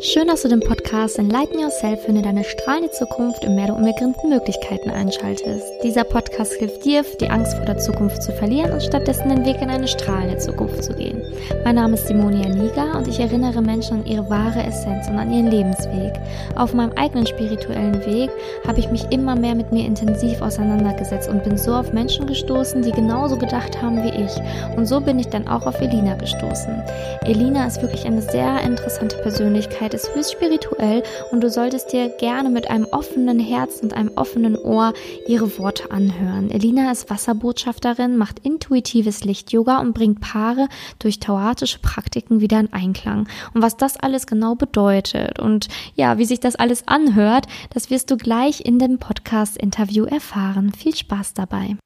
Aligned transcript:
Schön, 0.00 0.28
dass 0.28 0.42
du 0.42 0.48
den 0.48 0.60
Podcast 0.60 1.18
Enlighten 1.18 1.58
Yourself 1.58 2.04
finde 2.04 2.22
deine 2.22 2.44
strahlende 2.44 2.92
Zukunft 2.92 3.42
in 3.42 3.56
mehr 3.56 3.66
der 3.66 3.74
unbegrenzten 3.74 4.30
Möglichkeiten 4.30 4.90
einschaltest. 4.90 5.64
Dieser 5.82 6.04
Podcast 6.04 6.52
hilft 6.52 6.84
dir, 6.84 7.04
die 7.20 7.28
Angst 7.28 7.56
vor 7.56 7.66
der 7.66 7.78
Zukunft 7.78 8.22
zu 8.22 8.30
verlieren 8.30 8.70
und 8.70 8.80
stattdessen 8.80 9.28
den 9.28 9.44
Weg 9.44 9.60
in 9.60 9.70
eine 9.70 9.88
strahlende 9.88 10.38
Zukunft 10.38 10.84
zu 10.84 10.94
gehen. 10.94 11.20
Mein 11.64 11.74
Name 11.74 11.94
ist 11.94 12.06
Simonia 12.06 12.48
Niga 12.48 12.96
und 12.96 13.08
ich 13.08 13.18
erinnere 13.18 13.60
Menschen 13.60 13.98
an 13.98 14.06
ihre 14.06 14.30
wahre 14.30 14.62
Essenz 14.62 15.08
und 15.08 15.18
an 15.18 15.32
ihren 15.32 15.50
Lebensweg. 15.50 16.12
Auf 16.54 16.74
meinem 16.74 16.92
eigenen 16.92 17.26
spirituellen 17.26 18.06
Weg 18.06 18.30
habe 18.68 18.78
ich 18.78 18.88
mich 18.92 19.04
immer 19.10 19.34
mehr 19.34 19.56
mit 19.56 19.72
mir 19.72 19.84
intensiv 19.84 20.40
auseinandergesetzt 20.42 21.28
und 21.28 21.42
bin 21.42 21.58
so 21.58 21.74
auf 21.74 21.92
Menschen 21.92 22.28
gestoßen, 22.28 22.82
die 22.82 22.92
genauso 22.92 23.36
gedacht 23.36 23.82
haben 23.82 24.00
wie 24.04 24.10
ich. 24.10 24.76
Und 24.76 24.86
so 24.86 25.00
bin 25.00 25.18
ich 25.18 25.26
dann 25.26 25.48
auch 25.48 25.66
auf 25.66 25.80
Elina 25.80 26.14
gestoßen. 26.14 26.84
Elina 27.24 27.66
ist 27.66 27.82
wirklich 27.82 28.06
eine 28.06 28.22
sehr 28.22 28.60
interessante 28.62 29.16
Persönlichkeit 29.18 29.87
Persönlichkeit 29.88 29.94
ist 29.94 30.14
höchst 30.14 30.32
spirituell 30.32 31.02
und 31.30 31.42
du 31.42 31.50
solltest 31.50 31.92
dir 31.92 32.08
gerne 32.08 32.50
mit 32.50 32.70
einem 32.70 32.86
offenen 32.90 33.38
Herz 33.38 33.80
und 33.80 33.94
einem 33.94 34.10
offenen 34.16 34.56
Ohr 34.56 34.92
ihre 35.26 35.58
Worte 35.58 35.90
anhören. 35.90 36.50
Elina 36.50 36.90
ist 36.90 37.10
Wasserbotschafterin, 37.10 38.16
macht 38.16 38.40
intuitives 38.40 39.24
Licht-Yoga 39.24 39.80
und 39.80 39.94
bringt 39.94 40.20
Paare 40.20 40.68
durch 40.98 41.20
tauatische 41.20 41.78
Praktiken 41.80 42.40
wieder 42.40 42.60
in 42.60 42.72
Einklang. 42.72 43.28
Und 43.54 43.62
was 43.62 43.76
das 43.76 43.96
alles 43.96 44.26
genau 44.26 44.54
bedeutet 44.54 45.38
und 45.38 45.68
ja, 45.94 46.18
wie 46.18 46.24
sich 46.24 46.40
das 46.40 46.56
alles 46.56 46.86
anhört, 46.86 47.46
das 47.72 47.90
wirst 47.90 48.10
du 48.10 48.16
gleich 48.16 48.64
in 48.64 48.78
dem 48.78 48.98
Podcast-Interview 48.98 50.04
erfahren. 50.04 50.72
Viel 50.72 50.94
Spaß 50.94 51.34
dabei. 51.34 51.76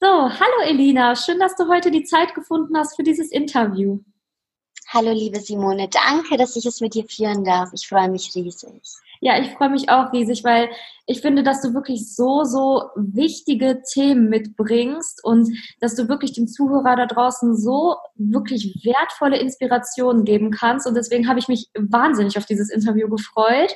So, 0.00 0.08
hallo 0.08 0.66
Elina, 0.66 1.14
schön, 1.14 1.38
dass 1.38 1.56
du 1.56 1.68
heute 1.68 1.90
die 1.90 2.04
Zeit 2.04 2.34
gefunden 2.34 2.76
hast 2.76 2.96
für 2.96 3.02
dieses 3.02 3.30
Interview. 3.30 4.00
Hallo, 4.92 5.12
liebe 5.12 5.38
Simone. 5.38 5.88
Danke, 5.88 6.36
dass 6.36 6.56
ich 6.56 6.66
es 6.66 6.80
mit 6.80 6.94
dir 6.94 7.04
führen 7.04 7.44
darf. 7.44 7.68
Ich 7.72 7.86
freue 7.86 8.10
mich 8.10 8.34
riesig. 8.34 8.82
Ja, 9.20 9.38
ich 9.38 9.52
freue 9.52 9.70
mich 9.70 9.88
auch 9.88 10.12
riesig, 10.12 10.42
weil 10.42 10.68
ich 11.06 11.20
finde, 11.20 11.44
dass 11.44 11.62
du 11.62 11.74
wirklich 11.74 12.12
so, 12.12 12.42
so 12.42 12.82
wichtige 12.96 13.82
Themen 13.94 14.28
mitbringst 14.28 15.22
und 15.22 15.56
dass 15.78 15.94
du 15.94 16.08
wirklich 16.08 16.32
dem 16.32 16.48
Zuhörer 16.48 16.96
da 16.96 17.06
draußen 17.06 17.56
so 17.56 17.98
wirklich 18.16 18.80
wertvolle 18.82 19.38
Inspirationen 19.38 20.24
geben 20.24 20.50
kannst. 20.50 20.88
Und 20.88 20.94
deswegen 20.94 21.28
habe 21.28 21.38
ich 21.38 21.46
mich 21.46 21.68
wahnsinnig 21.78 22.36
auf 22.36 22.46
dieses 22.46 22.68
Interview 22.68 23.08
gefreut. 23.08 23.72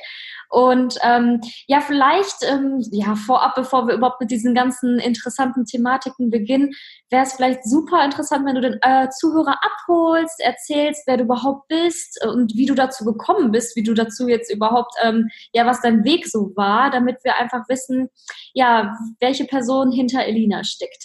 Und 0.55 0.97
ähm, 1.03 1.41
ja, 1.67 1.81
vielleicht 1.81 2.37
ähm, 2.43 2.81
ja 2.93 3.15
vorab, 3.17 3.55
bevor 3.55 3.89
wir 3.89 3.95
überhaupt 3.95 4.21
mit 4.21 4.31
diesen 4.31 4.55
ganzen 4.55 4.99
interessanten 4.99 5.65
Thematiken 5.65 6.29
beginnen, 6.29 6.71
wäre 7.09 7.23
es 7.23 7.33
vielleicht 7.33 7.65
super 7.65 8.05
interessant, 8.05 8.45
wenn 8.45 8.55
du 8.55 8.61
den 8.61 8.79
äh, 8.81 9.09
Zuhörer 9.09 9.57
abholst, 9.61 10.39
erzählst, 10.39 11.03
wer 11.07 11.17
du 11.17 11.25
überhaupt 11.25 11.67
bist 11.67 12.25
und 12.25 12.55
wie 12.55 12.65
du 12.67 12.73
dazu 12.73 13.03
gekommen 13.03 13.51
bist, 13.51 13.75
wie 13.75 13.83
du 13.83 13.93
dazu 13.93 14.29
jetzt 14.29 14.49
überhaupt, 14.49 14.93
ähm, 15.03 15.27
ja, 15.51 15.65
was 15.65 15.81
dein 15.81 16.05
Weg 16.05 16.25
so 16.25 16.53
war, 16.55 16.89
damit 16.89 17.17
wir 17.23 17.35
einfach 17.35 17.67
wissen, 17.67 18.07
ja, 18.53 18.95
welche 19.19 19.43
Person 19.43 19.91
hinter 19.91 20.23
Elina 20.23 20.63
steckt. 20.63 21.03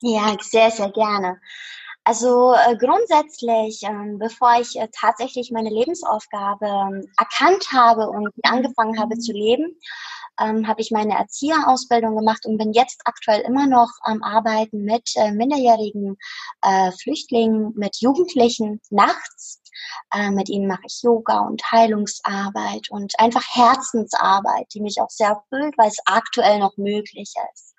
Ja, 0.00 0.34
sehr, 0.40 0.70
sehr 0.70 0.90
gerne. 0.90 1.38
Also 2.06 2.52
äh, 2.52 2.76
grundsätzlich, 2.76 3.82
ähm, 3.82 4.18
bevor 4.18 4.60
ich 4.60 4.76
äh, 4.78 4.88
tatsächlich 4.92 5.50
meine 5.50 5.70
Lebensaufgabe 5.70 6.66
ähm, 6.66 7.06
erkannt 7.18 7.72
habe 7.72 8.10
und 8.10 8.30
angefangen 8.42 9.00
habe 9.00 9.16
zu 9.18 9.32
leben, 9.32 9.78
ähm, 10.38 10.66
habe 10.68 10.82
ich 10.82 10.90
meine 10.90 11.16
Erzieherausbildung 11.16 12.14
gemacht 12.14 12.44
und 12.44 12.58
bin 12.58 12.74
jetzt 12.74 13.00
aktuell 13.06 13.40
immer 13.40 13.66
noch 13.66 13.90
am 14.02 14.22
Arbeiten 14.22 14.84
mit 14.84 15.12
äh, 15.16 15.32
minderjährigen 15.32 16.18
äh, 16.60 16.92
Flüchtlingen, 16.92 17.72
mit 17.74 17.96
Jugendlichen 18.00 18.82
nachts. 18.90 19.62
Äh, 20.12 20.30
mit 20.30 20.50
ihnen 20.50 20.68
mache 20.68 20.82
ich 20.86 21.02
Yoga 21.02 21.40
und 21.40 21.62
Heilungsarbeit 21.72 22.90
und 22.90 23.18
einfach 23.18 23.44
Herzensarbeit, 23.48 24.66
die 24.74 24.80
mich 24.80 25.00
auch 25.00 25.10
sehr 25.10 25.28
erfüllt, 25.28 25.74
weil 25.78 25.88
es 25.88 25.98
aktuell 26.04 26.58
noch 26.58 26.76
möglich 26.76 27.32
ist. 27.54 27.74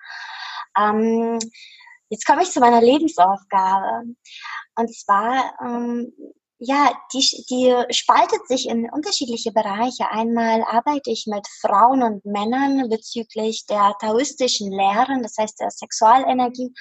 Ähm, 0.76 1.38
Jetzt 2.08 2.26
komme 2.26 2.42
ich 2.42 2.50
zu 2.50 2.60
meiner 2.60 2.80
Lebensaufgabe. 2.80 4.04
Und 4.76 4.94
zwar, 4.94 5.54
ähm, 5.60 6.12
ja, 6.58 6.90
die, 7.12 7.44
die 7.50 7.74
spaltet 7.92 8.46
sich 8.48 8.68
in 8.68 8.88
unterschiedliche 8.90 9.52
Bereiche. 9.52 10.08
Einmal 10.10 10.62
arbeite 10.62 11.10
ich 11.10 11.26
mit 11.26 11.46
Frauen 11.60 12.02
und 12.02 12.24
Männern 12.24 12.88
bezüglich 12.88 13.66
der 13.66 13.94
taoistischen 14.00 14.70
Lehren, 14.70 15.22
das 15.22 15.36
heißt 15.36 15.60
der 15.60 15.70
Sexualenergie, 15.70 16.72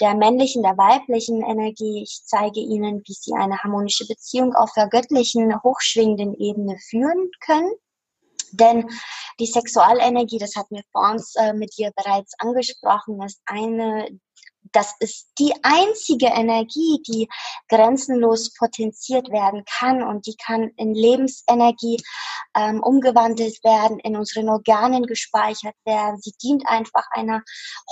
der 0.00 0.14
männlichen, 0.14 0.62
der 0.62 0.78
weiblichen 0.78 1.42
Energie. 1.42 2.02
Ich 2.02 2.22
zeige 2.24 2.60
ihnen, 2.60 3.02
wie 3.06 3.12
sie 3.12 3.34
eine 3.34 3.58
harmonische 3.58 4.06
Beziehung 4.06 4.54
auf 4.54 4.72
der 4.74 4.88
göttlichen, 4.88 5.54
hochschwingenden 5.62 6.34
Ebene 6.38 6.78
führen 6.88 7.30
können. 7.44 7.72
Denn 8.52 8.88
die 9.38 9.46
Sexualenergie, 9.46 10.38
das 10.38 10.56
hatten 10.56 10.76
wir 10.76 10.82
vor 10.92 11.10
uns 11.10 11.34
äh, 11.36 11.52
mit 11.52 11.76
dir 11.76 11.92
bereits 11.94 12.32
angesprochen, 12.38 13.22
ist 13.22 13.40
eine 13.46 14.08
das 14.72 14.94
ist 15.00 15.28
die 15.38 15.52
einzige 15.62 16.26
Energie, 16.26 17.02
die 17.06 17.28
grenzenlos 17.68 18.52
potenziert 18.54 19.30
werden 19.30 19.64
kann 19.64 20.02
und 20.02 20.26
die 20.26 20.36
kann 20.36 20.70
in 20.76 20.94
Lebensenergie 20.94 22.02
ähm, 22.56 22.82
umgewandelt 22.82 23.62
werden, 23.64 23.98
in 24.00 24.16
unseren 24.16 24.48
Organen 24.48 25.06
gespeichert 25.06 25.76
werden. 25.84 26.20
Sie 26.20 26.32
dient 26.42 26.66
einfach 26.66 27.04
einer 27.12 27.42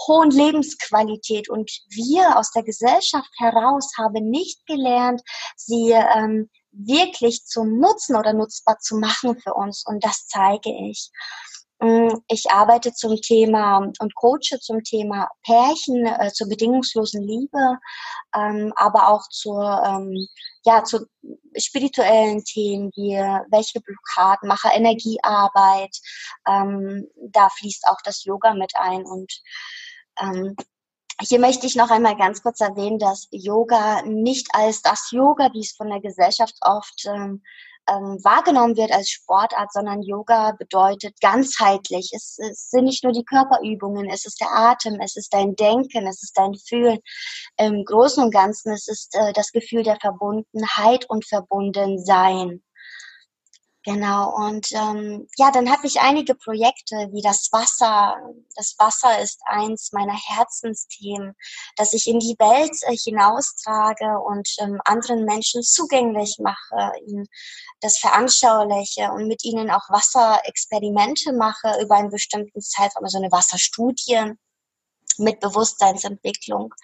hohen 0.06 0.30
Lebensqualität 0.30 1.48
und 1.48 1.70
wir 1.90 2.36
aus 2.36 2.50
der 2.52 2.62
Gesellschaft 2.62 3.30
heraus 3.38 3.92
haben 3.98 4.30
nicht 4.30 4.66
gelernt, 4.66 5.22
sie 5.56 5.92
ähm, 5.92 6.48
wirklich 6.72 7.44
zum 7.44 7.78
Nutzen 7.78 8.16
oder 8.16 8.32
nutzbar 8.32 8.78
zu 8.78 8.96
machen 8.96 9.38
für 9.40 9.54
uns 9.54 9.84
und 9.86 10.04
das 10.04 10.26
zeige 10.26 10.70
ich. 10.70 11.10
Mm, 11.80 12.08
ich 12.28 12.50
arbeite 12.50 12.92
zum 12.92 13.16
Thema 13.20 13.78
und 13.78 14.14
coache 14.16 14.58
zum 14.60 14.82
Thema 14.82 15.28
Pärchen, 15.44 16.06
äh, 16.06 16.30
zur 16.32 16.48
bedingungslosen 16.48 17.22
Liebe, 17.22 17.78
ähm, 18.34 18.72
aber 18.76 19.08
auch 19.08 19.28
zur, 19.28 19.82
ähm, 19.86 20.26
ja, 20.64 20.82
zu 20.82 21.06
spirituellen 21.56 22.42
Themen 22.44 22.90
wie 22.96 23.14
welche 23.50 23.80
Blockaden, 23.80 24.48
mache 24.48 24.70
Energiearbeit. 24.74 25.96
Ähm, 26.48 27.06
da 27.30 27.48
fließt 27.48 27.86
auch 27.86 27.98
das 28.04 28.24
Yoga 28.24 28.54
mit 28.54 28.72
ein 28.76 29.04
und 29.04 29.32
ähm, 30.20 30.56
hier 31.20 31.40
möchte 31.40 31.66
ich 31.66 31.74
noch 31.74 31.90
einmal 31.90 32.16
ganz 32.16 32.42
kurz 32.42 32.60
erwähnen, 32.60 32.98
dass 32.98 33.28
Yoga 33.30 34.02
nicht 34.02 34.48
als 34.52 34.82
das 34.82 35.10
Yoga, 35.10 35.50
wie 35.52 35.60
es 35.60 35.72
von 35.72 35.88
der 35.88 36.00
Gesellschaft 36.00 36.54
oft 36.60 37.06
ähm, 37.06 37.42
ähm, 37.88 38.18
wahrgenommen 38.22 38.76
wird 38.76 38.92
als 38.92 39.10
Sportart, 39.10 39.72
sondern 39.72 40.02
Yoga 40.02 40.52
bedeutet 40.52 41.20
ganzheitlich. 41.20 42.10
Es, 42.14 42.38
es, 42.38 42.70
sind 42.70 42.84
nicht 42.84 43.04
nur 43.04 43.12
die 43.12 43.24
Körperübungen, 43.24 44.08
es 44.10 44.26
ist 44.26 44.40
der 44.40 44.52
Atem, 44.52 45.00
es 45.00 45.16
ist 45.16 45.32
dein 45.32 45.56
Denken, 45.56 46.06
es 46.06 46.22
ist 46.22 46.36
dein 46.36 46.54
Fühlen. 46.54 46.98
Im 47.56 47.84
Großen 47.84 48.22
und 48.22 48.32
Ganzen 48.32 48.72
es 48.72 48.88
ist 48.88 49.14
äh, 49.14 49.32
das 49.32 49.52
Gefühl 49.52 49.82
der 49.82 49.98
Verbundenheit 50.00 51.08
und 51.08 51.26
Verbundensein. 51.26 52.62
Genau, 53.84 54.34
und 54.34 54.72
ähm, 54.72 55.28
ja, 55.36 55.52
dann 55.52 55.70
habe 55.70 55.86
ich 55.86 56.00
einige 56.00 56.34
Projekte 56.34 56.96
wie 57.12 57.22
das 57.22 57.48
Wasser. 57.52 58.16
Das 58.56 58.74
Wasser 58.78 59.20
ist 59.20 59.40
eins 59.46 59.92
meiner 59.92 60.16
Herzensthemen, 60.16 61.34
dass 61.76 61.92
ich 61.92 62.08
in 62.08 62.18
die 62.18 62.34
Welt 62.40 62.76
äh, 62.82 62.96
hinaustrage 62.96 64.18
und 64.18 64.48
ähm, 64.58 64.80
anderen 64.84 65.24
Menschen 65.24 65.62
zugänglich 65.62 66.38
mache, 66.40 66.92
ihnen 67.06 67.26
das 67.80 67.98
veranschauliche 67.98 69.12
und 69.12 69.28
mit 69.28 69.44
ihnen 69.44 69.70
auch 69.70 69.88
Wasserexperimente 69.88 71.32
mache 71.32 71.80
über 71.80 71.96
einen 71.96 72.10
bestimmten 72.10 72.60
Zeitraum, 72.60 73.04
also 73.04 73.18
eine 73.18 73.30
Wasserstudie 73.30 74.32
mit 75.18 75.40
Bewusstseinsentwicklung. 75.40 76.74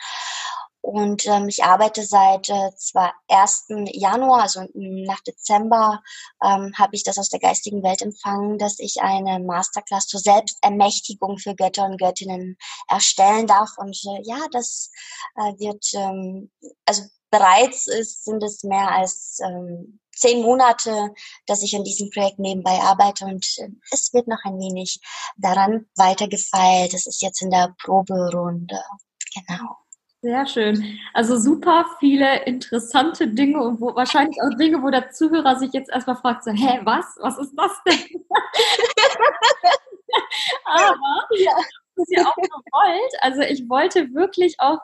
Und 0.85 1.27
ähm, 1.27 1.49
ich 1.49 1.65
arbeite 1.65 2.05
seit 2.05 2.51
äh, 2.51 2.71
zwar 2.77 3.15
1. 3.29 3.69
Januar, 3.93 4.43
also 4.43 4.67
nach 4.75 5.23
Dezember, 5.23 6.03
ähm, 6.45 6.75
habe 6.77 6.95
ich 6.95 7.05
das 7.05 7.17
aus 7.17 7.31
der 7.31 7.41
geistigen 7.41 7.83
Welt 7.83 8.03
empfangen, 8.03 8.59
dass 8.59 8.79
ich 8.79 9.01
eine 9.01 9.41
Masterclass 9.41 10.07
zur 10.07 10.21
Selbstermächtigung 10.21 11.39
für 11.39 11.55
Götter 11.55 11.87
und 11.87 11.99
Göttinnen 11.99 12.59
erstellen 12.87 13.47
darf. 13.47 13.71
Und 13.79 13.99
äh, 14.05 14.21
ja, 14.25 14.37
das 14.53 14.91
äh, 15.37 15.59
wird, 15.59 15.87
ähm, 15.95 16.51
also 16.85 17.05
bereits 17.31 17.87
ist, 17.87 18.27
sind 18.27 18.43
es 18.43 18.63
mehr 18.63 18.91
als 18.91 19.39
ähm, 19.43 20.01
zehn 20.15 20.43
Monate, 20.43 21.15
dass 21.47 21.63
ich 21.63 21.75
an 21.75 21.85
diesem 21.85 22.11
Projekt 22.11 22.39
nebenbei 22.39 22.79
arbeite 22.83 23.25
und 23.25 23.47
äh, 23.57 23.71
es 23.91 24.13
wird 24.13 24.29
noch 24.29 24.45
ein 24.45 24.59
wenig 24.59 25.01
daran 25.39 25.87
weitergefeilt. 25.97 26.93
Es 26.93 27.07
ist 27.07 27.23
jetzt 27.23 27.41
in 27.41 27.49
der 27.49 27.75
Proberunde. 27.83 28.83
Genau. 29.35 29.84
Sehr 30.25 30.47
schön. 30.47 30.99
Also 31.13 31.37
super 31.37 31.85
viele 32.01 32.45
interessante 32.45 33.29
Dinge 33.29 33.63
und 33.63 33.79
wo, 33.79 33.95
wahrscheinlich 33.95 34.39
auch 34.41 34.57
Dinge, 34.57 34.83
wo 34.83 34.89
der 34.89 35.11
Zuhörer 35.11 35.57
sich 35.59 35.71
jetzt 35.75 35.91
erstmal 35.91 36.17
fragt, 36.17 36.45
so, 36.45 36.51
hä, 36.51 36.81
was? 36.83 37.05
Was 37.21 37.37
ist 37.37 37.53
das 37.55 37.73
denn? 37.87 37.99
Aber 40.65 41.29
ja. 41.37 41.53
das 41.95 42.09
ist 42.09 42.17
ja 42.17 42.27
auch 42.27 42.37
gewollt. 42.37 43.13
Also 43.21 43.43
ich 43.43 43.69
wollte 43.69 44.15
wirklich 44.15 44.55
auch 44.61 44.79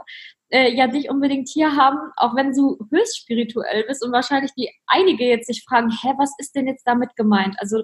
äh, 0.50 0.75
ja 0.75 0.88
dich 0.88 1.08
unbedingt 1.08 1.48
hier 1.48 1.75
haben, 1.75 1.98
auch 2.16 2.36
wenn 2.36 2.52
du 2.52 2.76
höchst 2.90 3.16
spirituell 3.16 3.84
bist 3.84 4.04
und 4.04 4.12
wahrscheinlich 4.12 4.52
die 4.58 4.70
einige 4.88 5.25
jetzt 5.25 5.46
sich 5.46 5.64
fragen, 5.66 5.90
hä, 5.90 6.12
was 6.19 6.34
ist 6.36 6.54
denn 6.54 6.66
jetzt 6.66 6.86
damit 6.86 7.16
gemeint? 7.16 7.56
Also 7.60 7.82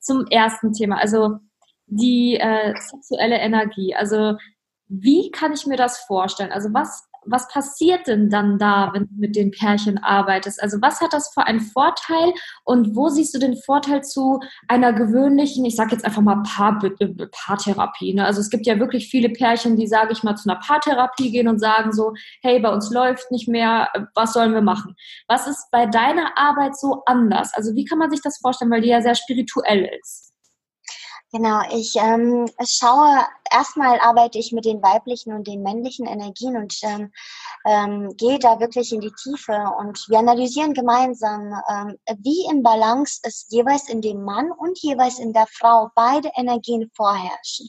zum 0.00 0.26
ersten 0.26 0.72
Thema, 0.72 0.96
also 0.98 1.38
die 1.86 2.38
äh, 2.40 2.74
sexuelle 2.76 3.38
Energie. 3.38 3.94
Also 3.94 4.36
wie 4.88 5.30
kann 5.30 5.52
ich 5.52 5.66
mir 5.66 5.76
das 5.76 5.98
vorstellen? 5.98 6.52
Also 6.52 6.72
was 6.72 7.08
was 7.30 7.48
passiert 7.48 8.06
denn 8.06 8.30
dann 8.30 8.58
da, 8.58 8.90
wenn 8.92 9.06
du 9.06 9.14
mit 9.16 9.36
den 9.36 9.50
Pärchen 9.50 9.98
arbeitest? 9.98 10.62
Also 10.62 10.78
was 10.80 11.00
hat 11.00 11.12
das 11.12 11.32
für 11.32 11.44
einen 11.44 11.60
Vorteil 11.60 12.32
und 12.64 12.96
wo 12.96 13.08
siehst 13.08 13.34
du 13.34 13.38
den 13.38 13.56
Vorteil 13.56 14.02
zu 14.02 14.40
einer 14.66 14.92
gewöhnlichen, 14.92 15.64
ich 15.64 15.76
sage 15.76 15.92
jetzt 15.92 16.04
einfach 16.04 16.22
mal 16.22 16.42
Paar, 16.42 16.78
Paartherapie? 17.32 18.14
Ne? 18.14 18.24
Also 18.24 18.40
es 18.40 18.50
gibt 18.50 18.66
ja 18.66 18.78
wirklich 18.78 19.08
viele 19.08 19.30
Pärchen, 19.30 19.76
die, 19.76 19.86
sage 19.86 20.12
ich 20.12 20.22
mal, 20.22 20.36
zu 20.36 20.48
einer 20.48 20.60
Paartherapie 20.60 21.30
gehen 21.30 21.48
und 21.48 21.58
sagen 21.58 21.92
so, 21.92 22.14
hey, 22.42 22.60
bei 22.60 22.72
uns 22.72 22.90
läuft 22.90 23.30
nicht 23.30 23.48
mehr, 23.48 23.88
was 24.14 24.32
sollen 24.32 24.54
wir 24.54 24.62
machen? 24.62 24.94
Was 25.26 25.46
ist 25.46 25.70
bei 25.70 25.86
deiner 25.86 26.36
Arbeit 26.36 26.76
so 26.76 27.02
anders? 27.06 27.52
Also 27.54 27.74
wie 27.74 27.84
kann 27.84 27.98
man 27.98 28.10
sich 28.10 28.22
das 28.22 28.38
vorstellen, 28.38 28.70
weil 28.70 28.82
die 28.82 28.88
ja 28.88 29.02
sehr 29.02 29.14
spirituell 29.14 29.90
ist? 30.00 30.28
Genau, 31.30 31.60
ich 31.70 31.94
ähm, 31.96 32.46
schaue, 32.64 33.26
erstmal 33.50 33.98
arbeite 34.00 34.38
ich 34.38 34.52
mit 34.52 34.64
den 34.64 34.82
weiblichen 34.82 35.32
und 35.32 35.46
den 35.46 35.62
männlichen 35.62 36.06
Energien 36.06 36.56
und 36.56 36.74
ähm, 36.82 37.12
ähm, 37.66 38.14
gehe 38.16 38.38
da 38.38 38.60
wirklich 38.60 38.92
in 38.92 39.00
die 39.00 39.12
Tiefe 39.12 39.64
und 39.78 40.04
wir 40.08 40.18
analysieren 40.18 40.74
gemeinsam, 40.74 41.52
ähm, 41.70 41.96
wie 42.18 42.46
im 42.50 42.62
Balance 42.62 43.20
es 43.22 43.46
jeweils 43.50 43.88
in 43.88 44.00
dem 44.00 44.24
Mann 44.24 44.50
und 44.50 44.78
jeweils 44.80 45.18
in 45.18 45.32
der 45.32 45.46
Frau 45.50 45.90
beide 45.94 46.30
Energien 46.36 46.90
vorherrschen. 46.94 47.68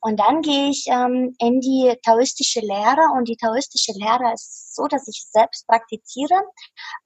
Und 0.00 0.20
dann 0.20 0.42
gehe 0.42 0.70
ich 0.70 0.86
ähm, 0.88 1.34
in 1.38 1.60
die 1.60 1.94
taoistische 2.04 2.60
Lehre 2.60 3.08
und 3.16 3.28
die 3.28 3.36
taoistische 3.36 3.92
Lehre 3.92 4.32
ist 4.32 4.74
so, 4.74 4.86
dass 4.86 5.08
ich 5.08 5.26
selbst 5.30 5.66
praktiziere, 5.66 6.40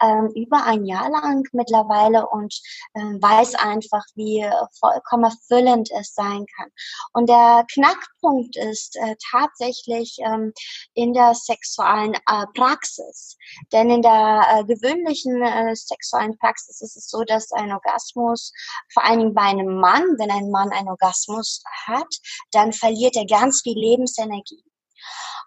ähm, 0.02 0.31
über 0.34 0.64
ein 0.64 0.84
Jahr 0.84 1.08
lang 1.10 1.43
mittlerweile 1.52 2.28
und 2.28 2.55
ähm, 2.94 3.19
weiß 3.20 3.55
einfach, 3.55 4.05
wie 4.14 4.46
vollkommen 4.78 5.25
erfüllend 5.25 5.90
es 5.98 6.14
sein 6.14 6.44
kann. 6.56 6.69
Und 7.12 7.28
der 7.28 7.64
Knackpunkt 7.93 8.56
ist 8.56 8.97
äh, 8.97 9.17
tatsächlich 9.31 10.17
ähm, 10.25 10.53
in 10.94 11.12
der 11.12 11.35
sexuellen 11.35 12.15
äh, 12.15 12.47
Praxis. 12.55 13.37
Denn 13.73 13.91
in 13.91 14.03
der 14.03 14.47
äh, 14.50 14.65
gewöhnlichen 14.65 15.43
äh, 15.43 15.75
sexuellen 15.75 16.37
Praxis 16.39 16.81
ist 16.81 16.97
es 16.97 17.09
so, 17.09 17.23
dass 17.25 17.53
ein 17.53 17.73
Orgasmus, 17.73 18.53
vor 18.93 19.05
allen 19.05 19.19
Dingen 19.19 19.35
bei 19.35 19.43
einem 19.43 19.77
Mann, 19.77 20.03
wenn 20.19 20.31
ein 20.31 20.50
Mann 20.50 20.71
einen 20.71 20.89
Orgasmus 20.89 21.62
hat, 21.87 22.09
dann 22.53 22.73
verliert 22.73 23.17
er 23.17 23.27
ganz 23.27 23.62
viel 23.62 23.79
Lebensenergie. 23.79 24.65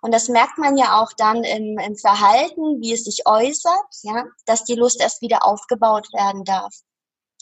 Und 0.02 0.14
das 0.14 0.28
merkt 0.28 0.58
man 0.58 0.78
ja 0.78 1.02
auch 1.02 1.12
dann 1.18 1.44
im, 1.44 1.80
im 1.80 1.96
Verhalten, 1.96 2.82
wie 2.82 2.94
es 2.94 3.06
sich 3.06 3.26
äußert, 3.26 3.86
ja, 4.04 4.26
dass 4.46 4.66
die 4.66 4.76
Lust 4.76 5.02
erst 5.02 5.22
wieder 5.22 5.46
aufgebaut 5.46 6.08
werden 6.14 6.44
darf. 6.44 6.74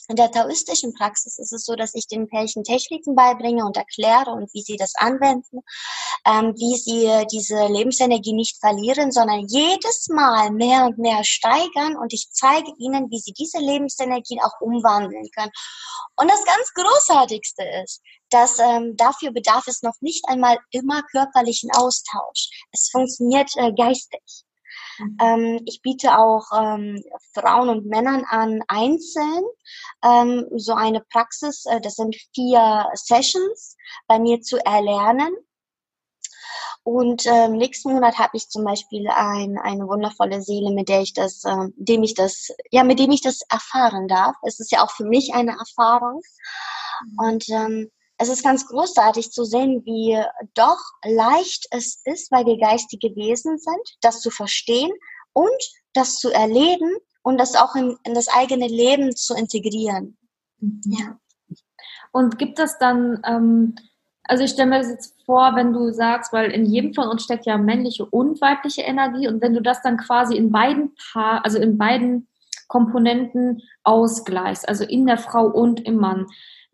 In 0.08 0.16
der 0.16 0.30
taoistischen 0.30 0.92
Praxis 0.92 1.38
ist 1.38 1.52
es 1.52 1.64
so, 1.64 1.74
dass 1.76 1.94
ich 1.94 2.06
den 2.06 2.28
Pärchen 2.28 2.62
Techniken 2.62 3.14
beibringe 3.14 3.64
und 3.64 3.76
erkläre 3.76 4.30
und 4.32 4.52
wie 4.52 4.60
sie 4.60 4.76
das 4.76 4.94
anwenden, 4.96 5.60
ähm, 6.26 6.54
wie 6.56 6.76
sie 6.76 7.26
diese 7.32 7.66
Lebensenergie 7.68 8.34
nicht 8.34 8.58
verlieren, 8.60 9.12
sondern 9.12 9.46
jedes 9.48 10.08
Mal 10.08 10.50
mehr 10.50 10.84
und 10.84 10.98
mehr 10.98 11.24
steigern 11.24 11.96
und 11.96 12.12
ich 12.12 12.28
zeige 12.32 12.70
ihnen, 12.78 13.10
wie 13.10 13.18
sie 13.18 13.32
diese 13.32 13.58
Lebensenergie 13.58 14.40
auch 14.42 14.60
umwandeln 14.60 15.28
können. 15.34 15.52
Und 16.16 16.30
das 16.30 16.44
ganz 16.44 16.72
Großartigste 16.74 17.64
ist, 17.82 18.02
dass 18.30 18.58
ähm, 18.58 18.96
dafür 18.96 19.32
bedarf 19.32 19.66
es 19.68 19.82
noch 19.82 19.94
nicht 20.00 20.24
einmal 20.28 20.58
immer 20.70 21.02
körperlichen 21.10 21.70
Austausch. 21.72 22.50
Es 22.72 22.90
funktioniert 22.90 23.50
äh, 23.56 23.72
geistig. 23.72 24.44
Ähm, 25.20 25.60
ich 25.66 25.82
biete 25.82 26.18
auch 26.18 26.46
ähm, 26.56 27.02
Frauen 27.32 27.68
und 27.68 27.86
Männern 27.86 28.24
an, 28.28 28.62
einzeln 28.68 29.44
ähm, 30.04 30.46
so 30.56 30.74
eine 30.74 31.00
Praxis, 31.00 31.64
äh, 31.66 31.80
das 31.80 31.94
sind 31.94 32.16
vier 32.34 32.86
Sessions, 32.94 33.76
bei 34.06 34.18
mir 34.18 34.40
zu 34.40 34.58
erlernen. 34.64 35.34
Und 36.82 37.24
ähm, 37.26 37.52
nächsten 37.52 37.92
Monat 37.92 38.18
habe 38.18 38.36
ich 38.36 38.50
zum 38.50 38.62
Beispiel 38.64 39.08
ein, 39.08 39.56
eine 39.58 39.88
wundervolle 39.88 40.42
Seele, 40.42 40.70
mit 40.70 40.90
der 40.90 41.00
ich 41.00 41.14
das, 41.14 41.42
ähm, 41.44 41.72
dem 41.76 42.02
ich 42.02 42.14
das, 42.14 42.50
ja, 42.70 42.84
mit 42.84 42.98
dem 42.98 43.10
ich 43.10 43.22
das 43.22 43.40
erfahren 43.48 44.06
darf. 44.06 44.36
Es 44.42 44.60
ist 44.60 44.70
ja 44.70 44.84
auch 44.84 44.90
für 44.90 45.06
mich 45.06 45.32
eine 45.32 45.52
Erfahrung. 45.52 46.20
Mhm. 47.06 47.18
Und 47.18 47.48
ähm, 47.48 47.90
es 48.18 48.28
ist 48.28 48.44
ganz 48.44 48.66
großartig 48.66 49.30
zu 49.30 49.44
sehen, 49.44 49.82
wie 49.84 50.16
doch 50.54 50.78
leicht 51.04 51.66
es 51.70 52.00
ist, 52.04 52.30
weil 52.30 52.46
wir 52.46 52.58
geistige 52.58 53.14
Wesen 53.16 53.58
sind, 53.58 53.96
das 54.00 54.20
zu 54.20 54.30
verstehen 54.30 54.92
und 55.32 55.50
das 55.94 56.18
zu 56.18 56.30
erleben 56.30 56.96
und 57.22 57.38
das 57.38 57.56
auch 57.56 57.74
in, 57.74 57.96
in 58.04 58.14
das 58.14 58.28
eigene 58.28 58.68
Leben 58.68 59.16
zu 59.16 59.34
integrieren. 59.34 60.16
Mhm. 60.60 60.80
Ja. 60.86 61.18
Und 62.12 62.38
gibt 62.38 62.58
es 62.60 62.78
dann, 62.78 63.20
ähm, 63.26 63.74
also 64.22 64.44
ich 64.44 64.50
stelle 64.50 64.70
mir 64.70 64.78
das 64.78 64.88
jetzt 64.88 65.14
vor, 65.26 65.56
wenn 65.56 65.72
du 65.72 65.90
sagst, 65.92 66.32
weil 66.32 66.52
in 66.52 66.66
jedem 66.66 66.94
von 66.94 67.08
uns 67.08 67.24
steckt 67.24 67.46
ja 67.46 67.58
männliche 67.58 68.06
und 68.06 68.40
weibliche 68.40 68.82
Energie 68.82 69.26
und 69.26 69.42
wenn 69.42 69.54
du 69.54 69.60
das 69.60 69.82
dann 69.82 69.96
quasi 69.96 70.36
in 70.36 70.52
beiden 70.52 70.94
Paar, 71.12 71.44
also 71.44 71.58
in 71.58 71.76
beiden 71.76 72.28
Komponenten 72.68 73.62
ausgleichst, 73.82 74.68
also 74.68 74.84
in 74.84 75.06
der 75.06 75.18
Frau 75.18 75.46
und 75.46 75.80
im 75.80 75.96
Mann, 75.96 76.26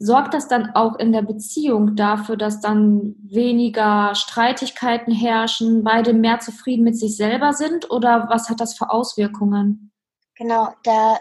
sorgt 0.02 0.32
das 0.32 0.48
dann 0.48 0.74
auch 0.74 0.98
in 0.98 1.12
der 1.12 1.20
Beziehung 1.20 1.94
dafür, 1.94 2.38
dass 2.38 2.60
dann 2.60 3.14
weniger 3.22 4.14
Streitigkeiten 4.14 5.12
herrschen, 5.12 5.84
beide 5.84 6.14
mehr 6.14 6.40
zufrieden 6.40 6.84
mit 6.84 6.96
sich 6.98 7.16
selber 7.16 7.52
sind 7.52 7.90
oder 7.90 8.26
was 8.30 8.48
hat 8.48 8.60
das 8.60 8.76
für 8.76 8.90
Auswirkungen? 8.90 9.92
Genau, 10.36 10.72
der 10.86 11.20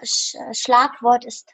Schlagwort 0.53 1.25
ist 1.25 1.51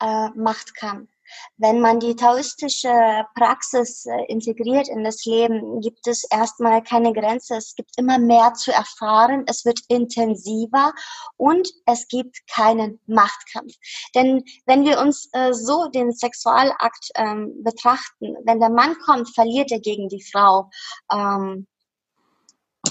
äh, 0.00 0.30
Machtkampf. 0.34 1.08
Wenn 1.56 1.80
man 1.80 2.00
die 2.00 2.16
taoistische 2.16 3.24
Praxis 3.34 4.06
äh, 4.06 4.24
integriert 4.28 4.88
in 4.88 5.04
das 5.04 5.24
Leben, 5.24 5.80
gibt 5.80 6.06
es 6.06 6.24
erstmal 6.30 6.82
keine 6.82 7.12
Grenze. 7.12 7.56
Es 7.56 7.74
gibt 7.74 7.92
immer 7.96 8.18
mehr 8.18 8.54
zu 8.54 8.72
erfahren. 8.72 9.44
Es 9.46 9.64
wird 9.64 9.80
intensiver 9.88 10.92
und 11.36 11.68
es 11.86 12.08
gibt 12.08 12.46
keinen 12.48 13.00
Machtkampf. 13.06 13.72
Denn 14.14 14.44
wenn 14.66 14.84
wir 14.84 15.00
uns 15.00 15.28
äh, 15.32 15.52
so 15.52 15.88
den 15.88 16.12
Sexualakt 16.12 17.10
ähm, 17.14 17.62
betrachten, 17.62 18.36
wenn 18.44 18.60
der 18.60 18.70
Mann 18.70 18.96
kommt, 19.04 19.34
verliert 19.34 19.70
er 19.72 19.80
gegen 19.80 20.08
die 20.08 20.22
Frau. 20.22 20.70
Ähm, 21.12 21.66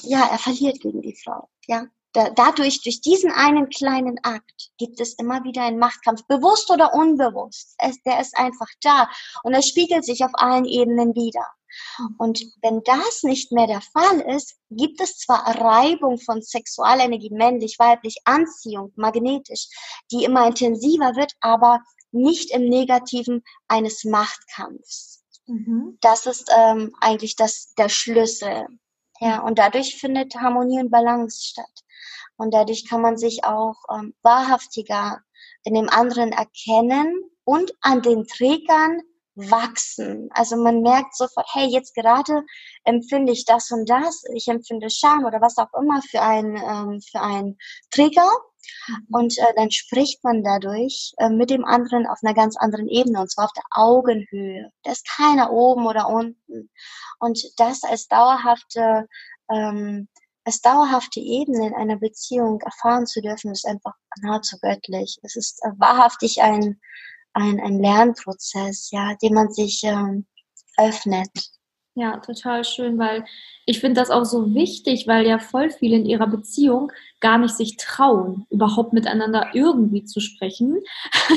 ja, 0.02 0.28
er 0.32 0.40
verliert 0.40 0.80
gegen 0.80 1.02
die 1.02 1.16
Frau. 1.16 1.50
Ja, 1.68 1.86
da, 2.14 2.30
dadurch, 2.30 2.82
durch 2.82 3.02
diesen 3.02 3.32
einen 3.32 3.70
kleinen 3.70 4.20
Akt, 4.24 4.72
gibt 4.78 5.00
es 5.00 5.14
immer 5.16 5.44
wieder 5.44 5.64
einen 5.64 5.80
Machtkampf, 5.80 6.26
bewusst 6.28 6.70
oder 6.72 6.94
unbewusst. 6.94 7.76
Es, 7.80 8.02
der 8.04 8.20
ist 8.22 8.38
einfach 8.38 8.70
da 8.82 9.10
und 9.44 9.54
er 9.54 9.62
spiegelt 9.62 10.06
sich 10.06 10.24
auf 10.24 10.32
allen 10.34 10.66
Ebenen 10.66 11.16
wieder. 11.16 11.46
Und 12.20 12.40
wenn 12.62 12.84
das 12.84 13.24
nicht 13.24 13.52
mehr 13.52 13.68
der 13.68 13.82
Fall 13.82 14.22
ist, 14.36 14.56
gibt 14.70 15.02
es 15.02 15.18
zwar 15.18 15.60
Reibung 15.60 16.20
von 16.20 16.42
Sexualenergie, 16.42 17.32
männlich, 17.32 17.78
weiblich, 17.80 18.18
Anziehung, 18.26 18.94
magnetisch, 18.96 19.68
die 20.12 20.24
immer 20.24 20.48
intensiver 20.48 21.16
wird, 21.16 21.34
aber 21.42 21.80
nicht 22.12 22.52
im 22.52 22.70
Negativen 22.70 23.44
eines 23.68 24.04
Machtkampfs. 24.04 25.24
Mhm. 25.48 25.98
Das 26.02 26.26
ist 26.26 26.52
ähm, 26.56 26.96
eigentlich 27.02 27.36
das, 27.36 27.74
der 27.78 27.90
Schlüssel. 27.90 28.68
Ja, 29.24 29.40
und 29.40 29.58
dadurch 29.58 29.96
findet 29.96 30.36
Harmonie 30.36 30.82
und 30.82 30.92
Balance 30.92 31.42
statt. 31.42 31.86
Und 32.36 32.54
dadurch 32.54 32.86
kann 32.90 33.00
man 33.00 33.18
sich 33.18 33.46
auch 33.46 33.76
ähm, 33.90 34.14
wahrhaftiger 34.22 35.22
in 35.64 35.76
dem 35.76 35.88
anderen 35.88 36.34
erkennen 36.34 37.24
und 37.46 37.72
an 37.80 38.02
den 38.02 38.28
Trägern 38.28 39.02
wachsen. 39.36 40.30
Also 40.32 40.56
man 40.58 40.82
merkt 40.82 41.16
sofort, 41.16 41.48
hey, 41.54 41.68
jetzt 41.68 41.96
gerade 41.96 42.44
empfinde 42.84 43.32
ich 43.32 43.46
das 43.46 43.72
und 43.72 43.90
das, 43.90 44.24
ich 44.34 44.48
empfinde 44.48 44.90
Scham 44.90 45.26
oder 45.26 45.42
was 45.42 45.58
auch 45.58 45.74
immer 45.80 46.02
für 46.02 46.22
ein, 46.22 46.56
ähm, 46.56 47.02
für 47.02 47.22
ein 47.22 47.58
Trigger. 47.92 48.30
Mhm. 48.88 49.08
Und 49.12 49.38
äh, 49.38 49.54
dann 49.56 49.72
spricht 49.72 50.24
man 50.24 50.44
dadurch 50.44 51.14
äh, 51.18 51.30
mit 51.30 51.50
dem 51.50 51.66
anderen 51.66 52.08
auf 52.08 52.20
einer 52.24 52.34
ganz 52.34 52.58
anderen 52.58 52.88
Ebene, 52.88 53.22
und 53.22 53.32
zwar 53.32 53.46
auf 53.46 53.54
der 53.54 53.64
Augenhöhe. 53.72 54.70
Da 54.84 54.92
ist 54.92 55.08
keiner 55.08 55.52
oben 55.52 55.86
oder 55.86 56.08
unten. 56.08 56.70
Und 57.20 57.40
das 57.58 57.84
als 57.84 58.08
dauerhafte 58.08 59.08
ähm, 59.50 60.08
als 60.46 60.62
dauerhafte 60.62 61.20
Ebene 61.20 61.68
in 61.68 61.74
einer 61.74 61.98
Beziehung 61.98 62.60
erfahren 62.62 63.06
zu 63.06 63.22
dürfen, 63.22 63.52
ist 63.52 63.66
einfach 63.66 63.94
nahezu 64.22 64.58
göttlich. 64.60 65.18
Es 65.24 65.36
ist 65.36 65.64
äh, 65.64 65.70
wahrhaftig 65.78 66.42
ein, 66.42 66.82
ein, 67.34 67.60
ein 67.60 67.80
Lernprozess, 67.80 68.92
ja, 68.92 69.16
dem 69.22 69.34
man 69.34 69.52
sich 69.52 69.84
ähm, 69.84 70.26
öffnet. 70.78 71.30
Ja, 71.96 72.18
total 72.18 72.64
schön, 72.64 72.98
weil 72.98 73.24
ich 73.68 73.80
finde 73.80 74.02
das 74.02 74.10
auch 74.10 74.24
so 74.24 74.56
wichtig, 74.56 75.06
weil 75.08 75.28
ja 75.28 75.38
voll 75.38 75.70
viele 75.70 75.96
in 75.96 76.06
ihrer 76.06 76.26
Beziehung 76.26 76.92
gar 77.20 77.38
nicht 77.38 77.56
sich 77.56 77.78
trauen, 77.78 78.48
überhaupt 78.50 78.94
miteinander 78.94 79.52
irgendwie 79.54 80.04
zu 80.04 80.20
sprechen. 80.20 80.80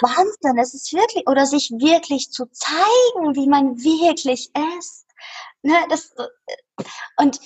Wahnsinn, 0.00 0.58
es 0.58 0.72
ist 0.72 0.94
wirklich, 0.94 1.28
oder 1.28 1.44
sich 1.44 1.70
wirklich 1.72 2.30
zu 2.30 2.46
zeigen, 2.46 3.36
wie 3.36 3.46
man 3.46 3.76
wirklich 3.76 4.50
ist. 4.78 5.06
Ne, 5.62 5.74
das, 5.90 6.14
äh, 6.16 6.84
und 7.18 7.38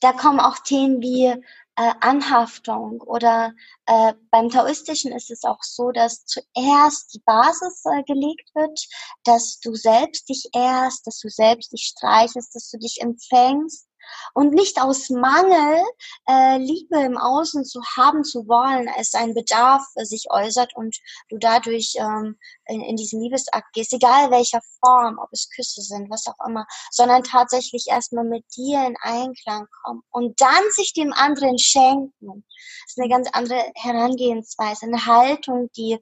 da 0.00 0.12
kommen 0.12 0.40
auch 0.40 0.58
Themen 0.58 1.00
wie 1.00 1.34
äh, 1.76 1.92
Anhaftung 2.00 3.00
oder 3.00 3.54
äh, 3.86 4.14
beim 4.30 4.48
Taoistischen 4.50 5.12
ist 5.12 5.30
es 5.30 5.44
auch 5.44 5.62
so, 5.62 5.90
dass 5.90 6.24
zuerst 6.24 7.14
die 7.14 7.22
Basis 7.24 7.82
äh, 7.86 8.02
gelegt 8.04 8.50
wird, 8.54 8.78
dass 9.24 9.58
du 9.60 9.74
selbst 9.74 10.28
dich 10.28 10.50
ehrst, 10.54 11.06
dass 11.06 11.18
du 11.18 11.28
selbst 11.28 11.72
dich 11.72 11.84
streichest, 11.96 12.54
dass 12.54 12.70
du 12.70 12.78
dich 12.78 13.00
empfängst 13.00 13.86
und 14.34 14.52
nicht 14.52 14.80
aus 14.80 15.10
Mangel 15.10 15.82
äh, 16.28 16.58
Liebe 16.58 17.00
im 17.00 17.18
Außen 17.18 17.64
zu 17.64 17.80
haben 17.96 18.24
zu 18.24 18.46
wollen, 18.48 18.88
als 18.96 19.14
ein 19.14 19.34
Bedarf 19.34 19.82
äh, 19.96 20.04
sich 20.04 20.26
äußert 20.30 20.74
und 20.74 20.96
du 21.28 21.38
dadurch 21.38 21.94
ähm, 21.96 22.38
in, 22.66 22.80
in 22.82 22.96
diesen 22.96 23.20
Liebesakt 23.20 23.72
gehst, 23.72 23.92
egal 23.92 24.30
welcher 24.30 24.60
Form, 24.80 25.18
ob 25.18 25.28
es 25.32 25.48
Küsse 25.50 25.82
sind, 25.82 26.10
was 26.10 26.26
auch 26.26 26.46
immer, 26.46 26.66
sondern 26.90 27.22
tatsächlich 27.22 27.86
erstmal 27.88 28.24
mit 28.24 28.44
dir 28.56 28.86
in 28.86 28.96
Einklang 29.00 29.66
kommen 29.82 30.02
und 30.10 30.40
dann 30.40 30.62
sich 30.70 30.92
dem 30.92 31.12
anderen 31.12 31.58
schenken. 31.58 32.44
Das 32.84 32.92
ist 32.92 32.98
eine 32.98 33.08
ganz 33.08 33.28
andere 33.32 33.64
Herangehensweise, 33.74 34.86
eine 34.86 35.06
Haltung, 35.06 35.70
die 35.76 35.98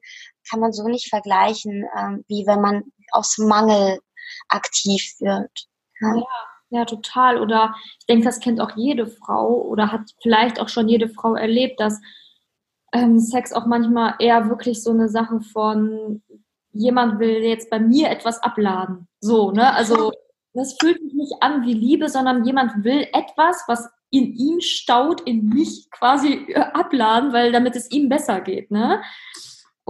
kann 0.49 0.59
man 0.59 0.73
so 0.73 0.87
nicht 0.87 1.09
vergleichen, 1.09 1.85
ähm, 1.97 2.25
wie 2.27 2.45
wenn 2.45 2.61
man 2.61 2.83
aus 3.11 3.37
Mangel 3.37 3.99
aktiv 4.47 5.15
wird. 5.19 5.67
Ja. 5.99 6.15
ja. 6.15 6.50
Ja, 6.71 6.85
total. 6.85 7.39
Oder 7.39 7.75
ich 7.99 8.05
denke, 8.07 8.25
das 8.25 8.39
kennt 8.39 8.61
auch 8.61 8.75
jede 8.75 9.05
Frau 9.05 9.61
oder 9.61 9.91
hat 9.91 10.11
vielleicht 10.21 10.59
auch 10.59 10.69
schon 10.69 10.87
jede 10.87 11.09
Frau 11.09 11.35
erlebt, 11.35 11.79
dass 11.79 12.01
ähm, 12.93 13.19
Sex 13.19 13.53
auch 13.53 13.65
manchmal 13.65 14.15
eher 14.19 14.49
wirklich 14.49 14.81
so 14.81 14.91
eine 14.91 15.09
Sache 15.09 15.41
von 15.41 16.23
jemand 16.71 17.19
will 17.19 17.43
jetzt 17.43 17.69
bei 17.69 17.79
mir 17.79 18.09
etwas 18.09 18.41
abladen. 18.41 19.07
So, 19.19 19.51
ne? 19.51 19.73
Also 19.73 20.11
das 20.53 20.75
fühlt 20.79 21.01
sich 21.01 21.13
nicht 21.13 21.33
an 21.41 21.65
wie 21.65 21.73
Liebe, 21.73 22.09
sondern 22.09 22.45
jemand 22.45 22.83
will 22.83 23.07
etwas, 23.13 23.63
was 23.67 23.89
in 24.09 24.33
ihm 24.33 24.59
staut, 24.59 25.21
in 25.21 25.47
mich 25.47 25.89
quasi 25.91 26.45
äh, 26.49 26.59
abladen, 26.59 27.33
weil 27.33 27.51
damit 27.51 27.75
es 27.75 27.91
ihm 27.91 28.09
besser 28.09 28.41
geht, 28.41 28.71
ne? 28.71 29.01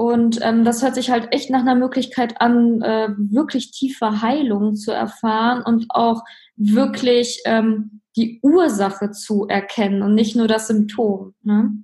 Und 0.01 0.39
ähm, 0.41 0.65
das 0.65 0.81
hört 0.81 0.95
sich 0.95 1.11
halt 1.11 1.31
echt 1.31 1.51
nach 1.51 1.59
einer 1.59 1.75
Möglichkeit 1.75 2.41
an, 2.41 2.81
äh, 2.81 3.09
wirklich 3.15 3.69
tiefe 3.69 4.23
Heilung 4.23 4.75
zu 4.75 4.91
erfahren 4.91 5.61
und 5.61 5.85
auch 5.89 6.23
wirklich 6.55 7.43
ähm, 7.45 8.01
die 8.15 8.39
Ursache 8.41 9.11
zu 9.11 9.45
erkennen 9.47 10.01
und 10.01 10.15
nicht 10.15 10.35
nur 10.35 10.47
das 10.47 10.65
Symptom. 10.65 11.35
Ne? 11.43 11.83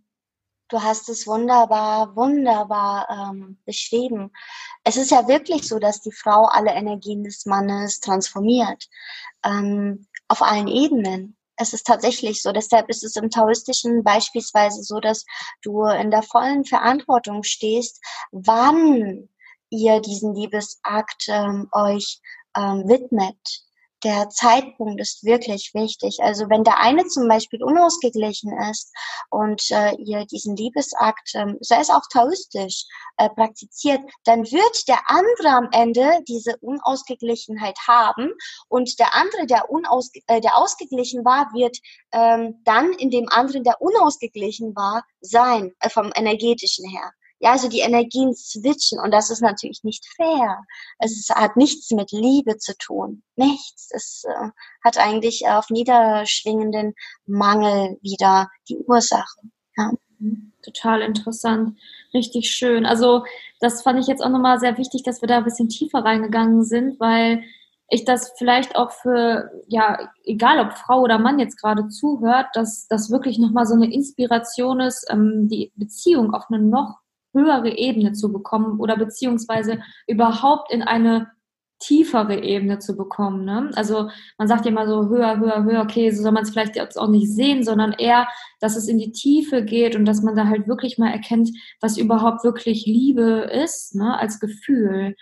Du 0.67 0.81
hast 0.81 1.09
es 1.09 1.27
wunderbar, 1.27 2.15
wunderbar 2.15 3.07
ähm, 3.07 3.59
beschrieben. 3.67 4.31
Es 4.83 4.97
ist 4.97 5.11
ja 5.11 5.27
wirklich 5.27 5.67
so, 5.67 5.77
dass 5.77 6.01
die 6.01 6.11
Frau 6.11 6.45
alle 6.45 6.71
Energien 6.71 7.23
des 7.23 7.45
Mannes 7.45 7.99
transformiert. 7.99 8.87
Ähm, 9.45 10.07
auf 10.27 10.41
allen 10.41 10.67
Ebenen 10.67 11.37
es 11.57 11.73
ist 11.73 11.85
tatsächlich 11.85 12.41
so. 12.41 12.51
Deshalb 12.51 12.89
ist 12.89 13.03
es 13.03 13.15
im 13.15 13.29
Taoistischen 13.29 14.03
beispielsweise 14.03 14.83
so, 14.83 14.99
dass 14.99 15.25
du 15.61 15.85
in 15.85 16.11
der 16.11 16.23
vollen 16.23 16.65
Verantwortung 16.65 17.43
stehst, 17.43 18.01
wann 18.31 19.29
ihr 19.69 19.99
diesen 20.01 20.33
Liebesakt 20.33 21.25
ähm, 21.27 21.67
euch 21.73 22.21
ähm, 22.55 22.83
widmet 22.87 23.66
der 24.03 24.29
Zeitpunkt 24.29 25.01
ist 25.01 25.23
wirklich 25.23 25.71
wichtig. 25.73 26.19
Also 26.21 26.49
wenn 26.49 26.63
der 26.63 26.79
eine 26.79 27.05
zum 27.07 27.27
Beispiel 27.27 27.63
unausgeglichen 27.63 28.55
ist 28.69 28.93
und 29.29 29.61
äh, 29.71 29.95
ihr 29.95 30.25
diesen 30.25 30.55
Liebesakt, 30.55 31.31
ähm, 31.33 31.57
sei 31.61 31.79
es 31.79 31.89
auch 31.89 32.03
taoistisch, 32.11 32.85
äh, 33.17 33.29
praktiziert, 33.29 34.01
dann 34.25 34.43
wird 34.43 34.87
der 34.87 34.99
andere 35.07 35.49
am 35.49 35.69
Ende 35.71 36.19
diese 36.27 36.57
Unausgeglichenheit 36.57 37.77
haben 37.87 38.31
und 38.69 38.99
der 38.99 39.15
andere, 39.15 39.47
der, 39.47 39.69
unaus, 39.71 40.11
äh, 40.27 40.41
der 40.41 40.57
ausgeglichen 40.57 41.25
war, 41.25 41.51
wird 41.53 41.77
ähm, 42.11 42.61
dann 42.63 42.93
in 42.93 43.09
dem 43.09 43.27
anderen, 43.29 43.63
der 43.63 43.81
unausgeglichen 43.81 44.75
war, 44.75 45.03
sein, 45.21 45.73
äh, 45.79 45.89
vom 45.89 46.11
energetischen 46.15 46.87
her. 46.89 47.11
Ja, 47.39 47.51
also 47.51 47.69
die 47.69 47.79
Energien 47.79 48.33
switchen 48.33 48.99
und 48.99 49.11
das 49.11 49.29
ist 49.29 49.41
natürlich 49.41 49.83
nicht 49.83 50.05
fair. 50.15 50.65
Es 50.97 51.29
hat 51.29 51.55
nichts 51.55 51.91
mit 51.91 52.11
Liebe 52.11 52.57
zu 52.57 52.75
tun. 52.77 53.21
Nichts. 53.35 53.89
Es 53.91 54.23
äh, 54.27 54.49
hat 54.83 54.97
eigentlich 54.97 55.47
auf 55.47 55.69
niederschwingenden 55.69 56.95
Mangel 57.27 57.97
wieder 58.01 58.49
die 58.69 58.77
Ursache. 58.77 59.39
Ja. 59.77 59.91
Mhm. 60.19 60.53
Total 60.63 61.01
interessant. 61.01 61.77
Richtig 62.13 62.49
schön. 62.49 62.85
Also 62.85 63.23
das 63.59 63.83
fand 63.83 63.99
ich 63.99 64.07
jetzt 64.07 64.23
auch 64.23 64.29
nochmal 64.29 64.59
sehr 64.59 64.77
wichtig, 64.77 65.03
dass 65.03 65.21
wir 65.21 65.27
da 65.27 65.37
ein 65.37 65.43
bisschen 65.43 65.69
tiefer 65.69 65.99
reingegangen 65.99 66.63
sind, 66.63 66.99
weil 66.99 67.43
ich 67.89 68.03
das 68.03 68.33
vielleicht 68.37 68.75
auch 68.75 68.91
für, 68.91 69.49
ja, 69.67 70.11
egal 70.25 70.59
ob 70.59 70.73
Frau 70.73 71.01
oder 71.01 71.19
Mann 71.19 71.39
jetzt 71.39 71.61
gerade 71.61 71.87
zuhört, 71.87 72.47
dass 72.53 72.87
das 72.87 73.09
wirklich 73.11 73.39
nochmal 73.39 73.65
so 73.65 73.75
eine 73.75 73.91
Inspiration 73.93 74.81
ist, 74.81 75.05
ähm, 75.09 75.47
die 75.47 75.71
Beziehung 75.75 76.33
auf 76.33 76.45
eine 76.49 76.59
noch 76.59 76.99
höhere 77.33 77.77
Ebene 77.77 78.13
zu 78.13 78.31
bekommen 78.31 78.79
oder 78.79 78.97
beziehungsweise 78.97 79.79
überhaupt 80.07 80.71
in 80.71 80.81
eine 80.81 81.27
tiefere 81.79 82.41
Ebene 82.43 82.79
zu 82.79 82.97
bekommen. 82.97 83.45
Ne? 83.45 83.69
Also 83.75 84.09
man 84.37 84.47
sagt 84.47 84.65
ja 84.65 84.71
immer 84.71 84.87
so 84.87 85.09
höher, 85.09 85.39
höher, 85.39 85.63
höher, 85.63 85.81
okay, 85.83 86.09
so 86.09 86.23
soll 86.23 86.31
man 86.31 86.43
es 86.43 86.49
vielleicht 86.49 86.75
jetzt 86.75 86.97
auch 86.97 87.09
nicht 87.09 87.29
sehen, 87.29 87.63
sondern 87.63 87.93
eher, 87.93 88.27
dass 88.59 88.75
es 88.75 88.87
in 88.87 88.97
die 88.97 89.11
Tiefe 89.11 89.63
geht 89.63 89.95
und 89.95 90.05
dass 90.05 90.23
man 90.23 90.35
da 90.35 90.47
halt 90.47 90.67
wirklich 90.67 90.97
mal 90.97 91.11
erkennt, 91.11 91.49
was 91.79 91.97
überhaupt 91.97 92.43
wirklich 92.43 92.85
Liebe 92.85 93.49
ist, 93.63 93.95
ne? 93.95 94.17
als 94.17 94.39
Gefühl. 94.39 95.15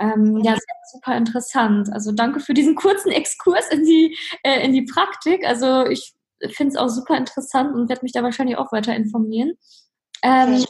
Ähm, 0.00 0.38
ja, 0.38 0.56
super 0.90 1.16
interessant. 1.16 1.92
Also 1.92 2.10
danke 2.10 2.40
für 2.40 2.54
diesen 2.54 2.74
kurzen 2.74 3.12
Exkurs 3.12 3.70
in 3.70 3.84
die, 3.84 4.16
äh, 4.42 4.64
in 4.64 4.72
die 4.72 4.82
Praktik. 4.82 5.46
Also 5.46 5.86
ich 5.86 6.14
finde 6.48 6.72
es 6.72 6.76
auch 6.76 6.88
super 6.88 7.16
interessant 7.16 7.74
und 7.74 7.88
werde 7.88 8.02
mich 8.02 8.12
da 8.12 8.22
wahrscheinlich 8.22 8.56
auch 8.56 8.72
weiter 8.72 8.96
informieren. 8.96 9.52
Ähm, 10.22 10.64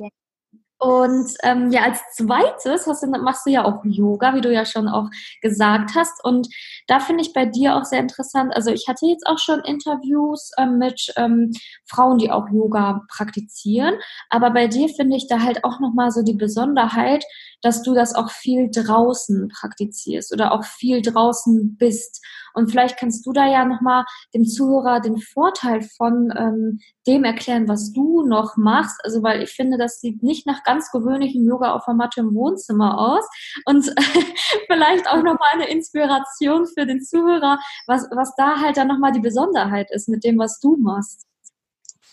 und 0.80 1.34
ähm, 1.42 1.70
ja, 1.70 1.82
als 1.82 2.00
zweites 2.16 2.86
hast 2.86 3.02
du, 3.02 3.06
machst 3.08 3.44
du 3.44 3.50
ja 3.50 3.66
auch 3.66 3.84
Yoga, 3.84 4.34
wie 4.34 4.40
du 4.40 4.50
ja 4.50 4.64
schon 4.64 4.88
auch 4.88 5.10
gesagt 5.42 5.90
hast. 5.94 6.24
Und 6.24 6.48
da 6.86 7.00
finde 7.00 7.22
ich 7.22 7.34
bei 7.34 7.44
dir 7.44 7.76
auch 7.76 7.84
sehr 7.84 8.00
interessant. 8.00 8.56
Also 8.56 8.70
ich 8.70 8.88
hatte 8.88 9.04
jetzt 9.04 9.26
auch 9.26 9.38
schon 9.38 9.60
Interviews 9.60 10.52
ähm, 10.56 10.78
mit 10.78 11.12
ähm, 11.16 11.52
Frauen, 11.84 12.16
die 12.16 12.30
auch 12.30 12.48
Yoga 12.48 13.02
praktizieren. 13.14 13.96
Aber 14.30 14.52
bei 14.52 14.68
dir 14.68 14.88
finde 14.88 15.16
ich 15.16 15.28
da 15.28 15.40
halt 15.40 15.64
auch 15.64 15.80
nochmal 15.80 16.12
so 16.12 16.22
die 16.22 16.32
Besonderheit, 16.32 17.24
dass 17.60 17.82
du 17.82 17.92
das 17.92 18.14
auch 18.14 18.30
viel 18.30 18.70
draußen 18.72 19.48
praktizierst 19.48 20.32
oder 20.32 20.52
auch 20.52 20.64
viel 20.64 21.02
draußen 21.02 21.76
bist. 21.76 22.24
Und 22.54 22.70
vielleicht 22.70 22.98
kannst 22.98 23.26
du 23.26 23.32
da 23.32 23.46
ja 23.46 23.64
nochmal 23.64 24.04
dem 24.34 24.44
Zuhörer 24.44 25.00
den 25.00 25.18
Vorteil 25.18 25.82
von 25.96 26.32
ähm, 26.36 26.80
dem 27.06 27.24
erklären, 27.24 27.68
was 27.68 27.92
du 27.92 28.26
noch 28.26 28.56
machst. 28.56 29.00
Also, 29.04 29.22
weil 29.22 29.42
ich 29.42 29.50
finde, 29.50 29.78
das 29.78 30.00
sieht 30.00 30.22
nicht 30.22 30.46
nach 30.46 30.62
ganz 30.64 30.90
gewöhnlichem 30.90 31.46
Yoga 31.46 31.72
auf 31.72 31.84
der 31.86 31.94
Matte 31.94 32.20
im 32.20 32.34
Wohnzimmer 32.34 32.98
aus. 32.98 33.24
Und 33.64 33.92
vielleicht 34.66 35.08
auch 35.08 35.22
nochmal 35.22 35.54
eine 35.54 35.68
Inspiration 35.68 36.66
für 36.66 36.86
den 36.86 37.02
Zuhörer, 37.02 37.58
was, 37.86 38.08
was 38.14 38.34
da 38.36 38.60
halt 38.60 38.76
dann 38.76 38.88
nochmal 38.88 39.12
die 39.12 39.20
Besonderheit 39.20 39.90
ist 39.90 40.08
mit 40.08 40.24
dem, 40.24 40.38
was 40.38 40.60
du 40.60 40.76
machst. 40.76 41.26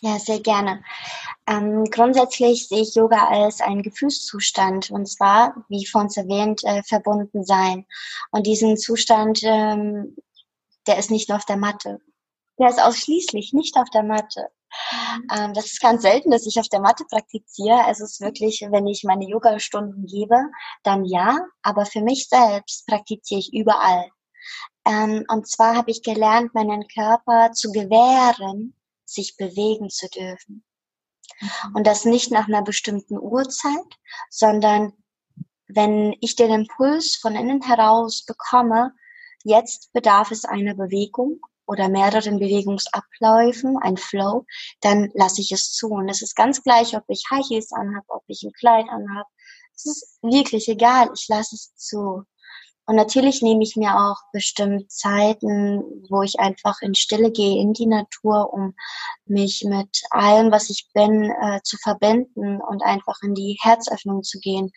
Ja, 0.02 0.20
sehr 0.20 0.40
gerne. 0.40 0.84
Ähm, 1.48 1.86
grundsätzlich 1.86 2.68
sehe 2.68 2.82
ich 2.82 2.94
Yoga 2.94 3.30
als 3.30 3.62
einen 3.62 3.82
Gefühlszustand 3.82 4.92
und 4.92 5.08
zwar, 5.08 5.66
wie 5.70 5.88
uns 5.92 6.18
erwähnt, 6.18 6.64
äh, 6.64 6.84
verbunden 6.84 7.44
sein. 7.44 7.86
Und 8.32 8.46
diesen 8.46 8.78
Zustand, 8.78 9.40
ähm, 9.44 10.16
der 10.88 10.98
ist 10.98 11.12
nicht 11.12 11.30
nur 11.30 11.38
auf 11.38 11.46
der 11.46 11.58
Matte. 11.58 12.00
Der 12.60 12.70
ist 12.70 12.82
ausschließlich 12.82 13.54
nicht 13.54 13.76
auf 13.78 13.90
der 13.90 14.04
Matte. 14.04 14.50
Ähm, 15.36 15.54
das 15.54 15.66
ist 15.68 15.82
ganz 15.82 16.02
selten, 16.02 16.32
dass 16.32 16.46
ich 16.46 16.60
auf 16.60 16.68
der 16.70 16.82
Matte 16.82 17.06
praktiziere. 17.06 17.86
Es 17.90 18.00
ist 18.00 18.20
wirklich, 18.22 18.66
wenn 18.70 18.88
ich 18.88 19.04
meine 19.04 19.28
Yoga-Stunden 19.28 20.06
gebe, 20.06 20.38
dann 20.84 21.06
ja. 21.06 21.38
Aber 21.62 21.86
für 21.86 22.02
mich 22.02 22.28
selbst 22.28 22.86
praktiziere 22.88 23.40
ich 23.40 23.54
überall. 23.54 24.10
Ähm, 24.86 25.26
und 25.30 25.48
zwar 25.48 25.76
habe 25.76 25.92
ich 25.92 26.04
gelernt, 26.04 26.54
meinen 26.54 26.88
Körper 26.88 27.52
zu 27.52 27.72
gewähren, 27.72 28.76
sich 29.06 29.38
bewegen 29.38 29.90
zu 29.90 30.08
dürfen. 30.10 30.64
Mhm. 31.40 31.76
Und 31.76 31.88
das 31.88 32.06
nicht 32.06 32.32
nach 32.32 32.48
einer 32.48 32.64
bestimmten 32.64 33.18
Uhrzeit, 33.18 33.98
sondern 34.30 34.94
wenn 35.68 36.16
ich 36.22 36.36
den 36.36 36.52
Impuls 36.52 37.18
von 37.18 37.36
innen 37.36 37.62
heraus 37.62 38.26
bekomme, 38.26 38.94
jetzt 39.48 39.92
bedarf 39.94 40.32
es 40.32 40.46
einer 40.46 40.76
Bewegung 40.76 41.40
oder 41.66 41.90
mehreren 41.90 42.40
Bewegungsabläufen, 42.40 43.78
ein 43.82 43.98
Flow, 43.98 44.46
dann 44.82 45.10
lasse 45.14 45.42
ich 45.42 45.52
es 45.52 45.74
zu. 45.74 45.88
Und 45.90 46.10
es 46.10 46.22
ist 46.22 46.36
ganz 46.36 46.64
gleich, 46.64 46.96
ob 46.96 47.04
ich 47.10 47.24
High 47.30 47.46
Heels 47.50 47.72
anhabe, 47.72 48.06
ob 48.08 48.24
ich 48.28 48.44
ein 48.44 48.54
Kleid 48.54 48.86
anhabe. 48.90 49.30
Es 49.76 49.86
ist 49.86 50.20
wirklich 50.22 50.68
egal, 50.70 51.10
ich 51.14 51.28
lasse 51.28 51.56
es 51.56 51.76
zu. 51.76 52.24
Und 52.90 52.96
natürlich 52.96 53.42
nehme 53.42 53.64
ich 53.64 53.76
mir 53.76 53.96
auch 53.98 54.16
bestimmt 54.32 54.90
Zeiten, 54.90 55.84
wo 56.10 56.22
ich 56.22 56.40
einfach 56.40 56.82
in 56.82 56.96
Stille 56.96 57.32
gehe, 57.32 57.60
in 57.62 57.74
die 57.74 57.86
Natur, 57.86 58.54
um 58.54 58.76
mich 59.26 59.66
mit 59.66 60.04
allem, 60.10 60.52
was 60.52 60.70
ich 60.70 60.88
bin, 60.94 61.30
äh, 61.30 61.60
zu 61.64 61.76
verbinden 61.78 62.62
und 62.62 62.82
einfach 62.84 63.18
in 63.24 63.34
die 63.34 63.58
Herzöffnung 63.62 64.24
zu 64.24 64.40
gehen. 64.40 64.72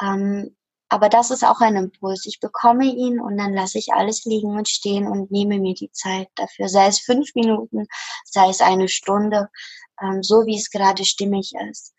Ähm, 0.00 0.56
Aber 0.90 1.08
das 1.08 1.30
ist 1.30 1.44
auch 1.44 1.60
ein 1.60 1.76
Impuls. 1.76 2.26
Ich 2.26 2.40
bekomme 2.40 2.84
ihn 2.84 3.20
und 3.20 3.38
dann 3.38 3.54
lasse 3.54 3.78
ich 3.78 3.92
alles 3.92 4.24
liegen 4.24 4.58
und 4.58 4.68
stehen 4.68 5.06
und 5.06 5.30
nehme 5.30 5.60
mir 5.60 5.74
die 5.74 5.92
Zeit 5.92 6.28
dafür. 6.34 6.68
Sei 6.68 6.88
es 6.88 6.98
fünf 6.98 7.32
Minuten, 7.36 7.86
sei 8.24 8.48
es 8.48 8.60
eine 8.60 8.88
Stunde, 8.88 9.48
ähm, 10.02 10.22
so 10.24 10.46
wie 10.46 10.56
es 10.56 10.68
gerade 10.70 11.04
stimmig 11.04 11.52
ist. 11.70 11.94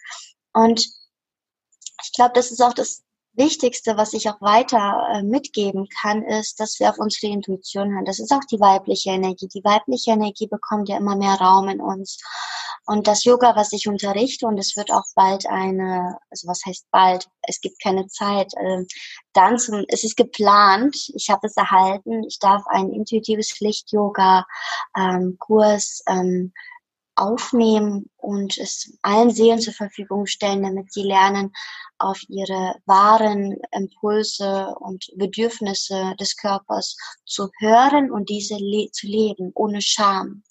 Und 0.53 0.81
ich 2.03 2.12
glaube, 2.13 2.33
das 2.36 2.51
ist 2.51 2.62
auch 2.62 2.74
das 2.74 3.03
Wichtigste, 3.33 3.95
was 3.95 4.12
ich 4.12 4.29
auch 4.29 4.41
weiter 4.41 5.07
äh, 5.13 5.24
mitgeben 5.24 5.88
kann, 6.01 6.24
ist, 6.24 6.60
dass 6.60 6.77
wir 6.81 6.89
auf 6.89 6.98
unsere 6.98 7.31
Intuition 7.31 7.93
hören. 7.93 8.03
Das 8.03 8.19
ist 8.19 8.33
auch 8.33 8.43
die 8.51 8.60
weibliche 8.60 9.12
Energie. 9.12 9.48
Die 9.48 9.63
weibliche 9.63 10.12
Energie 10.12 10.48
bekommt 10.48 10.89
ja 10.89 10.98
immer 10.98 11.15
mehr 11.15 11.36
Raum 11.36 11.69
in 11.69 11.79
uns. 11.79 12.19
Und 12.85 13.07
das 13.07 13.23
Yoga, 13.23 13.55
was 13.55 13.71
ich 13.73 13.88
unterrichte, 13.88 14.47
und 14.47 14.57
es 14.57 14.75
wird 14.75 14.91
auch 14.91 15.05
bald 15.15 15.45
eine, 15.45 16.17
also 16.29 16.47
was 16.47 16.61
heißt 16.65 16.88
bald? 16.91 17.27
Es 17.43 17.61
gibt 17.61 17.81
keine 17.81 18.07
Zeit. 18.07 18.53
Äh, 18.55 18.83
dann 19.33 19.59
zum, 19.59 19.85
es 19.88 20.03
ist 20.03 20.17
geplant. 20.17 20.95
Ich 21.13 21.29
habe 21.29 21.47
es 21.47 21.55
erhalten. 21.57 22.23
Ich 22.27 22.39
darf 22.39 22.63
ein 22.67 22.91
intuitives 22.91 23.59
Licht-Yoga-Kurs 23.59 26.03
ähm, 26.07 26.17
ähm, 26.17 26.53
aufnehmen 27.15 28.09
und 28.17 28.57
es 28.57 28.97
allen 29.01 29.31
Seelen 29.31 29.59
zur 29.59 29.73
Verfügung 29.73 30.25
stellen, 30.25 30.63
damit 30.63 30.91
sie 30.91 31.03
lernen, 31.03 31.51
auf 32.00 32.21
ihre 32.29 32.75
wahren 32.85 33.57
Impulse 33.71 34.73
und 34.79 35.11
Bedürfnisse 35.15 36.15
des 36.19 36.35
Körpers 36.35 36.95
zu 37.25 37.50
hören 37.59 38.11
und 38.11 38.29
diese 38.29 38.55
le 38.57 38.89
zu 38.91 39.07
leben, 39.07 39.51
ohne 39.53 39.81
Scham. 39.81 40.43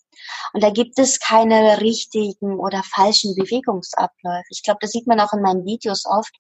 Und 0.53 0.63
da 0.63 0.71
gibt 0.71 0.99
es 0.99 1.19
keine 1.19 1.81
richtigen 1.81 2.59
oder 2.59 2.83
falschen 2.83 3.35
Bewegungsabläufe. 3.35 4.47
Ich 4.51 4.63
glaube, 4.63 4.79
das 4.81 4.91
sieht 4.91 5.07
man 5.07 5.21
auch 5.21 5.33
in 5.33 5.43
meinen 5.43 5.65
Videos 5.65 6.05
oft. 6.07 6.35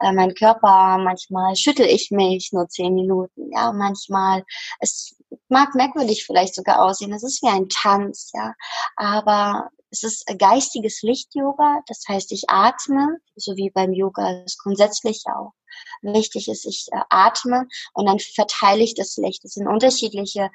Äh, 0.00 0.12
mein 0.12 0.34
Körper, 0.34 0.98
manchmal 0.98 1.56
schüttel 1.56 1.86
ich 1.86 2.10
mich 2.10 2.50
nur 2.52 2.68
zehn 2.68 2.94
Minuten, 2.94 3.50
ja, 3.52 3.72
manchmal, 3.72 4.44
es 4.80 5.16
mag 5.48 5.74
merkwürdig 5.74 6.24
vielleicht 6.24 6.54
sogar 6.54 6.82
aussehen, 6.82 7.12
es 7.12 7.22
ist 7.22 7.42
wie 7.42 7.48
ein 7.48 7.68
Tanz, 7.68 8.30
ja, 8.34 8.54
aber 8.96 9.70
es 9.90 10.02
ist 10.02 10.26
geistiges 10.38 11.02
Licht-Yoga, 11.02 11.80
das 11.86 12.04
heißt, 12.08 12.32
ich 12.32 12.44
atme, 12.48 13.18
so 13.36 13.56
wie 13.56 13.70
beim 13.70 13.92
Yoga 13.92 14.42
ist 14.44 14.58
grundsätzlich 14.58 15.24
auch 15.26 15.52
wichtig 16.02 16.48
ist, 16.48 16.66
ich 16.66 16.88
äh, 16.92 17.00
atme 17.10 17.66
und 17.94 18.06
dann 18.06 18.18
verteile 18.18 18.82
ich 18.82 18.94
das 18.94 19.16
Licht. 19.16 19.44
Das 19.44 19.52
sind 19.52 19.68
unterschiedliche 19.68 20.50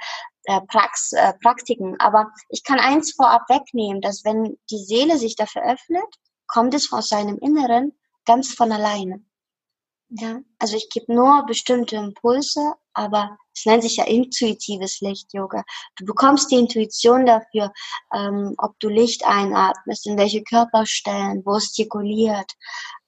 äh, 0.46 0.62
Prax, 0.68 1.12
äh, 1.14 1.34
Praktiken, 1.42 1.96
aber 2.00 2.32
ich 2.50 2.64
kann 2.64 2.80
eins 2.80 3.14
vorab 3.14 3.44
wegnehmen, 3.50 4.02
dass 4.02 4.24
wenn 4.24 4.58
die 4.70 4.84
Seele 4.84 5.18
sich 5.18 5.36
dafür 5.36 5.64
öffnet, 5.64 6.06
kommt 6.48 6.74
es 6.74 6.92
aus 6.92 7.10
seinem 7.10 7.38
Inneren 7.40 7.94
ganz 8.26 8.54
von 8.54 8.72
alleine. 8.72 9.24
Ja, 10.10 10.40
also 10.60 10.78
ich 10.78 10.90
gebe 10.90 11.14
nur 11.14 11.46
bestimmte 11.46 11.96
Impulse, 11.96 12.74
aber 12.94 13.38
es 13.54 13.66
nennt 13.66 13.84
sich 13.84 13.98
ja 13.98 14.06
intuitives 14.06 15.02
Licht-Yoga. 15.02 15.64
Du 15.96 16.06
bekommst 16.06 16.52
die 16.52 16.58
Intuition 16.58 17.26
dafür, 17.26 17.74
ähm, 18.14 18.54
ob 18.58 18.80
du 18.80 18.90
Licht 18.90 19.26
einatmest, 19.26 20.06
in 20.06 20.18
welche 20.18 20.44
Körperstellen, 20.44 21.44
wo 21.46 21.56
es 21.56 21.74
zirkuliert. 21.74 22.52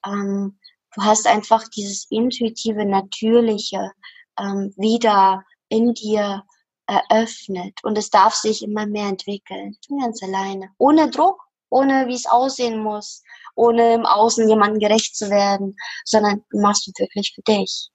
Ähm, 0.06 0.60
du 0.96 1.04
hast 1.04 1.28
einfach 1.28 1.68
dieses 1.68 2.08
intuitive, 2.10 2.86
natürliche 2.86 3.92
ähm, 4.40 4.74
wieder 4.78 5.44
in 5.70 5.94
dir 5.94 6.44
eröffnet 6.88 7.84
und 7.84 7.98
es 7.98 8.10
darf 8.10 8.34
sich 8.34 8.64
immer 8.64 8.88
mehr 8.88 9.10
entwickeln, 9.10 9.78
ganz 10.00 10.24
alleine, 10.24 10.70
ohne 10.78 11.10
Druck, 11.10 11.42
ohne 11.70 12.08
wie 12.08 12.16
es 12.16 12.26
aussehen 12.26 12.82
muss, 12.82 13.24
ohne 13.58 13.94
im 13.94 14.06
Außen 14.06 14.48
jemandem 14.48 14.80
gerecht 14.80 15.16
zu 15.16 15.30
werden, 15.30 15.76
sondern 16.06 16.44
du 16.50 16.60
machst 16.60 16.88
du 16.88 16.92
wirklich 16.98 17.34
für 17.36 17.42
dich. 17.42 17.90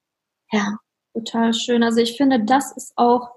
Ja. 0.51 0.77
Total 1.13 1.53
schön. 1.53 1.83
Also 1.83 1.99
ich 1.99 2.17
finde, 2.17 2.43
das 2.43 2.75
ist 2.75 2.93
auch 2.95 3.29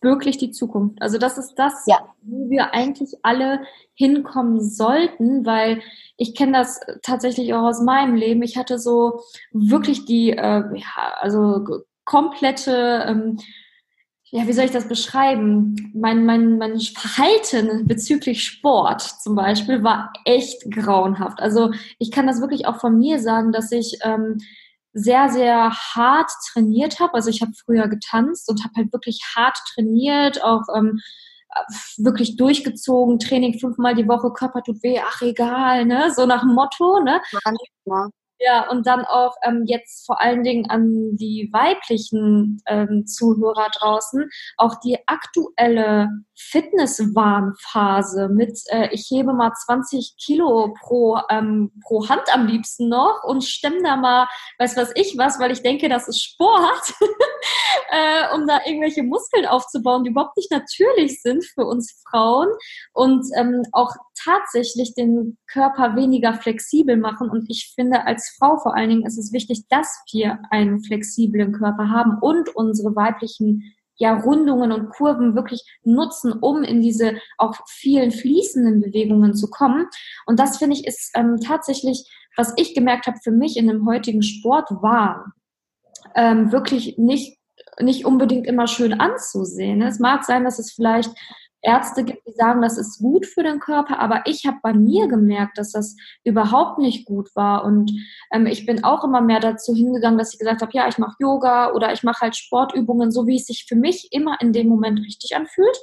wirklich 0.00 0.38
die 0.38 0.50
Zukunft. 0.50 1.00
Also 1.00 1.18
das 1.18 1.38
ist 1.38 1.54
das, 1.56 1.84
ja. 1.86 1.98
wo 2.22 2.50
wir 2.50 2.72
eigentlich 2.72 3.14
alle 3.22 3.62
hinkommen 3.94 4.60
sollten, 4.60 5.44
weil 5.44 5.82
ich 6.16 6.34
kenne 6.34 6.52
das 6.52 6.80
tatsächlich 7.02 7.54
auch 7.54 7.62
aus 7.62 7.80
meinem 7.80 8.14
Leben. 8.14 8.42
Ich 8.42 8.56
hatte 8.56 8.78
so 8.78 9.20
wirklich 9.52 10.04
die, 10.04 10.30
äh, 10.30 10.62
ja, 10.74 11.14
also 11.18 11.64
komplette 12.04 13.04
ähm, 13.06 13.38
ja, 14.30 14.46
wie 14.46 14.52
soll 14.52 14.66
ich 14.66 14.70
das 14.70 14.88
beschreiben? 14.88 15.92
Mein, 15.94 16.26
mein, 16.26 16.58
mein 16.58 16.78
Verhalten 16.78 17.86
bezüglich 17.86 18.44
Sport 18.44 19.00
zum 19.00 19.34
Beispiel 19.34 19.82
war 19.82 20.12
echt 20.24 20.70
grauenhaft. 20.70 21.40
Also 21.40 21.72
ich 21.98 22.10
kann 22.10 22.26
das 22.26 22.40
wirklich 22.40 22.66
auch 22.66 22.78
von 22.78 22.98
mir 22.98 23.20
sagen, 23.20 23.52
dass 23.52 23.72
ich 23.72 23.98
ähm, 24.02 24.38
sehr, 24.92 25.30
sehr 25.30 25.70
hart 25.72 26.30
trainiert 26.52 27.00
habe. 27.00 27.14
Also 27.14 27.30
ich 27.30 27.40
habe 27.40 27.52
früher 27.52 27.88
getanzt 27.88 28.50
und 28.50 28.64
habe 28.64 28.74
halt 28.76 28.92
wirklich 28.92 29.20
hart 29.34 29.58
trainiert, 29.74 30.42
auch 30.44 30.64
ähm, 30.76 31.00
wirklich 31.96 32.36
durchgezogen, 32.36 33.18
Training 33.18 33.58
fünfmal 33.58 33.94
die 33.94 34.08
Woche, 34.08 34.30
Körper 34.32 34.62
tut 34.62 34.82
weh, 34.82 35.00
ach 35.02 35.22
egal, 35.22 35.86
ne? 35.86 36.12
So 36.14 36.26
nach 36.26 36.40
dem 36.42 36.54
Motto, 36.54 37.00
ne? 37.02 37.20
Ja. 37.86 38.08
Ja, 38.40 38.70
und 38.70 38.86
dann 38.86 39.04
auch 39.04 39.34
ähm, 39.42 39.64
jetzt 39.66 40.06
vor 40.06 40.20
allen 40.20 40.44
Dingen 40.44 40.70
an 40.70 41.16
die 41.16 41.50
weiblichen 41.52 42.62
ähm, 42.66 43.04
Zuhörer 43.06 43.68
draußen, 43.76 44.28
auch 44.56 44.76
die 44.76 44.96
aktuelle 45.06 46.08
Fitnesswarnphase 46.36 48.28
mit, 48.28 48.60
äh, 48.68 48.88
ich 48.92 49.08
hebe 49.10 49.32
mal 49.32 49.52
20 49.52 50.14
Kilo 50.24 50.72
pro, 50.78 51.18
ähm, 51.30 51.72
pro 51.82 52.08
Hand 52.08 52.32
am 52.32 52.46
liebsten 52.46 52.88
noch 52.88 53.24
und 53.24 53.42
stemme 53.42 53.82
da 53.82 53.96
mal, 53.96 54.28
weiß 54.58 54.76
was 54.76 54.92
ich 54.94 55.18
was, 55.18 55.40
weil 55.40 55.50
ich 55.50 55.62
denke, 55.62 55.88
das 55.88 56.06
ist 56.06 56.22
Sport, 56.22 56.94
äh, 57.90 58.34
um 58.36 58.46
da 58.46 58.60
irgendwelche 58.64 59.02
Muskeln 59.02 59.46
aufzubauen, 59.46 60.04
die 60.04 60.10
überhaupt 60.10 60.36
nicht 60.36 60.52
natürlich 60.52 61.20
sind 61.22 61.44
für 61.44 61.64
uns 61.64 62.00
Frauen 62.08 62.48
und 62.92 63.26
ähm, 63.36 63.64
auch 63.72 63.90
tatsächlich 64.22 64.94
den 64.94 65.38
Körper 65.50 65.96
weniger 65.96 66.34
flexibel 66.34 66.96
machen. 66.96 67.30
Und 67.30 67.46
ich 67.48 67.72
finde, 67.74 68.06
als 68.06 68.27
Frau 68.36 68.58
vor 68.58 68.76
allen 68.76 68.90
Dingen 68.90 69.06
ist 69.06 69.18
es 69.18 69.32
wichtig, 69.32 69.66
dass 69.68 70.02
wir 70.12 70.38
einen 70.50 70.80
flexiblen 70.80 71.52
Körper 71.52 71.90
haben 71.90 72.18
und 72.20 72.54
unsere 72.54 72.94
weiblichen 72.94 73.74
ja, 73.96 74.14
Rundungen 74.14 74.70
und 74.72 74.90
Kurven 74.90 75.34
wirklich 75.34 75.64
nutzen, 75.82 76.32
um 76.32 76.62
in 76.62 76.80
diese 76.80 77.14
auch 77.36 77.54
vielen 77.66 78.12
fließenden 78.12 78.80
Bewegungen 78.80 79.34
zu 79.34 79.50
kommen. 79.50 79.86
Und 80.26 80.38
das 80.38 80.58
finde 80.58 80.76
ich 80.76 80.86
ist 80.86 81.10
ähm, 81.14 81.38
tatsächlich, 81.44 82.08
was 82.36 82.52
ich 82.56 82.74
gemerkt 82.74 83.06
habe 83.06 83.18
für 83.22 83.32
mich 83.32 83.56
in 83.56 83.66
dem 83.66 83.86
heutigen 83.86 84.22
Sport 84.22 84.70
war, 84.82 85.32
ähm, 86.14 86.52
wirklich 86.52 86.96
nicht 86.96 87.38
nicht 87.80 88.04
unbedingt 88.04 88.46
immer 88.46 88.66
schön 88.66 88.94
anzusehen. 88.94 89.82
Es 89.82 89.98
mag 89.98 90.24
sein, 90.24 90.44
dass 90.44 90.58
es 90.58 90.72
vielleicht 90.72 91.10
Ärzte 91.62 92.04
gibt, 92.04 92.26
die 92.26 92.32
sagen, 92.32 92.62
das 92.62 92.78
ist 92.78 92.98
gut 93.00 93.26
für 93.26 93.42
den 93.42 93.58
Körper, 93.58 93.98
aber 93.98 94.22
ich 94.26 94.46
habe 94.46 94.58
bei 94.62 94.72
mir 94.72 95.08
gemerkt, 95.08 95.58
dass 95.58 95.72
das 95.72 95.96
überhaupt 96.24 96.78
nicht 96.78 97.04
gut 97.04 97.34
war. 97.34 97.64
Und 97.64 97.90
ähm, 98.32 98.46
ich 98.46 98.64
bin 98.64 98.84
auch 98.84 99.02
immer 99.04 99.20
mehr 99.20 99.40
dazu 99.40 99.74
hingegangen, 99.74 100.18
dass 100.18 100.32
ich 100.32 100.38
gesagt 100.38 100.62
habe, 100.62 100.72
ja, 100.74 100.88
ich 100.88 100.98
mache 100.98 101.16
Yoga 101.18 101.72
oder 101.72 101.92
ich 101.92 102.02
mache 102.04 102.20
halt 102.20 102.36
Sportübungen, 102.36 103.10
so 103.10 103.26
wie 103.26 103.36
es 103.36 103.46
sich 103.46 103.66
für 103.68 103.76
mich 103.76 104.08
immer 104.12 104.40
in 104.40 104.52
dem 104.52 104.68
Moment 104.68 105.00
richtig 105.00 105.34
anfühlt. 105.34 105.76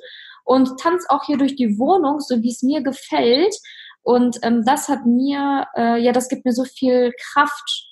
Und 0.45 0.79
tanze 0.79 1.09
auch 1.09 1.25
hier 1.25 1.37
durch 1.37 1.55
die 1.55 1.77
Wohnung, 1.77 2.19
so 2.21 2.41
wie 2.41 2.51
es 2.51 2.61
mir 2.61 2.81
gefällt. 2.81 3.55
Und 4.03 4.37
ähm, 4.43 4.63
das 4.63 4.87
hat 4.87 5.05
mir, 5.05 5.67
äh, 5.75 5.99
ja, 5.99 6.11
das 6.11 6.29
gibt 6.29 6.45
mir 6.45 6.53
so 6.53 6.63
viel 6.63 7.11
Kraft. 7.33 7.91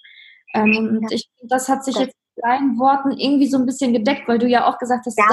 Ähm, 0.53 0.77
und 0.77 1.11
ich, 1.11 1.27
das 1.41 1.67
hat 1.67 1.83
sich 1.83 1.95
jetzt 1.95 2.15
in 2.35 2.41
deinen 2.43 2.79
Worten 2.79 3.11
irgendwie 3.11 3.47
so 3.47 3.57
ein 3.57 3.65
bisschen 3.65 3.91
gedeckt, 3.91 4.27
weil 4.27 4.37
du 4.37 4.47
ja 4.47 4.67
auch 4.67 4.77
gesagt 4.77 5.05
hast, 5.05 5.17
ja. 5.17 5.25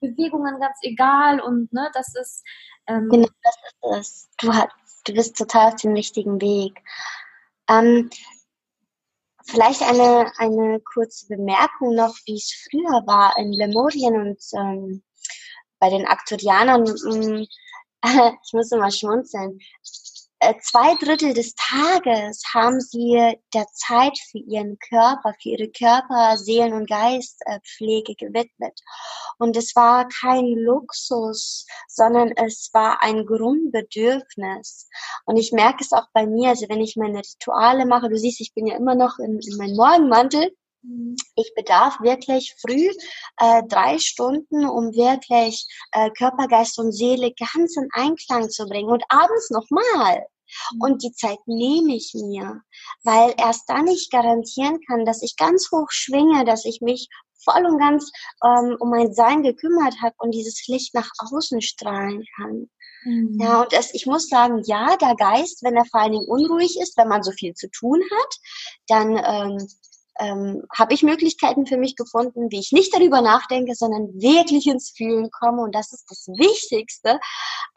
Bewegungen 0.00 0.60
ganz 0.60 0.78
egal 0.82 1.40
und 1.40 1.72
ne, 1.72 1.90
das 1.94 2.14
ist. 2.14 2.44
Ähm 2.86 3.08
genau, 3.08 3.28
das 3.42 3.56
ist 3.56 3.98
es. 3.98 4.28
Du, 4.38 4.52
hast, 4.52 4.68
du 5.04 5.12
bist 5.12 5.36
total 5.36 5.68
auf 5.68 5.76
dem 5.76 5.92
richtigen 5.94 6.40
Weg. 6.40 6.80
Ähm, 7.68 8.10
vielleicht 9.44 9.82
eine, 9.82 10.30
eine 10.38 10.80
kurze 10.80 11.26
Bemerkung 11.28 11.94
noch, 11.94 12.14
wie 12.26 12.34
es 12.34 12.66
früher 12.70 13.06
war 13.06 13.36
in 13.38 13.52
Lemurien 13.52 14.14
und 14.14 14.42
ähm, 14.54 15.02
bei 15.78 15.90
den 15.90 16.06
Aktorianern. 16.06 16.84
Ich 18.00 18.52
muss 18.52 18.70
immer 18.70 18.92
schmunzeln. 18.92 19.58
Äh, 20.40 20.54
zwei 20.62 20.94
Drittel 20.94 21.34
des 21.34 21.54
Tages 21.56 22.42
haben 22.54 22.80
sie 22.80 23.36
der 23.52 23.66
Zeit 23.72 24.16
für 24.30 24.38
ihren 24.38 24.78
Körper, 24.78 25.34
für 25.42 25.48
ihre 25.48 25.68
Körper, 25.68 26.36
Seelen- 26.36 26.74
und 26.74 26.88
Geistpflege 26.88 28.14
gewidmet. 28.14 28.80
Und 29.38 29.56
es 29.56 29.74
war 29.74 30.06
kein 30.08 30.46
Luxus, 30.46 31.66
sondern 31.88 32.30
es 32.36 32.70
war 32.72 33.02
ein 33.02 33.26
Grundbedürfnis. 33.26 34.88
Und 35.24 35.38
ich 35.38 35.50
merke 35.50 35.82
es 35.82 35.92
auch 35.92 36.06
bei 36.12 36.24
mir, 36.26 36.50
also 36.50 36.68
wenn 36.68 36.80
ich 36.80 36.94
meine 36.94 37.18
Rituale 37.18 37.84
mache, 37.84 38.08
du 38.08 38.16
siehst, 38.16 38.40
ich 38.40 38.54
bin 38.54 38.68
ja 38.68 38.76
immer 38.76 38.94
noch 38.94 39.18
in, 39.18 39.40
in 39.40 39.56
meinem 39.56 39.74
Morgenmantel. 39.74 40.54
Ich 41.34 41.52
bedarf 41.54 42.00
wirklich 42.00 42.54
früh 42.60 42.88
äh, 43.38 43.62
drei 43.68 43.98
Stunden, 43.98 44.64
um 44.64 44.94
wirklich 44.94 45.66
äh, 45.92 46.10
Körper, 46.10 46.46
Geist 46.46 46.78
und 46.78 46.92
Seele 46.92 47.32
ganz 47.32 47.76
in 47.76 47.88
Einklang 47.92 48.48
zu 48.48 48.66
bringen 48.66 48.90
und 48.90 49.04
abends 49.08 49.50
nochmal. 49.50 50.26
Mhm. 50.72 50.80
Und 50.80 51.02
die 51.02 51.12
Zeit 51.12 51.38
nehme 51.46 51.96
ich 51.96 52.12
mir, 52.14 52.62
weil 53.02 53.34
erst 53.36 53.68
dann 53.68 53.86
ich 53.86 54.08
garantieren 54.10 54.80
kann, 54.88 55.04
dass 55.04 55.22
ich 55.22 55.36
ganz 55.36 55.68
hoch 55.72 55.90
schwinge, 55.90 56.44
dass 56.44 56.64
ich 56.64 56.80
mich 56.80 57.08
voll 57.44 57.66
und 57.66 57.78
ganz 57.78 58.10
ähm, 58.44 58.76
um 58.78 58.90
mein 58.90 59.12
Sein 59.12 59.42
gekümmert 59.42 59.94
habe 60.02 60.14
und 60.18 60.32
dieses 60.32 60.66
Licht 60.66 60.94
nach 60.94 61.10
außen 61.18 61.60
strahlen 61.60 62.24
kann. 62.36 62.70
Mhm. 63.04 63.38
Ja, 63.40 63.62
und 63.62 63.72
es, 63.72 63.94
ich 63.94 64.06
muss 64.06 64.28
sagen, 64.28 64.62
ja, 64.64 64.96
der 64.96 65.14
Geist, 65.14 65.62
wenn 65.62 65.76
er 65.76 65.84
vor 65.84 66.00
allen 66.00 66.12
Dingen 66.12 66.28
unruhig 66.28 66.78
ist, 66.80 66.96
wenn 66.96 67.08
man 67.08 67.22
so 67.22 67.32
viel 67.32 67.54
zu 67.54 67.70
tun 67.70 68.00
hat, 68.10 68.36
dann 68.88 69.16
ähm, 69.16 69.68
ähm, 70.18 70.62
habe 70.76 70.94
ich 70.94 71.02
Möglichkeiten 71.02 71.66
für 71.66 71.76
mich 71.76 71.96
gefunden, 71.96 72.50
wie 72.50 72.60
ich 72.60 72.72
nicht 72.72 72.94
darüber 72.94 73.20
nachdenke, 73.20 73.74
sondern 73.74 74.08
wirklich 74.14 74.66
ins 74.66 74.90
Fühlen 74.96 75.30
komme. 75.30 75.62
Und 75.62 75.74
das 75.74 75.92
ist 75.92 76.06
das 76.08 76.26
Wichtigste, 76.28 77.20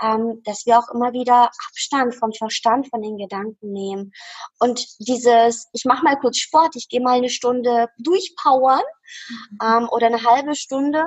ähm, 0.02 0.42
dass 0.44 0.66
wir 0.66 0.80
auch 0.80 0.90
immer 0.94 1.14
wieder 1.14 1.50
Abstand 1.70 2.16
vom 2.16 2.34
Verstand, 2.34 2.90
von 2.90 3.02
den 3.02 3.18
Gedanken 3.18 3.72
nehmen. 3.72 4.12
Und 4.60 4.86
dieses, 5.00 5.68
ich 5.74 5.86
mache 5.86 6.04
mal 6.04 6.18
kurz 6.20 6.38
Sport, 6.38 6.76
ich 6.76 6.90
gehe 6.90 7.02
mal 7.02 7.18
eine 7.18 7.30
Stunde 7.30 7.88
durchpowern 8.00 8.82
mhm. 9.30 9.58
ähm, 9.64 9.90
oder 9.92 10.08
eine 10.08 10.24
halbe 10.24 10.56
Stunde. 10.56 11.06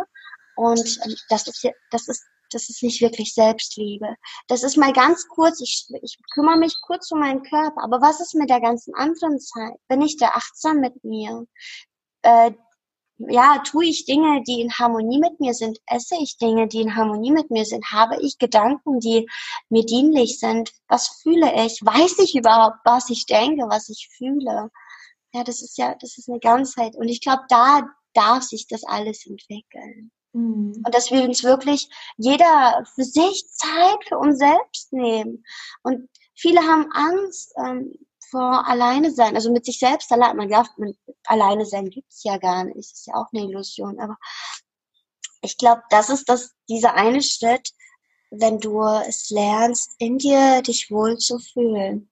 Und 0.56 0.98
ähm, 1.04 1.16
das 1.28 1.46
ist, 1.48 1.68
das 1.90 2.08
ist 2.08 2.22
das 2.50 2.68
ist 2.68 2.82
nicht 2.82 3.00
wirklich 3.00 3.34
Selbstliebe. 3.34 4.14
Das 4.48 4.62
ist 4.62 4.76
mal 4.76 4.92
ganz 4.92 5.26
kurz, 5.28 5.60
ich, 5.60 5.86
ich 6.02 6.18
kümmere 6.32 6.56
mich 6.56 6.76
kurz 6.82 7.10
um 7.12 7.20
meinen 7.20 7.42
Körper, 7.42 7.82
aber 7.82 8.00
was 8.00 8.20
ist 8.20 8.34
mit 8.34 8.50
der 8.50 8.60
ganzen 8.60 8.94
anderen 8.94 9.38
Zeit? 9.40 9.74
Bin 9.88 10.02
ich 10.02 10.16
da 10.16 10.28
achtsam 10.28 10.80
mit 10.80 11.04
mir? 11.04 11.46
Äh, 12.22 12.52
ja, 13.18 13.58
tue 13.64 13.86
ich 13.86 14.06
Dinge, 14.06 14.42
die 14.42 14.60
in 14.60 14.72
Harmonie 14.72 15.18
mit 15.18 15.38
mir 15.40 15.54
sind? 15.54 15.78
Esse 15.86 16.16
ich 16.20 16.36
Dinge, 16.38 16.66
die 16.66 16.80
in 16.80 16.96
Harmonie 16.96 17.30
mit 17.30 17.50
mir 17.50 17.64
sind? 17.64 17.84
Habe 17.92 18.20
ich 18.20 18.38
Gedanken, 18.38 18.98
die 18.98 19.28
mir 19.68 19.84
dienlich 19.84 20.40
sind? 20.40 20.72
Was 20.88 21.20
fühle 21.22 21.52
ich? 21.64 21.80
Weiß 21.84 22.18
ich 22.18 22.34
überhaupt, 22.34 22.78
was 22.84 23.10
ich 23.10 23.26
denke, 23.26 23.64
was 23.68 23.88
ich 23.88 24.08
fühle? 24.16 24.70
Ja, 25.32 25.44
das 25.44 25.62
ist 25.62 25.78
ja, 25.78 25.94
das 26.00 26.18
ist 26.18 26.28
eine 26.28 26.40
Ganzheit. 26.40 26.96
Und 26.96 27.08
ich 27.08 27.20
glaube, 27.20 27.42
da 27.48 27.82
darf 28.14 28.42
sich 28.42 28.66
das 28.66 28.84
alles 28.84 29.26
entwickeln. 29.26 30.10
Mhm. 30.34 30.82
Und 30.84 30.94
dass 30.94 31.10
wir 31.10 31.22
uns 31.22 31.42
wirklich 31.42 31.88
jeder 32.16 32.84
für 32.94 33.04
sich 33.04 33.46
Zeit 33.52 34.04
für 34.08 34.18
uns 34.18 34.38
selbst 34.38 34.92
nehmen. 34.92 35.44
Und 35.82 36.08
viele 36.34 36.60
haben 36.60 36.90
Angst 36.92 37.54
ähm, 37.56 37.94
vor 38.30 38.66
alleine 38.68 39.12
sein, 39.12 39.36
also 39.36 39.52
mit 39.52 39.64
sich 39.64 39.78
selbst 39.78 40.10
allein. 40.12 40.36
Man 40.36 40.48
glaubt, 40.48 40.76
man, 40.76 40.94
alleine 41.24 41.64
sein 41.64 41.88
gibt's 41.88 42.24
ja 42.24 42.36
gar 42.36 42.64
nicht. 42.64 42.76
Ist 42.76 43.06
ja 43.06 43.14
auch 43.14 43.28
eine 43.32 43.44
Illusion. 43.44 44.00
Aber 44.00 44.16
ich 45.40 45.56
glaube, 45.56 45.82
das 45.90 46.10
ist 46.10 46.28
das, 46.28 46.52
dieser 46.68 46.94
eine 46.94 47.22
Schritt, 47.22 47.70
wenn 48.30 48.58
du 48.58 48.82
es 48.82 49.30
lernst, 49.30 49.94
in 49.98 50.18
dir 50.18 50.62
dich 50.62 50.90
wohl 50.90 51.16
zu 51.18 51.38
fühlen, 51.38 52.10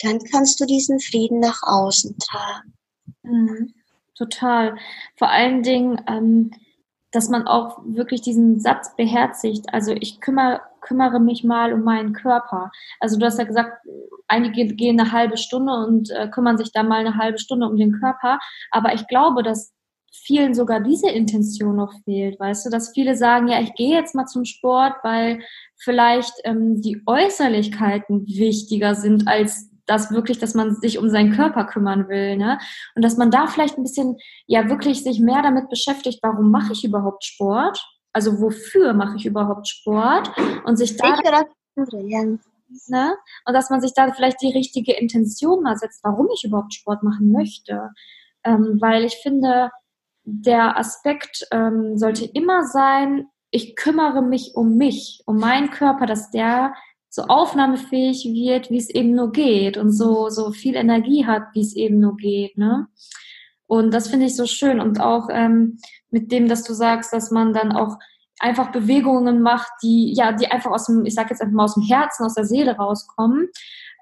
dann 0.00 0.18
kannst 0.24 0.58
du 0.58 0.66
diesen 0.66 0.98
Frieden 0.98 1.38
nach 1.38 1.62
außen 1.62 2.18
tragen. 2.18 2.74
Mhm. 3.22 3.74
Total. 4.16 4.76
Vor 5.16 5.28
allen 5.28 5.62
Dingen, 5.62 6.02
ähm, 6.08 6.50
dass 7.12 7.28
man 7.28 7.46
auch 7.46 7.80
wirklich 7.84 8.22
diesen 8.22 8.60
Satz 8.60 8.94
beherzigt. 8.96 9.66
Also 9.72 9.92
ich 9.92 10.20
kümmere, 10.20 10.60
kümmere 10.80 11.20
mich 11.20 11.44
mal 11.44 11.72
um 11.72 11.82
meinen 11.82 12.12
Körper. 12.12 12.70
Also 13.00 13.18
du 13.18 13.26
hast 13.26 13.38
ja 13.38 13.44
gesagt, 13.44 13.84
einige 14.28 14.74
gehen 14.74 15.00
eine 15.00 15.12
halbe 15.12 15.36
Stunde 15.36 15.72
und 15.72 16.10
äh, 16.10 16.28
kümmern 16.28 16.58
sich 16.58 16.72
dann 16.72 16.88
mal 16.88 17.00
eine 17.00 17.16
halbe 17.16 17.38
Stunde 17.38 17.66
um 17.66 17.76
den 17.76 17.98
Körper. 17.98 18.38
Aber 18.70 18.94
ich 18.94 19.06
glaube, 19.08 19.42
dass 19.42 19.72
vielen 20.12 20.54
sogar 20.54 20.80
diese 20.80 21.08
Intention 21.08 21.76
noch 21.76 21.92
fehlt, 22.04 22.38
weißt 22.40 22.66
du, 22.66 22.70
dass 22.70 22.92
viele 22.92 23.16
sagen, 23.16 23.48
ja, 23.48 23.60
ich 23.60 23.74
gehe 23.74 23.96
jetzt 23.96 24.14
mal 24.14 24.26
zum 24.26 24.44
Sport, 24.44 24.94
weil 25.02 25.40
vielleicht 25.76 26.32
ähm, 26.44 26.80
die 26.82 27.00
Äußerlichkeiten 27.06 28.26
wichtiger 28.26 28.94
sind 28.94 29.28
als 29.28 29.69
das 29.90 30.12
wirklich, 30.12 30.38
dass 30.38 30.54
man 30.54 30.76
sich 30.76 30.98
um 30.98 31.10
seinen 31.10 31.32
Körper 31.32 31.64
kümmern 31.64 32.08
will, 32.08 32.36
ne? 32.36 32.58
Und 32.94 33.02
dass 33.02 33.16
man 33.16 33.30
da 33.30 33.48
vielleicht 33.48 33.76
ein 33.76 33.82
bisschen, 33.82 34.16
ja, 34.46 34.68
wirklich 34.68 35.02
sich 35.02 35.18
mehr 35.20 35.42
damit 35.42 35.68
beschäftigt, 35.68 36.20
warum 36.22 36.50
mache 36.50 36.72
ich 36.72 36.84
überhaupt 36.84 37.24
Sport? 37.24 37.84
Also 38.12 38.40
wofür 38.40 38.92
mache 38.92 39.16
ich 39.16 39.26
überhaupt 39.26 39.68
Sport? 39.68 40.30
Und 40.64 40.76
sich 40.76 40.96
da. 40.96 41.16
Ne? 42.88 43.16
Und 43.46 43.54
dass 43.54 43.68
man 43.70 43.80
sich 43.80 43.92
da 43.94 44.12
vielleicht 44.12 44.40
die 44.42 44.52
richtige 44.52 44.92
Intention 44.92 45.62
mal 45.62 45.76
setzt, 45.76 46.04
warum 46.04 46.28
ich 46.32 46.44
überhaupt 46.44 46.72
Sport 46.72 47.02
machen 47.02 47.32
möchte. 47.32 47.90
Ähm, 48.44 48.78
weil 48.80 49.04
ich 49.04 49.16
finde, 49.16 49.70
der 50.22 50.78
Aspekt 50.78 51.48
ähm, 51.50 51.98
sollte 51.98 52.24
immer 52.26 52.64
sein, 52.64 53.26
ich 53.50 53.74
kümmere 53.74 54.22
mich 54.22 54.52
um 54.54 54.76
mich, 54.76 55.22
um 55.26 55.38
meinen 55.38 55.70
Körper, 55.70 56.06
dass 56.06 56.30
der 56.30 56.74
so 57.10 57.22
aufnahmefähig 57.22 58.24
wird, 58.24 58.70
wie 58.70 58.78
es 58.78 58.88
eben 58.88 59.14
nur 59.14 59.32
geht 59.32 59.76
und 59.76 59.90
so, 59.90 60.30
so 60.30 60.52
viel 60.52 60.76
Energie 60.76 61.26
hat, 61.26 61.42
wie 61.52 61.60
es 61.60 61.74
eben 61.74 61.98
nur 61.98 62.16
geht, 62.16 62.56
ne? 62.56 62.86
Und 63.66 63.92
das 63.92 64.08
finde 64.08 64.26
ich 64.26 64.34
so 64.34 64.46
schön 64.46 64.80
und 64.80 65.00
auch 65.00 65.28
ähm, 65.30 65.78
mit 66.10 66.32
dem, 66.32 66.48
dass 66.48 66.64
du 66.64 66.72
sagst, 66.72 67.12
dass 67.12 67.30
man 67.30 67.52
dann 67.52 67.72
auch 67.72 67.98
einfach 68.40 68.72
Bewegungen 68.72 69.42
macht, 69.42 69.70
die 69.82 70.12
ja, 70.16 70.32
die 70.32 70.50
einfach 70.50 70.72
aus 70.72 70.86
dem, 70.86 71.04
ich 71.04 71.14
sag 71.14 71.30
jetzt 71.30 71.40
einfach 71.40 71.54
mal 71.54 71.64
aus 71.64 71.74
dem 71.74 71.84
Herzen, 71.84 72.24
aus 72.24 72.34
der 72.34 72.46
Seele 72.46 72.76
rauskommen, 72.76 73.48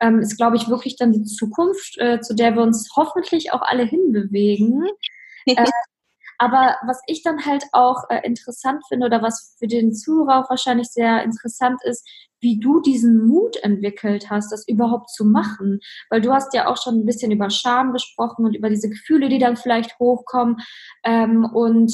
ähm, 0.01 0.21
ist, 0.21 0.37
glaube 0.37 0.57
ich, 0.57 0.69
wirklich 0.69 0.97
dann 0.97 1.13
die 1.13 1.25
Zukunft, 1.25 1.99
äh, 1.99 2.21
zu 2.21 2.35
der 2.35 2.55
wir 2.55 2.63
uns 2.63 2.91
hoffentlich 2.97 3.53
auch 3.53 3.63
alle 3.63 3.85
hinbewegen. 3.85 4.85
Äh, 5.47 5.65
aber 6.37 6.77
was 6.87 7.01
ich 7.07 7.23
dann 7.23 7.47
halt 7.47 7.65
auch 7.73 8.05
äh, 8.11 8.21
interessant 8.23 8.83
finde 8.87 9.07
oder 9.07 9.23
was 9.23 9.57
für 9.59 9.67
den 9.67 9.95
Zuhörer 9.95 10.45
auch 10.45 10.51
wahrscheinlich 10.51 10.89
sehr 10.89 11.23
interessant 11.23 11.81
ist, 11.85 12.07
wie 12.41 12.59
du 12.59 12.81
diesen 12.81 13.27
Mut 13.27 13.57
entwickelt 13.63 14.31
hast, 14.31 14.53
das 14.53 14.67
überhaupt 14.67 15.11
zu 15.11 15.25
machen. 15.25 15.81
Weil 16.11 16.21
du 16.21 16.33
hast 16.33 16.55
ja 16.55 16.67
auch 16.67 16.81
schon 16.81 16.97
ein 16.97 17.07
bisschen 17.07 17.31
über 17.31 17.51
Scham 17.51 17.93
gesprochen 17.93 18.45
und 18.45 18.55
über 18.55 18.71
diese 18.71 18.89
Gefühle, 18.89 19.29
die 19.29 19.39
dann 19.39 19.57
vielleicht 19.57 19.99
hochkommen. 19.99 20.57
Ähm, 21.05 21.45
und 21.45 21.93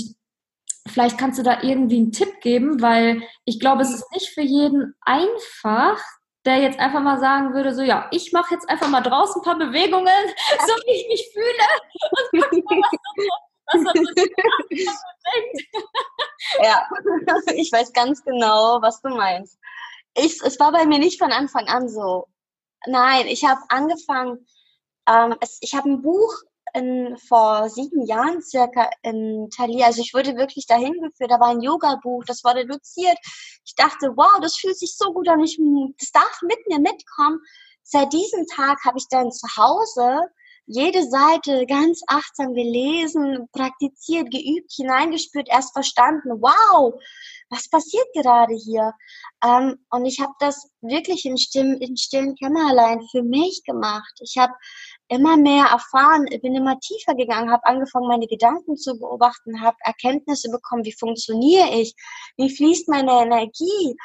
vielleicht 0.87 1.19
kannst 1.19 1.39
du 1.39 1.43
da 1.43 1.63
irgendwie 1.63 1.97
einen 1.97 2.13
Tipp 2.13 2.41
geben, 2.41 2.81
weil 2.81 3.23
ich 3.45 3.59
glaube, 3.61 3.83
es 3.83 3.95
ist 3.95 4.11
nicht 4.13 4.29
für 4.29 4.43
jeden 4.43 4.95
einfach, 5.01 5.99
der 6.45 6.59
jetzt 6.59 6.79
einfach 6.79 7.01
mal 7.01 7.19
sagen 7.19 7.55
würde, 7.55 7.75
so 7.75 7.83
ja, 7.83 8.07
ich 8.11 8.33
mache 8.33 8.55
jetzt 8.55 8.69
einfach 8.69 8.89
mal 8.89 9.01
draußen 9.01 9.41
ein 9.41 9.45
paar 9.45 9.59
Bewegungen, 9.59 10.07
so 10.67 10.75
wie 10.85 10.93
ich 10.93 11.09
mich 11.09 11.31
fühle 11.33 12.43
und 12.53 12.65
guck 12.67 12.79
mal, 12.79 12.91
was 13.67 13.81
so, 13.81 13.89
was 13.89 14.15
so 14.15 15.09
denkt. 15.33 15.69
Ja, 16.63 16.87
ich 17.55 17.73
weiß 17.73 17.93
ganz 17.95 18.23
genau, 18.23 18.83
was 18.83 19.01
du 19.01 19.09
meinst 19.09 19.59
ich, 20.14 20.40
es 20.42 20.59
war 20.61 20.72
bei 20.72 20.87
mir 20.87 20.98
nicht 20.98 21.18
von 21.18 21.33
Anfang 21.33 21.66
an 21.68 21.88
so. 21.88 22.27
Nein, 22.87 23.27
ich 23.27 23.44
habe 23.44 23.61
angefangen, 23.68 24.46
ähm, 25.09 25.37
es, 25.40 25.59
ich 25.61 25.74
habe 25.74 25.90
ein 25.90 26.03
Buch 26.03 26.35
in, 26.74 27.16
vor 27.18 27.68
sieben 27.70 28.05
Jahren 28.07 28.42
circa 28.42 28.90
in 29.03 29.48
Thalia, 29.57 29.87
also 29.87 30.03
ich 30.03 30.12
wurde 30.12 30.37
wirklich 30.37 30.66
dahin 30.66 31.00
geführt, 31.00 31.31
da 31.31 31.40
war 31.40 31.48
ein 31.48 31.61
Yoga-Buch, 31.61 32.24
das 32.27 32.42
war 32.44 32.55
reduziert. 32.55 33.16
Ich 33.64 33.74
dachte, 33.77 34.12
wow, 34.16 34.40
das 34.40 34.57
fühlt 34.57 34.79
sich 34.79 34.96
so 34.96 35.12
gut 35.12 35.29
an, 35.29 35.40
ich, 35.40 35.59
das 35.98 36.11
darf 36.12 36.40
mit 36.42 36.59
mir 36.68 36.81
mitkommen. 36.81 37.40
Seit 37.83 38.12
diesem 38.12 38.46
Tag 38.46 38.79
habe 38.85 38.98
ich 38.98 39.07
dann 39.09 39.31
zu 39.31 39.46
Hause 39.57 40.20
jede 40.66 41.07
Seite 41.09 41.66
ganz 41.66 42.00
achtsam 42.07 42.55
gelesen, 42.55 43.48
praktiziert, 43.53 44.31
geübt, 44.31 44.72
hineingespürt, 44.72 45.48
erst 45.48 45.72
verstanden, 45.74 46.40
wow, 46.40 46.94
was 47.51 47.69
passiert 47.69 48.07
gerade 48.15 48.55
hier? 48.55 48.93
Ähm, 49.45 49.77
und 49.91 50.07
ich 50.07 50.21
habe 50.21 50.33
das 50.39 50.71
wirklich 50.81 51.25
in, 51.25 51.37
still, 51.37 51.77
in 51.81 51.97
stillen 51.97 52.35
Kämmerlein 52.37 53.01
für 53.11 53.23
mich 53.23 53.63
gemacht. 53.65 54.13
Ich 54.21 54.37
habe 54.39 54.53
immer 55.09 55.37
mehr 55.37 55.67
erfahren, 55.67 56.27
bin 56.43 56.55
immer 56.55 56.79
tiefer 56.81 57.15
gegangen, 57.15 57.51
habe 57.51 57.67
angefangen, 57.67 58.09
meine 58.09 58.27
Gedanken 58.27 58.77
zu 58.77 58.99
beobachten, 58.99 59.61
habe 59.61 59.77
Erkenntnisse 59.81 60.51
bekommen, 60.51 60.85
wie 60.85 60.97
funktioniere 60.99 61.69
ich, 61.71 61.95
wie 62.37 62.55
fließt 62.55 62.89
meine 62.89 63.23
Energie 63.23 63.97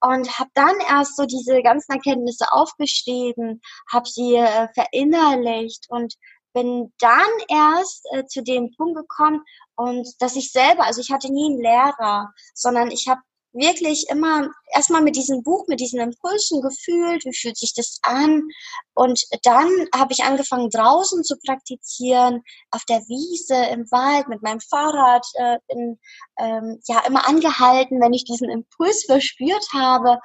und 0.00 0.38
habe 0.38 0.50
dann 0.54 0.74
erst 0.88 1.16
so 1.16 1.24
diese 1.24 1.62
ganzen 1.62 1.92
Erkenntnisse 1.92 2.46
aufgeschrieben, 2.50 3.60
habe 3.90 4.08
sie 4.08 4.34
äh, 4.34 4.68
verinnerlicht 4.74 5.86
und 5.88 6.14
bin 6.52 6.92
dann 6.98 7.30
erst 7.48 8.06
äh, 8.12 8.24
zu 8.26 8.42
dem 8.42 8.74
Punkt 8.76 8.96
gekommen 8.96 9.42
und 9.76 10.08
dass 10.20 10.36
ich 10.36 10.52
selber, 10.52 10.84
also 10.84 11.00
ich 11.00 11.10
hatte 11.10 11.32
nie 11.32 11.52
einen 11.52 11.62
Lehrer, 11.62 12.30
sondern 12.54 12.90
ich 12.90 13.08
habe 13.08 13.20
wirklich 13.52 14.06
immer 14.08 14.48
erstmal 14.74 15.02
mit 15.02 15.16
diesem 15.16 15.42
Buch, 15.42 15.66
mit 15.68 15.80
diesen 15.80 16.00
Impulsen 16.00 16.62
gefühlt, 16.62 17.24
wie 17.24 17.34
fühlt 17.34 17.58
sich 17.58 17.74
das 17.74 17.98
an. 18.02 18.48
Und 18.94 19.24
dann 19.42 19.68
habe 19.94 20.12
ich 20.12 20.24
angefangen 20.24 20.70
draußen 20.70 21.22
zu 21.24 21.36
praktizieren, 21.44 22.42
auf 22.70 22.84
der 22.84 23.00
Wiese, 23.00 23.56
im 23.70 23.90
Wald, 23.90 24.28
mit 24.28 24.42
meinem 24.42 24.60
Fahrrad, 24.60 25.26
äh, 25.34 25.58
bin 25.68 25.98
ähm, 26.38 26.80
ja 26.86 27.00
immer 27.06 27.28
angehalten, 27.28 28.00
wenn 28.00 28.14
ich 28.14 28.24
diesen 28.24 28.48
Impuls 28.48 29.04
verspürt 29.04 29.66
habe. 29.74 30.18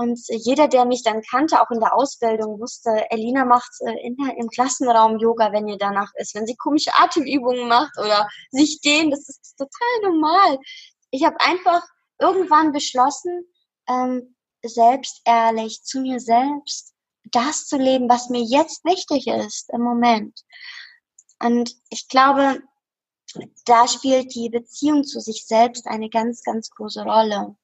Und 0.00 0.18
jeder, 0.28 0.66
der 0.66 0.86
mich 0.86 1.02
dann 1.02 1.20
kannte, 1.20 1.60
auch 1.60 1.70
in 1.70 1.78
der 1.78 1.94
Ausbildung, 1.94 2.58
wusste, 2.58 3.04
Elina 3.10 3.44
macht 3.44 3.70
äh, 3.80 4.06
in, 4.06 4.16
im 4.38 4.48
Klassenraum 4.48 5.18
Yoga, 5.18 5.52
wenn 5.52 5.68
ihr 5.68 5.76
danach 5.76 6.10
ist. 6.14 6.34
Wenn 6.34 6.46
sie 6.46 6.56
komische 6.56 6.90
Atemübungen 6.98 7.68
macht 7.68 7.92
oder 7.98 8.26
sich 8.50 8.80
dehnt, 8.80 9.12
das 9.12 9.28
ist 9.28 9.58
total 9.58 10.10
normal. 10.10 10.58
Ich 11.10 11.22
habe 11.22 11.38
einfach 11.40 11.86
irgendwann 12.18 12.72
beschlossen, 12.72 13.44
ähm, 13.90 14.36
selbst 14.64 15.20
ehrlich 15.26 15.82
zu 15.82 16.00
mir 16.00 16.18
selbst 16.18 16.94
das 17.24 17.66
zu 17.66 17.76
leben, 17.76 18.08
was 18.08 18.30
mir 18.30 18.42
jetzt 18.42 18.82
wichtig 18.86 19.26
ist 19.26 19.68
im 19.70 19.82
Moment. 19.82 20.40
Und 21.42 21.76
ich 21.90 22.08
glaube, 22.08 22.62
da 23.66 23.86
spielt 23.86 24.34
die 24.34 24.48
Beziehung 24.48 25.04
zu 25.04 25.20
sich 25.20 25.44
selbst 25.46 25.86
eine 25.86 26.08
ganz, 26.08 26.42
ganz 26.42 26.70
große 26.70 27.02
Rolle. 27.02 27.54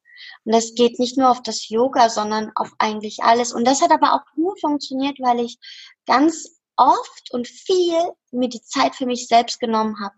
Und 0.44 0.54
das 0.54 0.74
geht 0.74 0.98
nicht 0.98 1.16
nur 1.16 1.30
auf 1.30 1.42
das 1.42 1.68
Yoga, 1.68 2.08
sondern 2.08 2.52
auf 2.54 2.72
eigentlich 2.78 3.22
alles. 3.22 3.52
Und 3.52 3.64
das 3.64 3.82
hat 3.82 3.90
aber 3.90 4.14
auch 4.14 4.36
nur 4.36 4.56
funktioniert, 4.58 5.18
weil 5.20 5.40
ich 5.40 5.58
ganz 6.06 6.56
oft 6.76 7.32
und 7.32 7.48
viel 7.48 7.96
mir 8.30 8.48
die 8.48 8.62
Zeit 8.62 8.94
für 8.94 9.06
mich 9.06 9.28
selbst 9.28 9.60
genommen 9.60 9.96
habe, 10.00 10.14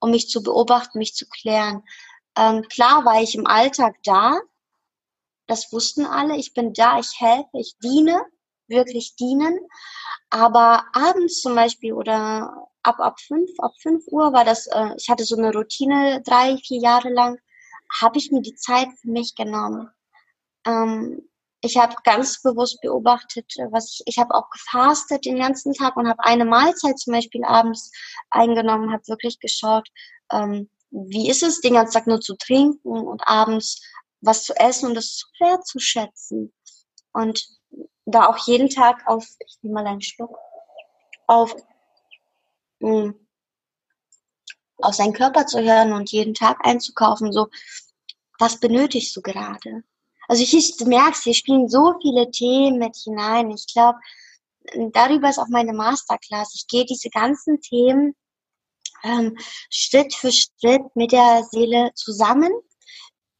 um 0.00 0.10
mich 0.10 0.28
zu 0.28 0.42
beobachten, 0.42 0.98
mich 0.98 1.14
zu 1.14 1.26
klären. 1.28 1.82
Ähm, 2.36 2.62
klar 2.68 3.04
war 3.04 3.22
ich 3.22 3.34
im 3.34 3.46
Alltag 3.46 3.96
da, 4.04 4.40
das 5.46 5.72
wussten 5.72 6.06
alle, 6.06 6.36
ich 6.36 6.54
bin 6.54 6.72
da, 6.72 6.98
ich 6.98 7.20
helfe, 7.20 7.58
ich 7.58 7.76
diene, 7.82 8.22
wirklich 8.68 9.16
dienen. 9.16 9.58
Aber 10.30 10.84
abends 10.92 11.40
zum 11.42 11.54
Beispiel 11.56 11.92
oder 11.92 12.68
ab, 12.82 13.00
ab 13.00 13.20
fünf, 13.20 13.50
ab 13.58 13.72
fünf 13.80 14.04
Uhr 14.06 14.32
war 14.32 14.44
das, 14.44 14.68
äh, 14.68 14.94
ich 14.96 15.08
hatte 15.10 15.24
so 15.24 15.36
eine 15.36 15.52
Routine 15.52 16.22
drei, 16.24 16.56
vier 16.58 16.80
Jahre 16.80 17.10
lang, 17.10 17.38
habe 18.00 18.18
ich 18.18 18.30
mir 18.30 18.42
die 18.42 18.54
Zeit 18.54 18.88
für 19.00 19.10
mich 19.10 19.34
genommen. 19.34 19.90
Ähm, 20.66 21.22
ich 21.62 21.76
habe 21.76 21.94
ganz 22.04 22.40
bewusst 22.42 22.80
beobachtet, 22.80 23.52
äh, 23.58 23.70
was 23.70 23.92
ich, 23.92 24.02
ich 24.06 24.18
habe 24.18 24.34
auch 24.34 24.50
gefastet 24.50 25.24
den 25.24 25.38
ganzen 25.38 25.74
Tag 25.74 25.96
und 25.96 26.08
habe 26.08 26.22
eine 26.24 26.44
Mahlzeit 26.44 26.98
zum 26.98 27.12
Beispiel 27.12 27.44
abends 27.44 27.90
eingenommen, 28.30 28.92
habe 28.92 29.06
wirklich 29.08 29.38
geschaut, 29.40 29.88
ähm, 30.32 30.70
wie 30.90 31.28
ist 31.28 31.42
es, 31.42 31.60
den 31.60 31.74
ganzen 31.74 31.94
Tag 31.94 32.06
nur 32.06 32.20
zu 32.20 32.36
trinken 32.36 32.88
und 32.88 33.22
abends 33.26 33.82
was 34.20 34.44
zu 34.44 34.54
essen 34.56 34.88
und 34.88 34.94
das 34.94 35.16
zu 35.16 35.26
wertzuschätzen. 35.38 36.52
Und 37.12 37.46
da 38.06 38.26
auch 38.26 38.38
jeden 38.46 38.68
Tag 38.68 39.06
auf, 39.06 39.26
ich 39.46 39.58
nehme 39.62 39.74
mal 39.82 39.86
einen 39.86 40.02
Schluck, 40.02 40.36
auf, 41.26 41.54
mh, 42.80 42.90
hm, 42.90 43.19
auf 44.82 44.94
seinen 44.94 45.12
Körper 45.12 45.46
zu 45.46 45.60
hören 45.60 45.92
und 45.92 46.12
jeden 46.12 46.34
Tag 46.34 46.58
einzukaufen, 46.64 47.32
so, 47.32 47.48
was 48.38 48.58
benötigst 48.58 49.14
du 49.16 49.20
gerade? 49.20 49.82
Also 50.28 50.42
ich, 50.42 50.76
du 50.76 50.86
merkst, 50.86 51.24
hier 51.24 51.34
spielen 51.34 51.68
so 51.68 51.94
viele 52.00 52.30
Themen 52.30 52.78
mit 52.78 52.96
hinein. 52.96 53.50
Ich 53.50 53.66
glaube, 53.72 53.98
darüber 54.92 55.28
ist 55.28 55.38
auch 55.38 55.48
meine 55.48 55.72
Masterclass. 55.72 56.54
Ich 56.54 56.66
gehe 56.68 56.84
diese 56.84 57.10
ganzen 57.10 57.60
Themen 57.60 58.14
ähm, 59.02 59.36
Schritt 59.70 60.14
für 60.14 60.30
Schritt 60.32 60.82
mit 60.94 61.12
der 61.12 61.42
Seele 61.50 61.90
zusammen. 61.94 62.52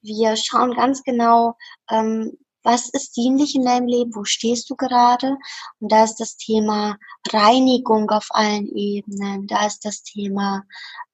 Wir 0.03 0.37
schauen 0.37 0.75
ganz 0.75 1.03
genau, 1.03 1.57
ähm, 1.91 2.37
was 2.63 2.89
ist 2.91 3.17
dienlich 3.17 3.55
in 3.55 3.65
deinem 3.65 3.87
Leben, 3.87 4.15
wo 4.15 4.25
stehst 4.25 4.69
du 4.71 4.77
gerade? 4.77 5.37
Und 5.81 5.93
da 5.93 6.05
ist 6.05 6.17
das 6.17 6.37
Thema 6.37 6.97
Reinigung 7.31 8.11
auf 8.11 8.27
allen 8.31 8.69
Ebenen, 8.75 9.47
da 9.47 9.67
ist 9.67 9.85
das 9.85 10.03
Thema 10.03 10.63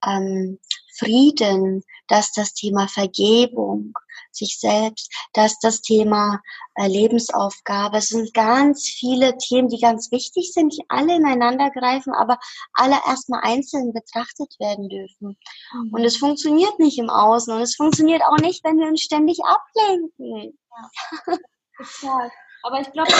ähm, 0.04 0.58
Frieden, 0.98 1.82
da 2.08 2.20
ist 2.20 2.36
das 2.36 2.54
Thema 2.54 2.88
Vergebung, 2.88 3.92
sich 4.32 4.58
selbst, 4.58 5.12
da 5.32 5.46
ist 5.46 5.58
das 5.62 5.82
Thema 5.82 6.40
äh, 6.76 6.88
Lebensaufgabe. 6.88 7.98
Es 7.98 8.08
sind 8.08 8.32
ganz 8.34 8.88
viele 8.88 9.36
Themen, 9.36 9.68
die 9.68 9.80
ganz 9.80 10.10
wichtig 10.10 10.52
sind, 10.52 10.72
die 10.72 10.84
alle 10.88 11.16
ineinander 11.16 11.70
greifen, 11.70 12.14
aber 12.14 12.38
alle 12.74 12.96
erstmal 13.06 13.40
einzeln 13.42 13.92
betrachtet 13.92 14.54
werden 14.58 14.88
dürfen. 14.88 15.36
Mhm. 15.74 15.92
Und 15.92 16.04
es 16.04 16.16
funktioniert 16.16 16.78
nicht 16.78 16.98
im 16.98 17.10
Außen 17.10 17.52
und 17.54 17.60
es 17.60 17.76
funktioniert 17.76 18.22
auch 18.22 18.38
nicht, 18.38 18.64
wenn 18.64 18.78
wir 18.78 18.86
uns 18.86 19.02
ständig 19.02 19.38
ablenken. 19.44 20.58
Ja. 20.76 22.30
Aber 22.62 22.80
ich 22.80 22.90
glaube, 22.92 23.12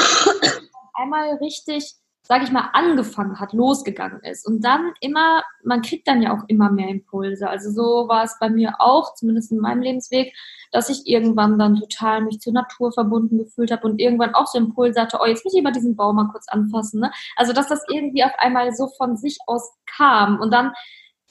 einmal 0.94 1.34
richtig 1.36 1.96
sage 2.26 2.44
ich 2.44 2.50
mal, 2.50 2.70
angefangen 2.72 3.38
hat, 3.38 3.52
losgegangen 3.52 4.20
ist. 4.24 4.46
Und 4.46 4.64
dann 4.64 4.92
immer, 5.00 5.44
man 5.62 5.82
kriegt 5.82 6.08
dann 6.08 6.22
ja 6.22 6.36
auch 6.36 6.42
immer 6.48 6.70
mehr 6.72 6.88
Impulse. 6.88 7.48
Also 7.48 7.70
so 7.70 8.08
war 8.08 8.24
es 8.24 8.36
bei 8.40 8.50
mir 8.50 8.74
auch, 8.80 9.14
zumindest 9.14 9.52
in 9.52 9.58
meinem 9.58 9.80
Lebensweg, 9.80 10.34
dass 10.72 10.88
ich 10.88 11.06
irgendwann 11.06 11.56
dann 11.56 11.76
total 11.76 12.22
mich 12.22 12.40
zur 12.40 12.52
Natur 12.52 12.90
verbunden 12.90 13.38
gefühlt 13.38 13.70
habe 13.70 13.86
und 13.86 14.00
irgendwann 14.00 14.34
auch 14.34 14.48
so 14.48 14.58
Impulse 14.58 15.00
hatte, 15.00 15.18
oh, 15.22 15.26
jetzt 15.26 15.44
muss 15.44 15.54
ich 15.54 15.62
mal 15.62 15.70
diesen 15.70 15.94
Baum 15.94 16.16
mal 16.16 16.28
kurz 16.32 16.48
anfassen. 16.48 17.00
Ne? 17.00 17.12
Also 17.36 17.52
dass 17.52 17.68
das 17.68 17.84
irgendwie 17.92 18.24
auf 18.24 18.32
einmal 18.38 18.74
so 18.74 18.88
von 18.88 19.16
sich 19.16 19.38
aus 19.46 19.72
kam. 19.86 20.40
Und 20.40 20.52
dann 20.52 20.72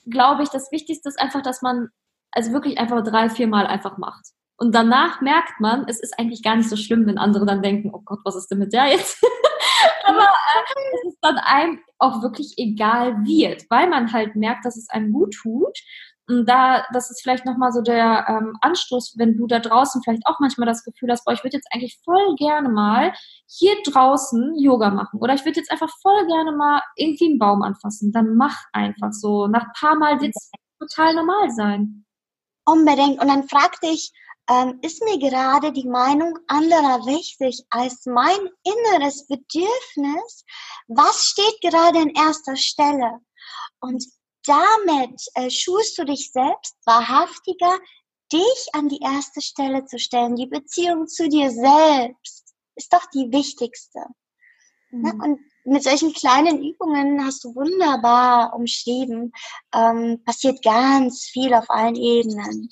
glaube 0.10 0.44
ich, 0.44 0.50
das 0.50 0.72
Wichtigste 0.72 1.10
ist 1.10 1.20
einfach, 1.20 1.42
dass 1.42 1.62
man 1.62 1.90
also 2.32 2.54
wirklich 2.54 2.78
einfach 2.78 3.04
drei, 3.04 3.30
vier 3.30 3.48
Mal 3.48 3.68
einfach 3.68 3.98
macht. 3.98 4.28
Und 4.58 4.74
danach 4.74 5.22
merkt 5.22 5.60
man, 5.60 5.86
es 5.88 6.00
ist 6.00 6.18
eigentlich 6.18 6.42
gar 6.42 6.56
nicht 6.56 6.70
so 6.70 6.78
schlimm, 6.78 7.06
wenn 7.08 7.18
andere 7.18 7.46
dann 7.46 7.62
denken, 7.62 7.92
oh 7.94 8.02
Gott, 8.06 8.20
was 8.24 8.36
ist 8.36 8.48
denn 8.48 8.60
mit 8.60 8.74
der 8.74 8.88
jetzt? 8.88 9.22
Aber 10.06 10.22
äh, 10.22 10.96
es 10.96 11.14
ist 11.14 11.20
dann 11.22 11.38
einem 11.38 11.80
auch 12.00 12.22
wirklich 12.22 12.54
egal 12.58 13.26
wird, 13.26 13.66
weil 13.70 13.90
man 13.90 14.14
halt 14.14 14.36
merkt, 14.36 14.66
dass 14.66 14.78
es 14.78 14.90
einem 14.90 15.12
gut 15.12 15.36
tut. 15.42 15.78
Und 16.28 16.50
da, 16.50 16.86
das 16.92 17.12
ist 17.12 17.22
vielleicht 17.22 17.46
nochmal 17.46 17.72
so 17.72 17.82
der 17.82 18.26
ähm, 18.28 18.58
Anstoß, 18.62 19.16
wenn 19.18 19.38
du 19.38 19.46
da 19.46 19.60
draußen 19.60 20.02
vielleicht 20.04 20.26
auch 20.26 20.40
manchmal 20.40 20.68
das 20.68 20.84
Gefühl 20.84 21.12
hast, 21.12 21.24
boah, 21.24 21.34
ich 21.34 21.44
würde 21.44 21.58
jetzt 21.58 21.68
eigentlich 21.72 22.00
voll 22.04 22.36
gerne 22.38 22.70
mal 22.70 23.14
hier 23.48 23.76
draußen 23.86 24.56
Yoga 24.58 24.90
machen 24.90 25.20
oder 25.20 25.36
ich 25.36 25.46
würde 25.46 25.60
jetzt 25.60 25.72
einfach 25.72 25.90
voll 26.02 26.26
gerne 26.26 26.52
mal 26.54 26.82
irgendwie 26.96 27.30
einen 27.30 27.40
Baum 27.40 27.62
anfassen, 27.62 28.12
dann 28.12 28.36
mach 28.36 28.58
einfach 28.74 29.12
so. 29.12 29.48
Nach 29.48 29.66
ein 29.66 29.74
paar 29.78 29.96
Mal 29.96 30.20
wird 30.20 30.34
es 30.36 30.50
total 30.80 31.14
normal 31.14 31.52
sein. 31.52 32.06
Unbedingt. 32.66 33.22
Und 33.22 33.28
dann 33.28 33.48
frag 33.48 33.80
dich, 33.82 34.12
ähm, 34.50 34.80
ist 34.82 35.04
mir 35.04 35.18
gerade 35.18 35.72
die 35.72 35.88
Meinung 35.88 36.38
anderer 36.48 37.06
wichtig 37.06 37.64
als 37.70 38.06
mein 38.06 38.38
inneres 38.64 39.26
Bedürfnis? 39.28 40.46
Was 40.88 41.26
steht 41.26 41.62
gerade 41.62 42.02
in 42.02 42.14
erster 42.16 42.56
Stelle? 42.56 43.20
Und 43.80 44.06
damit 44.46 45.22
äh, 45.34 45.50
schulst 45.50 45.98
du 45.98 46.06
dich 46.06 46.32
selbst 46.32 46.76
wahrhaftiger, 46.86 47.80
dich 48.32 48.68
an 48.74 48.90
die 48.90 49.00
erste 49.00 49.42
Stelle 49.42 49.86
zu 49.86 49.98
stellen. 50.00 50.36
Die 50.36 50.48
Beziehung 50.48 51.08
zu 51.08 51.28
dir 51.28 51.52
selbst 51.52 52.54
ist 52.76 52.94
doch 52.94 53.06
die 53.14 53.32
wichtigste. 53.32 54.00
Mhm. 54.92 55.02
Ne? 55.02 55.14
Und 55.24 55.40
mit 55.66 55.84
solchen 55.84 56.14
kleinen 56.14 56.64
Übungen 56.64 57.26
hast 57.26 57.44
du 57.44 57.56
wunderbar 57.56 58.54
umschrieben, 58.54 59.32
ähm, 59.74 60.22
passiert 60.24 60.64
ganz 60.64 61.26
viel 61.26 61.54
auf 61.54 61.70
allen 61.70 61.96
Ebenen. 61.96 62.72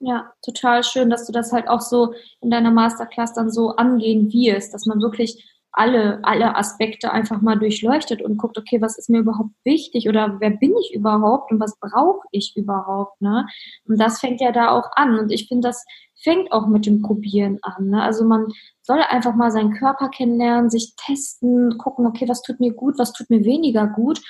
Ja, 0.00 0.32
total 0.42 0.84
schön, 0.84 1.10
dass 1.10 1.26
du 1.26 1.32
das 1.32 1.52
halt 1.52 1.68
auch 1.68 1.80
so 1.80 2.14
in 2.40 2.50
deiner 2.50 2.70
Masterclass 2.70 3.32
dann 3.34 3.50
so 3.50 3.70
angehen 3.76 4.32
wirst, 4.32 4.72
dass 4.72 4.86
man 4.86 5.00
wirklich 5.00 5.44
alle, 5.72 6.20
alle 6.22 6.56
Aspekte 6.56 7.12
einfach 7.12 7.40
mal 7.42 7.56
durchleuchtet 7.58 8.22
und 8.22 8.36
guckt, 8.36 8.56
okay, 8.58 8.80
was 8.80 8.96
ist 8.96 9.10
mir 9.10 9.18
überhaupt 9.20 9.50
wichtig 9.64 10.08
oder 10.08 10.36
wer 10.40 10.50
bin 10.50 10.74
ich 10.80 10.94
überhaupt 10.94 11.50
und 11.52 11.60
was 11.60 11.78
brauche 11.80 12.26
ich 12.30 12.52
überhaupt, 12.56 13.20
ne? 13.20 13.46
Und 13.86 14.00
das 14.00 14.20
fängt 14.20 14.40
ja 14.40 14.52
da 14.52 14.70
auch 14.70 14.88
an 14.94 15.18
und 15.18 15.30
ich 15.32 15.46
finde, 15.48 15.68
das 15.68 15.84
fängt 16.22 16.52
auch 16.52 16.66
mit 16.68 16.86
dem 16.86 17.02
Probieren 17.02 17.58
an, 17.62 17.88
ne? 17.90 18.02
Also 18.02 18.24
man 18.24 18.46
soll 18.82 19.00
einfach 19.00 19.34
mal 19.34 19.50
seinen 19.50 19.74
Körper 19.74 20.08
kennenlernen, 20.08 20.70
sich 20.70 20.94
testen, 20.96 21.76
gucken, 21.78 22.06
okay, 22.06 22.28
was 22.28 22.42
tut 22.42 22.60
mir 22.60 22.72
gut, 22.72 22.98
was 22.98 23.12
tut 23.12 23.30
mir 23.30 23.44
weniger 23.44 23.86
gut 23.88 24.20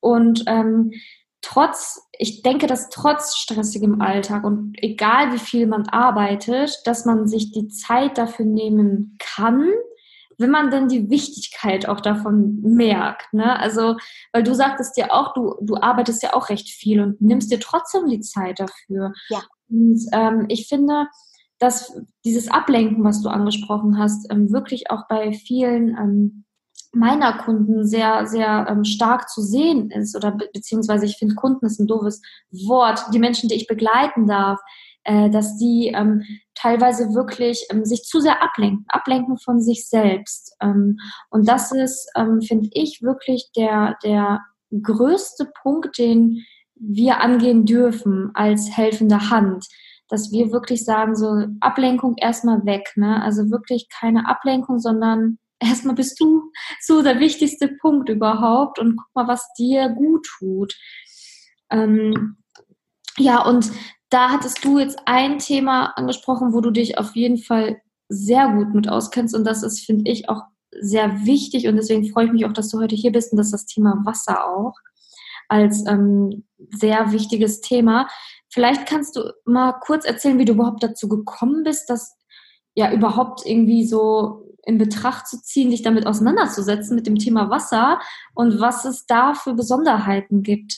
und 0.00 0.44
ähm, 0.46 0.92
trotz, 1.42 2.00
ich 2.18 2.42
denke, 2.42 2.66
dass 2.66 2.88
trotz 2.88 3.36
stressigem 3.36 4.00
Alltag 4.00 4.44
und 4.44 4.74
egal 4.82 5.32
wie 5.32 5.38
viel 5.38 5.66
man 5.66 5.88
arbeitet, 5.88 6.80
dass 6.84 7.04
man 7.04 7.28
sich 7.28 7.52
die 7.52 7.68
Zeit 7.68 8.18
dafür 8.18 8.44
nehmen 8.44 9.16
kann, 9.18 9.70
wenn 10.38 10.50
man 10.50 10.70
dann 10.70 10.88
die 10.88 11.08
Wichtigkeit 11.08 11.88
auch 11.88 12.00
davon 12.00 12.60
merkt. 12.62 13.32
Ne? 13.32 13.58
Also, 13.58 13.96
weil 14.32 14.42
du 14.42 14.54
sagtest 14.54 14.96
ja 14.96 15.10
auch, 15.10 15.32
du, 15.34 15.54
du 15.62 15.76
arbeitest 15.76 16.22
ja 16.22 16.34
auch 16.34 16.50
recht 16.50 16.68
viel 16.68 17.00
und 17.00 17.20
nimmst 17.20 17.50
dir 17.50 17.60
trotzdem 17.60 18.08
die 18.08 18.20
Zeit 18.20 18.60
dafür. 18.60 19.12
Ja. 19.28 19.42
Und 19.68 20.00
ähm, 20.12 20.46
ich 20.48 20.68
finde, 20.68 21.06
dass 21.58 21.98
dieses 22.24 22.48
Ablenken, 22.48 23.02
was 23.04 23.22
du 23.22 23.28
angesprochen 23.28 23.98
hast, 23.98 24.30
ähm, 24.30 24.52
wirklich 24.52 24.90
auch 24.90 25.08
bei 25.08 25.32
vielen 25.32 25.96
ähm, 25.96 26.44
meiner 26.96 27.38
Kunden 27.38 27.86
sehr, 27.86 28.26
sehr 28.26 28.66
ähm, 28.68 28.84
stark 28.84 29.28
zu 29.28 29.42
sehen 29.42 29.90
ist 29.90 30.16
oder 30.16 30.32
be 30.32 30.48
beziehungsweise 30.52 31.06
ich 31.06 31.16
finde 31.16 31.34
Kunden 31.34 31.66
ist 31.66 31.78
ein 31.78 31.86
doofes 31.86 32.22
Wort, 32.50 33.00
die 33.12 33.18
Menschen, 33.18 33.48
die 33.48 33.54
ich 33.54 33.66
begleiten 33.66 34.26
darf, 34.26 34.60
äh, 35.04 35.30
dass 35.30 35.56
die 35.56 35.92
ähm, 35.94 36.22
teilweise 36.54 37.14
wirklich 37.14 37.66
ähm, 37.70 37.84
sich 37.84 38.02
zu 38.04 38.20
sehr 38.20 38.42
ablenken, 38.42 38.84
ablenken 38.88 39.38
von 39.38 39.60
sich 39.60 39.88
selbst. 39.88 40.56
Ähm, 40.60 40.98
und 41.30 41.48
das 41.48 41.72
ist, 41.72 42.10
ähm, 42.16 42.40
finde 42.40 42.68
ich, 42.72 43.02
wirklich 43.02 43.50
der, 43.56 43.96
der 44.02 44.40
größte 44.82 45.50
Punkt, 45.62 45.98
den 45.98 46.44
wir 46.74 47.20
angehen 47.20 47.64
dürfen 47.64 48.30
als 48.34 48.76
helfende 48.76 49.30
Hand 49.30 49.66
dass 50.08 50.30
wir 50.30 50.52
wirklich 50.52 50.84
sagen, 50.84 51.16
so 51.16 51.46
Ablenkung 51.60 52.14
erstmal 52.16 52.64
weg, 52.64 52.92
ne? 52.94 53.20
Also 53.22 53.50
wirklich 53.50 53.88
keine 53.88 54.28
Ablenkung, 54.28 54.78
sondern 54.78 55.38
erstmal 55.60 55.94
bist 55.94 56.20
du 56.20 56.50
so 56.80 57.02
der 57.02 57.20
wichtigste 57.20 57.68
Punkt 57.68 58.08
überhaupt 58.08 58.78
und 58.78 58.96
guck 58.96 59.14
mal, 59.14 59.28
was 59.28 59.52
dir 59.58 59.88
gut 59.90 60.26
tut. 60.38 60.74
Ähm, 61.70 62.36
ja, 63.18 63.42
und 63.42 63.70
da 64.10 64.30
hattest 64.30 64.64
du 64.64 64.78
jetzt 64.78 64.98
ein 65.06 65.38
Thema 65.38 65.96
angesprochen, 65.96 66.52
wo 66.52 66.60
du 66.60 66.70
dich 66.70 66.98
auf 66.98 67.16
jeden 67.16 67.38
Fall 67.38 67.80
sehr 68.08 68.48
gut 68.50 68.74
mit 68.74 68.88
auskennst 68.88 69.34
und 69.34 69.44
das 69.44 69.62
ist, 69.62 69.84
finde 69.84 70.10
ich, 70.10 70.28
auch 70.28 70.42
sehr 70.78 71.24
wichtig 71.24 71.66
und 71.66 71.76
deswegen 71.76 72.08
freue 72.08 72.26
ich 72.26 72.32
mich 72.32 72.44
auch, 72.44 72.52
dass 72.52 72.68
du 72.68 72.78
heute 72.78 72.94
hier 72.94 73.12
bist 73.12 73.32
und 73.32 73.38
dass 73.38 73.50
das 73.50 73.66
Thema 73.66 74.00
Wasser 74.04 74.46
auch 74.46 74.74
als 75.48 75.86
ähm, 75.86 76.44
sehr 76.70 77.12
wichtiges 77.12 77.60
Thema. 77.60 78.08
Vielleicht 78.48 78.86
kannst 78.86 79.16
du 79.16 79.32
mal 79.44 79.72
kurz 79.80 80.04
erzählen, 80.04 80.38
wie 80.38 80.44
du 80.44 80.52
überhaupt 80.52 80.82
dazu 80.82 81.08
gekommen 81.08 81.62
bist, 81.62 81.88
das 81.88 82.16
ja 82.74 82.92
überhaupt 82.92 83.44
irgendwie 83.44 83.86
so 83.86 84.55
in 84.66 84.78
Betracht 84.78 85.26
zu 85.28 85.40
ziehen, 85.40 85.70
dich 85.70 85.82
damit 85.82 86.06
auseinanderzusetzen 86.06 86.96
mit 86.96 87.06
dem 87.06 87.16
Thema 87.16 87.48
Wasser 87.50 88.00
und 88.34 88.60
was 88.60 88.84
es 88.84 89.06
da 89.06 89.34
für 89.34 89.54
Besonderheiten 89.54 90.42
gibt. 90.42 90.76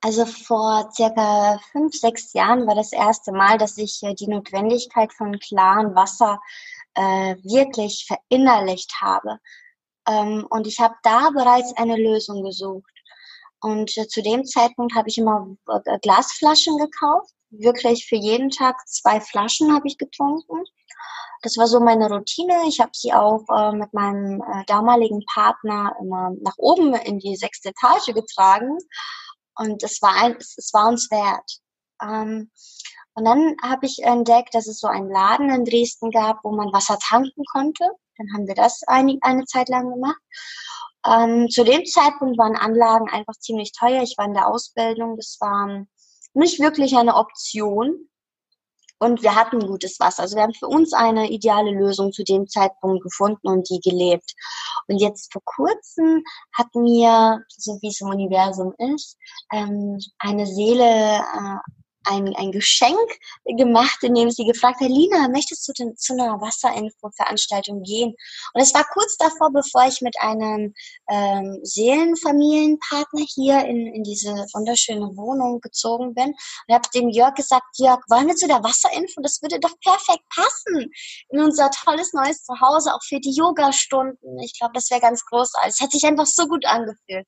Also 0.00 0.26
vor 0.26 0.90
circa 0.94 1.58
fünf, 1.72 1.94
sechs 1.94 2.32
Jahren 2.32 2.66
war 2.66 2.74
das 2.74 2.92
erste 2.92 3.32
Mal, 3.32 3.58
dass 3.58 3.78
ich 3.78 4.00
äh, 4.02 4.14
die 4.14 4.28
Notwendigkeit 4.28 5.12
von 5.12 5.38
klarem 5.38 5.94
Wasser 5.94 6.40
äh, 6.94 7.36
wirklich 7.42 8.06
verinnerlicht 8.06 9.00
habe. 9.00 9.38
Ähm, 10.06 10.46
und 10.50 10.66
ich 10.66 10.78
habe 10.78 10.94
da 11.02 11.30
bereits 11.30 11.76
eine 11.76 11.96
Lösung 11.96 12.44
gesucht. 12.44 12.92
Und 13.60 13.96
äh, 13.96 14.06
zu 14.06 14.22
dem 14.22 14.44
Zeitpunkt 14.44 14.94
habe 14.94 15.08
ich 15.08 15.18
immer 15.18 15.56
äh, 15.66 15.98
Glasflaschen 16.00 16.76
gekauft. 16.78 17.32
Wirklich 17.50 18.06
für 18.06 18.16
jeden 18.16 18.50
Tag 18.50 18.76
zwei 18.88 19.20
Flaschen 19.20 19.74
habe 19.74 19.88
ich 19.88 19.98
getrunken. 19.98 20.64
Das 21.42 21.56
war 21.56 21.66
so 21.66 21.80
meine 21.80 22.08
Routine. 22.08 22.54
Ich 22.66 22.80
habe 22.80 22.90
sie 22.94 23.12
auch 23.12 23.44
äh, 23.48 23.72
mit 23.72 23.92
meinem 23.94 24.42
äh, 24.42 24.64
damaligen 24.66 25.24
Partner 25.32 25.94
immer 26.00 26.32
nach 26.40 26.56
oben 26.56 26.94
in 26.94 27.18
die 27.18 27.36
sechste 27.36 27.70
Etage 27.70 28.14
getragen. 28.14 28.78
Und 29.56 29.82
es 29.82 30.00
war, 30.02 30.14
ein, 30.14 30.36
es, 30.38 30.56
es 30.56 30.72
war 30.72 30.88
uns 30.88 31.10
wert. 31.10 31.60
Ähm, 32.02 32.50
und 33.14 33.24
dann 33.24 33.56
habe 33.62 33.86
ich 33.86 34.02
entdeckt, 34.02 34.54
dass 34.54 34.68
es 34.68 34.78
so 34.78 34.86
einen 34.86 35.10
Laden 35.10 35.50
in 35.50 35.64
Dresden 35.64 36.10
gab, 36.10 36.44
wo 36.44 36.52
man 36.52 36.72
Wasser 36.72 36.98
tanken 37.00 37.42
konnte. 37.52 37.88
Dann 38.16 38.28
haben 38.32 38.46
wir 38.46 38.54
das 38.54 38.82
eine, 38.86 39.18
eine 39.22 39.44
Zeit 39.44 39.68
lang 39.68 39.90
gemacht. 39.90 40.20
Ähm, 41.06 41.48
zu 41.48 41.64
dem 41.64 41.84
Zeitpunkt 41.84 42.38
waren 42.38 42.56
Anlagen 42.56 43.08
einfach 43.08 43.34
ziemlich 43.34 43.72
teuer. 43.72 44.02
Ich 44.02 44.16
war 44.18 44.26
in 44.26 44.34
der 44.34 44.48
Ausbildung. 44.48 45.16
Das 45.16 45.36
war 45.40 45.84
nicht 46.34 46.60
wirklich 46.60 46.96
eine 46.96 47.16
Option. 47.16 48.08
Und 48.98 49.22
wir 49.22 49.34
hatten 49.34 49.60
gutes 49.60 50.00
Wasser. 50.00 50.22
Also 50.22 50.36
wir 50.36 50.42
haben 50.42 50.54
für 50.54 50.66
uns 50.66 50.92
eine 50.92 51.30
ideale 51.30 51.70
Lösung 51.70 52.12
zu 52.12 52.24
dem 52.24 52.48
Zeitpunkt 52.48 53.02
gefunden 53.02 53.48
und 53.48 53.68
die 53.70 53.80
gelebt. 53.80 54.34
Und 54.88 54.98
jetzt 54.98 55.32
vor 55.32 55.42
kurzem 55.44 56.24
hat 56.52 56.74
mir, 56.74 57.42
so 57.48 57.78
wie 57.80 57.88
es 57.88 58.00
im 58.00 58.08
Universum 58.08 58.74
ist, 58.78 59.16
ähm, 59.52 59.98
eine 60.18 60.46
Seele 60.46 61.18
äh, 61.18 61.77
ein, 62.08 62.34
ein 62.36 62.52
Geschenk 62.52 62.98
gemacht, 63.44 63.98
indem 64.02 64.30
sie 64.30 64.44
gefragt 64.44 64.80
hat, 64.80 64.88
Lina, 64.88 65.28
möchtest 65.28 65.66
du 65.68 65.72
denn 65.72 65.96
zu 65.96 66.14
einer 66.14 66.40
Wasserinfo-Veranstaltung 66.40 67.82
gehen? 67.82 68.14
Und 68.54 68.60
es 68.60 68.74
war 68.74 68.84
kurz 68.92 69.16
davor, 69.16 69.50
bevor 69.52 69.86
ich 69.86 70.00
mit 70.00 70.16
einem 70.20 70.74
ähm, 71.08 71.60
Seelenfamilienpartner 71.62 73.24
hier 73.34 73.64
in, 73.66 73.86
in 73.94 74.02
diese 74.02 74.30
wunderschöne 74.54 75.16
Wohnung 75.16 75.60
gezogen 75.60 76.14
bin. 76.14 76.34
Und 76.66 76.74
habe 76.74 76.88
dem 76.94 77.08
Jörg 77.08 77.34
gesagt, 77.34 77.66
Jörg, 77.76 78.00
wollen 78.08 78.28
wir 78.28 78.36
zu 78.36 78.46
der 78.46 78.62
Wasserinfo? 78.62 79.20
Das 79.22 79.42
würde 79.42 79.60
doch 79.60 79.78
perfekt 79.80 80.24
passen 80.34 80.90
in 81.30 81.40
unser 81.40 81.70
tolles 81.70 82.12
neues 82.12 82.42
Zuhause, 82.44 82.94
auch 82.94 83.02
für 83.02 83.20
die 83.20 83.34
Yoga-Stunden. 83.34 84.38
Ich 84.40 84.58
glaube, 84.58 84.72
das 84.74 84.90
wäre 84.90 85.00
ganz 85.00 85.24
großartig. 85.24 85.74
Es 85.74 85.80
hat 85.80 85.92
sich 85.92 86.04
einfach 86.04 86.26
so 86.26 86.46
gut 86.46 86.64
angefühlt. 86.66 87.26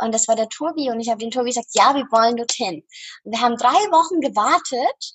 Und 0.00 0.14
das 0.14 0.28
war 0.28 0.36
der 0.36 0.48
Tobi 0.48 0.90
und 0.90 1.00
ich 1.00 1.08
habe 1.08 1.18
den 1.18 1.30
Tobi 1.30 1.50
gesagt, 1.50 1.68
ja, 1.72 1.94
wir 1.94 2.06
wollen 2.10 2.36
dorthin. 2.36 2.82
Und 3.24 3.32
wir 3.32 3.40
haben 3.40 3.56
drei 3.56 3.78
Wochen 3.90 4.20
gewartet, 4.20 5.14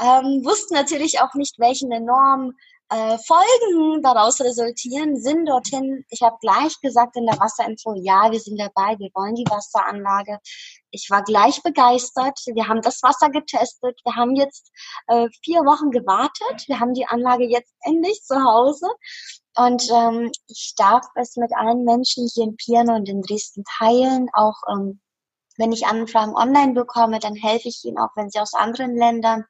ähm, 0.00 0.44
wussten 0.44 0.74
natürlich 0.74 1.20
auch 1.20 1.34
nicht, 1.34 1.58
welchen 1.58 1.92
enormen 1.92 2.56
äh, 2.90 3.18
Folgen 3.26 4.02
daraus 4.02 4.40
resultieren, 4.40 5.16
sind 5.16 5.46
dorthin. 5.48 6.04
Ich 6.10 6.22
habe 6.22 6.36
gleich 6.40 6.78
gesagt 6.80 7.16
in 7.16 7.26
der 7.26 7.38
Wasserinfo, 7.38 7.94
ja, 7.96 8.30
wir 8.30 8.40
sind 8.40 8.60
dabei, 8.60 8.98
wir 8.98 9.10
wollen 9.14 9.34
die 9.34 9.46
Wasseranlage. 9.48 10.38
Ich 10.90 11.08
war 11.10 11.22
gleich 11.24 11.62
begeistert. 11.62 12.38
Wir 12.46 12.68
haben 12.68 12.82
das 12.82 13.02
Wasser 13.02 13.30
getestet. 13.30 13.98
Wir 14.04 14.14
haben 14.14 14.36
jetzt 14.36 14.70
äh, 15.08 15.28
vier 15.42 15.60
Wochen 15.60 15.90
gewartet. 15.90 16.68
Wir 16.68 16.78
haben 16.78 16.94
die 16.94 17.06
Anlage 17.06 17.44
jetzt 17.44 17.74
endlich 17.80 18.22
zu 18.22 18.36
Hause. 18.36 18.86
Und 19.56 19.88
ähm, 19.90 20.32
ich 20.48 20.74
darf 20.76 21.06
es 21.14 21.36
mit 21.36 21.52
allen 21.56 21.84
Menschen 21.84 22.28
hier 22.32 22.44
in 22.44 22.56
Pirna 22.56 22.96
und 22.96 23.08
in 23.08 23.22
Dresden 23.22 23.64
teilen. 23.78 24.28
Auch 24.32 24.56
ähm, 24.70 25.00
wenn 25.56 25.72
ich 25.72 25.86
Anfragen 25.86 26.34
online 26.34 26.72
bekomme, 26.72 27.20
dann 27.20 27.34
helfe 27.34 27.68
ich 27.68 27.84
ihnen, 27.84 27.98
auch 27.98 28.10
wenn 28.16 28.30
sie 28.30 28.40
aus 28.40 28.54
anderen 28.54 28.96
Ländern 28.96 29.44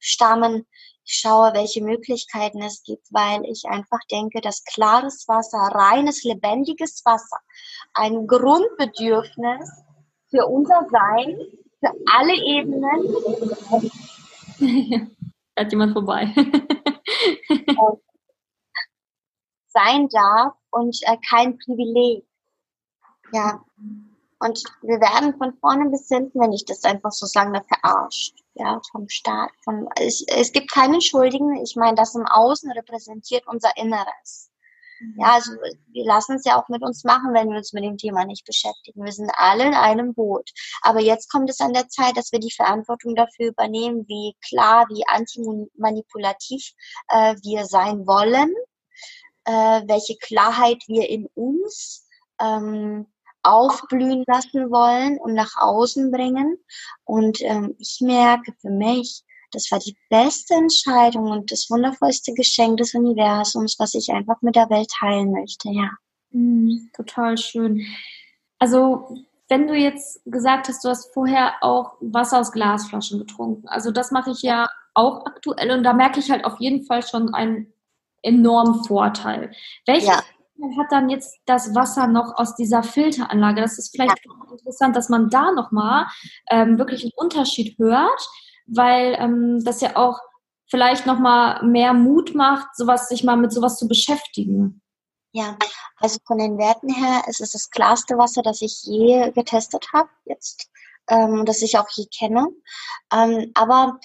stammen. 0.00 0.66
Ich 1.06 1.20
schaue, 1.20 1.52
welche 1.52 1.84
Möglichkeiten 1.84 2.62
es 2.62 2.82
gibt, 2.82 3.06
weil 3.10 3.44
ich 3.44 3.64
einfach 3.66 4.00
denke, 4.10 4.40
dass 4.40 4.64
klares 4.64 5.28
Wasser, 5.28 5.58
reines, 5.58 6.24
lebendiges 6.24 7.02
Wasser, 7.04 7.36
ein 7.92 8.26
Grundbedürfnis 8.26 9.70
für 10.30 10.46
unser 10.46 10.86
Sein, 10.90 11.36
für 11.78 11.92
alle 12.10 12.34
Ebenen. 12.34 13.16
Hat 15.56 15.70
jemand 15.70 15.92
vorbei. 15.92 16.34
Sein 19.74 20.08
darf 20.08 20.54
und 20.70 20.96
äh, 21.02 21.16
kein 21.28 21.58
Privileg. 21.58 22.24
Ja. 23.32 23.62
Und 24.40 24.62
wir 24.82 25.00
werden 25.00 25.36
von 25.38 25.54
vorne 25.58 25.88
bis 25.90 26.08
hinten, 26.08 26.40
wenn 26.40 26.52
ich 26.52 26.64
das 26.64 26.84
einfach 26.84 27.12
so 27.12 27.26
sagen 27.26 27.52
darf, 27.52 27.66
verarscht. 27.66 28.34
Ja, 28.54 28.80
vom 28.92 29.08
Staat. 29.08 29.50
Von, 29.64 29.88
es, 29.96 30.24
es 30.28 30.52
gibt 30.52 30.70
keinen 30.70 31.00
Schuldigen. 31.00 31.56
Ich 31.56 31.74
meine, 31.76 31.96
das 31.96 32.14
im 32.14 32.26
Außen 32.26 32.70
repräsentiert 32.70 33.46
unser 33.46 33.76
Inneres. 33.76 34.50
Ja, 35.16 35.34
also 35.34 35.52
wir 35.92 36.04
lassen 36.04 36.36
es 36.36 36.44
ja 36.44 36.60
auch 36.60 36.68
mit 36.68 36.82
uns 36.82 37.04
machen, 37.04 37.34
wenn 37.34 37.48
wir 37.50 37.56
uns 37.56 37.72
mit 37.72 37.84
dem 37.84 37.96
Thema 37.96 38.24
nicht 38.24 38.46
beschäftigen. 38.46 39.04
Wir 39.04 39.12
sind 39.12 39.30
alle 39.36 39.66
in 39.66 39.74
einem 39.74 40.14
Boot. 40.14 40.50
Aber 40.82 41.00
jetzt 41.00 41.30
kommt 41.30 41.50
es 41.50 41.60
an 41.60 41.72
der 41.72 41.88
Zeit, 41.88 42.16
dass 42.16 42.30
wir 42.32 42.38
die 42.38 42.52
Verantwortung 42.52 43.14
dafür 43.14 43.48
übernehmen, 43.48 44.06
wie 44.08 44.36
klar, 44.46 44.86
wie 44.88 45.06
antimanipulativ 45.06 46.72
äh, 47.08 47.34
wir 47.42 47.64
sein 47.66 48.06
wollen 48.06 48.54
äh, 49.44 49.82
welche 49.86 50.16
Klarheit 50.16 50.82
wir 50.86 51.08
in 51.08 51.26
uns 51.34 52.06
ähm, 52.40 53.06
aufblühen 53.42 54.24
lassen 54.26 54.70
wollen 54.70 55.18
und 55.18 55.34
nach 55.34 55.52
außen 55.56 56.10
bringen. 56.10 56.58
Und 57.04 57.42
ähm, 57.42 57.74
ich 57.78 57.98
merke 58.00 58.54
für 58.60 58.70
mich, 58.70 59.22
das 59.52 59.70
war 59.70 59.78
die 59.78 59.96
beste 60.10 60.54
Entscheidung 60.54 61.30
und 61.30 61.52
das 61.52 61.70
wundervollste 61.70 62.32
Geschenk 62.34 62.78
des 62.78 62.94
Universums, 62.94 63.76
was 63.78 63.94
ich 63.94 64.10
einfach 64.10 64.40
mit 64.42 64.56
der 64.56 64.68
Welt 64.70 64.88
teilen 64.98 65.30
möchte, 65.30 65.70
ja. 65.70 65.90
Mm, 66.30 66.90
total 66.94 67.38
schön. 67.38 67.86
Also, 68.58 69.16
wenn 69.48 69.68
du 69.68 69.74
jetzt 69.74 70.20
gesagt 70.24 70.68
hast, 70.68 70.82
du 70.84 70.88
hast 70.88 71.12
vorher 71.12 71.54
auch 71.60 71.96
Wasser 72.00 72.40
aus 72.40 72.50
Glasflaschen 72.50 73.20
getrunken. 73.20 73.68
Also, 73.68 73.92
das 73.92 74.10
mache 74.10 74.30
ich 74.30 74.42
ja 74.42 74.68
auch 74.94 75.24
aktuell 75.26 75.70
und 75.70 75.84
da 75.84 75.92
merke 75.92 76.18
ich 76.18 76.30
halt 76.30 76.44
auf 76.44 76.58
jeden 76.58 76.84
Fall 76.84 77.06
schon 77.06 77.34
einen 77.34 77.73
enormen 78.24 78.84
Vorteil. 78.84 79.52
Welches 79.86 80.08
ja. 80.08 80.22
hat 80.78 80.86
dann 80.90 81.08
jetzt 81.08 81.38
das 81.46 81.74
Wasser 81.74 82.06
noch 82.06 82.36
aus 82.36 82.56
dieser 82.56 82.82
Filteranlage? 82.82 83.60
Das 83.60 83.78
ist 83.78 83.90
vielleicht 83.90 84.24
ja. 84.24 84.32
interessant, 84.50 84.96
dass 84.96 85.08
man 85.08 85.30
da 85.30 85.52
nochmal 85.52 86.06
ähm, 86.50 86.78
wirklich 86.78 87.02
einen 87.02 87.12
Unterschied 87.16 87.78
hört, 87.78 88.28
weil 88.66 89.16
ähm, 89.18 89.62
das 89.64 89.80
ja 89.80 89.96
auch 89.96 90.18
vielleicht 90.68 91.06
nochmal 91.06 91.62
mehr 91.64 91.92
Mut 91.92 92.34
macht, 92.34 92.74
sowas, 92.74 93.08
sich 93.08 93.22
mal 93.22 93.36
mit 93.36 93.52
sowas 93.52 93.78
zu 93.78 93.86
beschäftigen. 93.86 94.80
Ja, 95.32 95.56
also 95.98 96.18
von 96.26 96.38
den 96.38 96.58
Werten 96.58 96.88
her 96.88 97.22
ist 97.26 97.40
es 97.40 97.52
das 97.52 97.70
klarste 97.70 98.16
Wasser, 98.16 98.42
das 98.42 98.62
ich 98.62 98.82
je 98.84 99.32
getestet 99.32 99.88
habe, 99.92 100.08
jetzt, 100.24 100.70
ähm, 101.08 101.44
das 101.44 101.60
ich 101.60 101.76
auch 101.76 101.88
je 101.90 102.06
kenne. 102.06 102.46
Ähm, 103.12 103.50
aber 103.54 103.98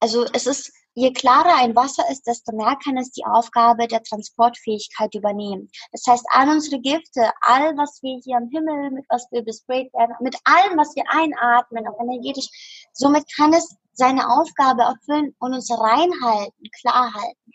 also 0.00 0.24
es 0.32 0.46
ist 0.46 0.72
Je 0.94 1.12
klarer 1.12 1.56
ein 1.56 1.76
Wasser 1.76 2.04
ist, 2.10 2.26
desto 2.26 2.52
mehr 2.56 2.76
kann 2.82 2.96
es 2.96 3.12
die 3.12 3.24
Aufgabe 3.24 3.86
der 3.86 4.02
Transportfähigkeit 4.02 5.14
übernehmen. 5.14 5.70
Das 5.92 6.04
heißt, 6.06 6.24
all 6.30 6.48
unsere 6.48 6.80
Gifte, 6.80 7.30
all 7.40 7.76
was 7.76 8.02
wir 8.02 8.20
hier 8.24 8.36
am 8.36 8.48
Himmel, 8.50 8.90
mit 8.90 9.04
was 9.08 9.28
wir 9.30 9.42
besprayt 9.42 9.92
werden, 9.94 10.16
mit 10.20 10.36
allem, 10.44 10.76
was 10.76 10.96
wir 10.96 11.04
einatmen, 11.08 11.86
auch 11.86 12.00
energetisch, 12.00 12.48
somit 12.92 13.24
kann 13.36 13.52
es 13.52 13.76
seine 13.92 14.28
Aufgabe 14.28 14.82
erfüllen 14.82 15.34
und 15.38 15.54
uns 15.54 15.70
reinhalten, 15.70 16.70
klar 16.80 17.12
halten. 17.14 17.52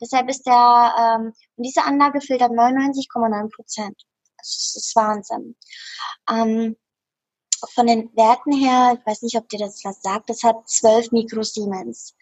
Deshalb 0.00 0.30
ist 0.30 0.46
der, 0.46 0.94
ähm, 0.98 1.32
diese 1.56 1.84
Anlage 1.84 2.20
filtert 2.20 2.52
99,9 2.52 3.54
Prozent. 3.54 4.02
Das 4.38 4.74
ist 4.74 4.96
Wahnsinn. 4.96 5.56
Ähm, 6.30 6.76
von 7.74 7.86
den 7.86 8.14
Werten 8.16 8.52
her, 8.52 8.96
ich 8.98 9.06
weiß 9.06 9.22
nicht, 9.22 9.36
ob 9.36 9.48
dir 9.48 9.58
das 9.58 9.84
was 9.84 10.02
sagt, 10.02 10.30
das 10.30 10.42
hat 10.42 10.68
12 10.68 11.12
Mikrosiemens. 11.12 12.14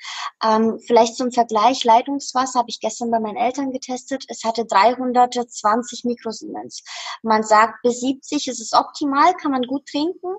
Ähm, 0.43 0.78
vielleicht 0.86 1.16
zum 1.16 1.32
Vergleich, 1.32 1.84
Leitungswasser 1.84 2.61
habe 2.61 2.70
ich 2.70 2.80
gestern 2.80 3.11
bei 3.11 3.20
meinen 3.20 3.36
Eltern 3.36 3.72
getestet, 3.72 4.24
es 4.28 4.45
hatte 4.45 4.64
320 4.64 6.05
Mikrosiemens. 6.05 6.82
Man 7.22 7.43
sagt, 7.43 7.82
bis 7.82 8.01
70 8.01 8.49
ist 8.49 8.61
es 8.61 8.72
optimal, 8.72 9.34
kann 9.34 9.53
man 9.53 9.62
gut 9.62 9.86
trinken. 9.86 10.36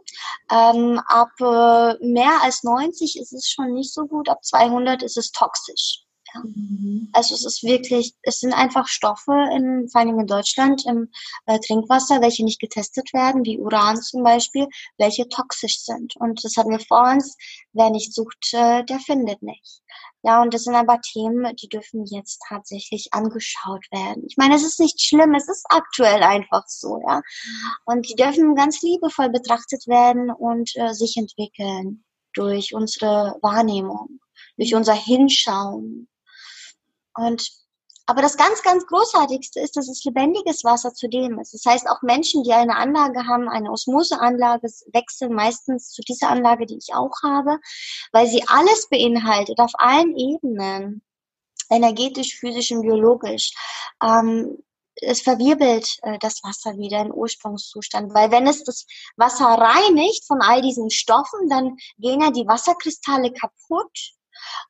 Ähm, 0.51 0.99
ab 1.07 1.31
äh, 1.39 2.05
mehr 2.05 2.41
als 2.41 2.63
90 2.63 3.19
ist 3.19 3.33
es 3.33 3.49
schon 3.49 3.73
nicht 3.73 3.93
so 3.93 4.05
gut, 4.05 4.29
ab 4.29 4.43
200 4.43 5.03
ist 5.03 5.17
es 5.17 5.31
toxisch. 5.31 6.05
Ja. 6.33 6.41
Mhm. 6.43 7.09
Also 7.13 7.35
es 7.35 7.45
ist 7.45 7.63
wirklich, 7.63 8.13
es 8.23 8.39
sind 8.39 8.53
einfach 8.53 8.87
Stoffe, 8.87 9.33
in, 9.55 9.87
vor 9.89 10.01
allem 10.01 10.19
in 10.19 10.27
Deutschland, 10.27 10.85
im 10.85 11.09
äh, 11.45 11.59
Trinkwasser, 11.59 12.21
welche 12.21 12.43
nicht 12.43 12.59
getestet 12.59 13.13
werden, 13.13 13.45
wie 13.45 13.59
Uran 13.59 14.01
zum 14.01 14.23
Beispiel, 14.23 14.67
welche 14.97 15.27
toxisch 15.29 15.79
sind. 15.79 16.15
Und 16.17 16.43
das 16.43 16.55
hatten 16.57 16.71
wir 16.71 16.79
vor 16.79 17.09
uns, 17.09 17.35
wer 17.73 17.89
nicht 17.89 18.13
sucht, 18.13 18.53
äh, 18.53 18.83
der 18.83 18.99
findet 18.99 19.41
nicht. 19.41 19.81
Ja, 20.21 20.41
und 20.41 20.53
das 20.53 20.63
sind 20.65 20.75
aber 20.75 20.99
Themen, 20.99 21.55
die 21.55 21.69
dürfen 21.69 22.05
jetzt 22.05 22.41
tatsächlich 22.47 23.13
angeschaut 23.13 23.85
werden. 23.91 24.25
Ich 24.27 24.35
meine, 24.35 24.55
es 24.55 24.63
ist 24.63 24.79
nicht 24.79 25.01
schlimm, 25.01 25.33
es 25.33 25.47
ist 25.47 25.65
aktuell 25.69 26.23
einfach 26.23 26.65
so, 26.67 27.01
ja. 27.07 27.21
Und 27.85 28.09
die 28.09 28.15
dürfen 28.15 28.53
ganz 28.55 28.81
liebevoll 28.81 29.29
betrachtet 29.29 29.87
werden 29.87 30.29
und 30.29 30.71
äh, 30.75 30.93
sich 30.93 31.15
entwickeln 31.15 32.03
durch 32.33 32.73
unsere 32.73 33.37
Wahrnehmung, 33.41 34.19
durch 34.57 34.75
unser 34.75 34.93
Hinschauen. 34.93 36.08
Und 37.19 37.51
aber 38.09 38.23
das 38.23 38.37
ganz, 38.37 38.63
ganz 38.63 38.87
Großartigste 38.87 39.59
ist, 39.59 39.77
dass 39.77 39.87
es 39.87 40.03
lebendiges 40.03 40.63
Wasser 40.63 40.95
zudem 40.95 41.37
ist. 41.37 41.53
Das 41.53 41.63
heißt, 41.63 41.87
auch 41.87 42.01
Menschen, 42.01 42.41
die 42.41 42.51
eine 42.51 42.75
Anlage 42.75 43.27
haben, 43.27 43.47
eine 43.47 43.69
Osmoseanlage, 43.69 44.67
wechseln 44.93 45.35
meistens 45.35 45.91
zu 45.91 46.01
dieser 46.01 46.29
Anlage, 46.29 46.65
die 46.65 46.77
ich 46.77 46.95
auch 46.95 47.13
habe, 47.21 47.59
weil 48.11 48.25
sie 48.25 48.43
alles 48.47 48.89
beinhaltet, 48.89 49.59
auf 49.59 49.73
allen 49.75 50.17
Ebenen. 50.17 51.03
Energetisch, 51.69 52.39
physisch 52.39 52.71
und 52.71 52.81
biologisch. 52.81 53.51
Ähm, 54.01 54.57
es 54.95 55.21
verwirbelt 55.21 55.99
äh, 56.01 56.17
das 56.19 56.43
Wasser 56.43 56.79
wieder 56.79 57.01
in 57.01 57.13
Ursprungszustand, 57.13 58.15
weil 58.15 58.31
wenn 58.31 58.47
es 58.47 58.63
das 58.63 58.87
Wasser 59.17 59.45
reinigt 59.45 60.25
von 60.25 60.41
all 60.41 60.63
diesen 60.63 60.89
Stoffen, 60.89 61.47
dann 61.47 61.77
gehen 61.99 62.21
ja 62.21 62.31
die 62.31 62.47
Wasserkristalle 62.47 63.31
kaputt 63.33 64.15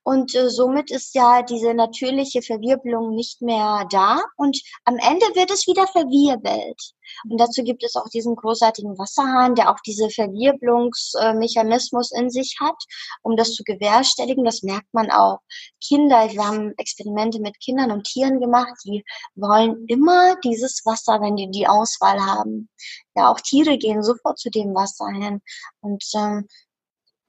und 0.03 0.36
äh, 0.36 0.49
somit 0.49 0.91
ist 0.91 1.15
ja 1.15 1.41
diese 1.41 1.74
natürliche 1.74 2.41
Verwirbelung 2.41 3.15
nicht 3.15 3.41
mehr 3.41 3.86
da 3.91 4.22
und 4.38 4.61
am 4.86 4.97
Ende 4.97 5.26
wird 5.36 5.51
es 5.51 5.67
wieder 5.67 5.88
verwirbelt. 5.88 6.93
Und 7.30 7.39
dazu 7.39 7.63
gibt 7.63 7.84
es 7.84 7.95
auch 7.95 8.07
diesen 8.09 8.36
großartigen 8.36 8.97
Wasserhahn, 8.97 9.55
der 9.55 9.72
auch 9.72 9.80
diese 9.86 10.09
Verwirbelungsmechanismus 10.09 12.11
in 12.11 12.30
sich 12.30 12.57
hat, 12.59 12.76
um 13.24 13.36
das 13.36 13.53
zu 13.53 13.63
gewährstelligen. 13.63 14.45
Das 14.45 14.63
merkt 14.63 14.93
man 14.93 15.11
auch. 15.11 15.39
Kinder, 15.84 16.32
wir 16.32 16.45
haben 16.45 16.74
Experimente 16.78 17.39
mit 17.39 17.59
Kindern 17.59 17.91
und 17.91 18.03
Tieren 18.03 18.39
gemacht, 18.39 18.76
die 18.86 19.03
wollen 19.36 19.86
immer 19.88 20.36
dieses 20.43 20.86
Wasser, 20.86 21.20
wenn 21.22 21.36
die 21.36 21.49
die 21.49 21.67
Auswahl 21.67 22.20
haben. 22.20 22.70
Ja, 23.15 23.32
auch 23.32 23.39
Tiere 23.41 23.78
gehen 23.78 24.03
sofort 24.03 24.39
zu 24.39 24.49
dem 24.49 24.74
Wasser 24.74 25.07
hin. 25.07 25.41
Und 25.82 26.03
ähm, 26.15 26.47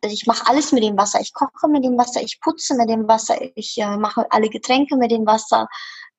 ich 0.02 0.26
mache 0.26 0.46
alles 0.46 0.72
mit 0.72 0.82
dem 0.82 0.96
Wasser. 0.96 1.20
Ich 1.20 1.32
koche 1.34 1.68
mit 1.68 1.84
dem 1.84 1.98
Wasser, 1.98 2.22
ich 2.22 2.40
putze 2.40 2.74
mit 2.74 2.88
dem 2.88 3.06
Wasser, 3.08 3.36
ich 3.54 3.76
äh, 3.78 3.96
mache 3.96 4.26
alle 4.30 4.48
Getränke 4.48 4.96
mit 4.96 5.10
dem 5.10 5.26
Wasser. 5.26 5.68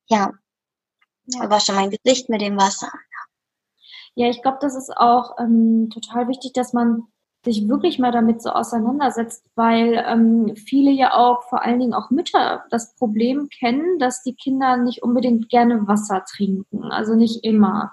Ja, 0.08 0.32
ja. 1.26 1.50
wasche 1.50 1.72
mein 1.72 1.90
Gesicht 1.90 2.28
mit 2.28 2.40
dem 2.40 2.56
Wasser. 2.56 2.92
Ja, 4.14 4.28
ich 4.28 4.42
glaube, 4.42 4.58
das 4.60 4.76
ist 4.76 4.94
auch 4.96 5.38
ähm, 5.38 5.88
total 5.90 6.28
wichtig, 6.28 6.52
dass 6.52 6.72
man 6.72 7.04
sich 7.44 7.68
wirklich 7.68 7.98
mal 7.98 8.12
damit 8.12 8.40
so 8.40 8.50
auseinandersetzt, 8.50 9.44
weil 9.56 10.04
ähm, 10.06 10.54
viele 10.54 10.90
ja 10.90 11.14
auch, 11.14 11.42
vor 11.48 11.62
allen 11.62 11.80
Dingen 11.80 11.94
auch 11.94 12.10
Mütter, 12.10 12.64
das 12.70 12.94
Problem 12.94 13.48
kennen, 13.48 13.98
dass 13.98 14.22
die 14.22 14.34
Kinder 14.34 14.76
nicht 14.76 15.02
unbedingt 15.02 15.48
gerne 15.48 15.88
Wasser 15.88 16.24
trinken, 16.24 16.84
also 16.84 17.14
nicht 17.14 17.42
immer. 17.42 17.90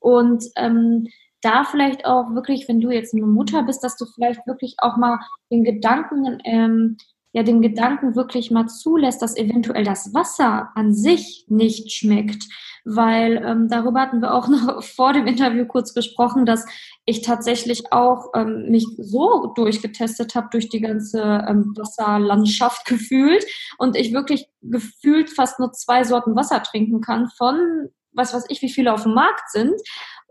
Und 0.00 0.44
ähm, 0.56 1.08
da 1.42 1.64
vielleicht 1.64 2.04
auch 2.04 2.34
wirklich, 2.34 2.68
wenn 2.68 2.80
du 2.80 2.90
jetzt 2.90 3.14
eine 3.14 3.26
Mutter 3.26 3.62
bist, 3.62 3.82
dass 3.82 3.96
du 3.96 4.06
vielleicht 4.06 4.46
wirklich 4.46 4.76
auch 4.78 4.96
mal 4.96 5.18
den 5.50 5.64
Gedanken, 5.64 6.38
ähm, 6.44 6.96
ja, 7.32 7.42
den 7.44 7.62
Gedanken 7.62 8.16
wirklich 8.16 8.50
mal 8.50 8.66
zulässt, 8.66 9.22
dass 9.22 9.36
eventuell 9.36 9.84
das 9.84 10.12
Wasser 10.12 10.70
an 10.74 10.92
sich 10.92 11.46
nicht 11.48 11.92
schmeckt. 11.92 12.44
Weil 12.84 13.42
ähm, 13.44 13.68
darüber 13.68 14.00
hatten 14.00 14.20
wir 14.20 14.34
auch 14.34 14.48
noch 14.48 14.82
vor 14.82 15.12
dem 15.12 15.26
Interview 15.26 15.64
kurz 15.66 15.94
gesprochen, 15.94 16.44
dass 16.44 16.66
ich 17.04 17.22
tatsächlich 17.22 17.92
auch 17.92 18.30
ähm, 18.34 18.70
mich 18.70 18.86
so 18.98 19.52
durchgetestet 19.54 20.34
habe 20.34 20.48
durch 20.50 20.68
die 20.68 20.80
ganze 20.80 21.44
ähm, 21.48 21.72
Wasserlandschaft 21.76 22.84
gefühlt 22.86 23.44
und 23.78 23.96
ich 23.96 24.12
wirklich 24.12 24.48
gefühlt 24.62 25.30
fast 25.30 25.60
nur 25.60 25.72
zwei 25.72 26.04
Sorten 26.04 26.34
Wasser 26.34 26.62
trinken 26.62 27.00
kann 27.00 27.28
von 27.36 27.90
was 28.12 28.34
weiß 28.34 28.46
ich, 28.48 28.62
wie 28.62 28.70
viele 28.70 28.92
auf 28.92 29.04
dem 29.04 29.14
Markt 29.14 29.50
sind. 29.50 29.80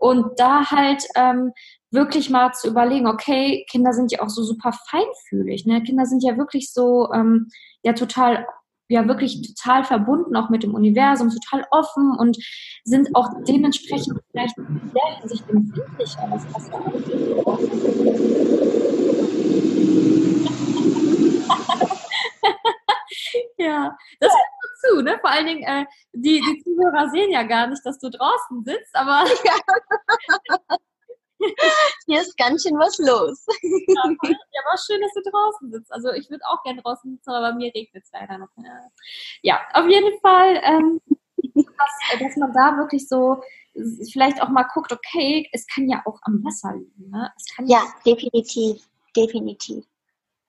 Und 0.00 0.40
da 0.40 0.68
halt 0.70 1.06
ähm, 1.14 1.52
wirklich 1.90 2.30
mal 2.30 2.52
zu 2.52 2.68
überlegen, 2.68 3.06
okay, 3.06 3.66
Kinder 3.70 3.92
sind 3.92 4.10
ja 4.10 4.22
auch 4.22 4.30
so 4.30 4.42
super 4.42 4.72
feinfühlig. 4.88 5.66
Ne? 5.66 5.82
Kinder 5.82 6.06
sind 6.06 6.24
ja 6.24 6.38
wirklich 6.38 6.72
so, 6.72 7.12
ähm, 7.12 7.48
ja, 7.82 7.92
total 7.92 8.46
ja 8.88 9.06
wirklich 9.06 9.54
total 9.54 9.84
verbunden 9.84 10.36
auch 10.36 10.48
mit 10.50 10.64
dem 10.64 10.74
Universum, 10.74 11.30
total 11.30 11.64
offen 11.70 12.16
und 12.18 12.36
sind 12.82 13.14
auch 13.14 13.28
dementsprechend 13.46 14.18
vielleicht 14.32 14.58
in 14.58 14.90
der 14.92 15.20
Hinsicht 15.20 15.48
empfindlicher, 15.48 16.28
was 16.28 16.44
ja, 23.58 23.96
das 24.18 24.32
zu, 24.80 25.02
ne? 25.02 25.18
Vor 25.20 25.30
allen 25.30 25.46
Dingen, 25.46 25.62
äh, 25.62 25.86
die, 26.12 26.40
die 26.40 26.62
Zuhörer 26.62 27.10
sehen 27.10 27.30
ja 27.30 27.42
gar 27.42 27.66
nicht, 27.66 27.84
dass 27.84 27.98
du 27.98 28.10
draußen 28.10 28.64
sitzt, 28.64 28.94
aber. 28.94 29.24
Hier 32.06 32.20
ist 32.20 32.36
ganz 32.36 32.62
schön 32.62 32.78
was 32.78 32.98
los. 32.98 33.46
Ja, 33.62 34.02
ja, 34.28 34.60
aber 34.66 34.78
schön, 34.78 35.00
dass 35.00 35.14
du 35.14 35.22
draußen 35.30 35.72
sitzt. 35.72 35.90
Also 35.90 36.12
ich 36.12 36.28
würde 36.28 36.44
auch 36.46 36.62
gerne 36.64 36.82
draußen 36.82 37.10
sitzen, 37.12 37.30
aber 37.30 37.52
bei 37.52 37.54
mir 37.56 37.72
regnet 37.74 38.04
es 38.04 38.10
leider 38.12 38.36
noch. 38.36 38.48
Ja, 39.40 39.60
auf 39.72 39.88
jeden 39.88 40.20
Fall, 40.20 40.60
ähm, 40.62 41.00
dass, 41.54 42.20
dass 42.20 42.36
man 42.36 42.52
da 42.52 42.76
wirklich 42.76 43.08
so 43.08 43.42
vielleicht 44.12 44.42
auch 44.42 44.48
mal 44.48 44.64
guckt, 44.74 44.92
okay, 44.92 45.48
es 45.52 45.66
kann 45.66 45.88
ja 45.88 46.02
auch 46.04 46.18
am 46.22 46.44
Wasser 46.44 46.74
liegen. 46.76 47.10
Ne? 47.10 47.32
ja, 47.64 47.78
ja, 47.78 47.82
definitiv, 48.04 48.86
definitiv. 49.16 49.84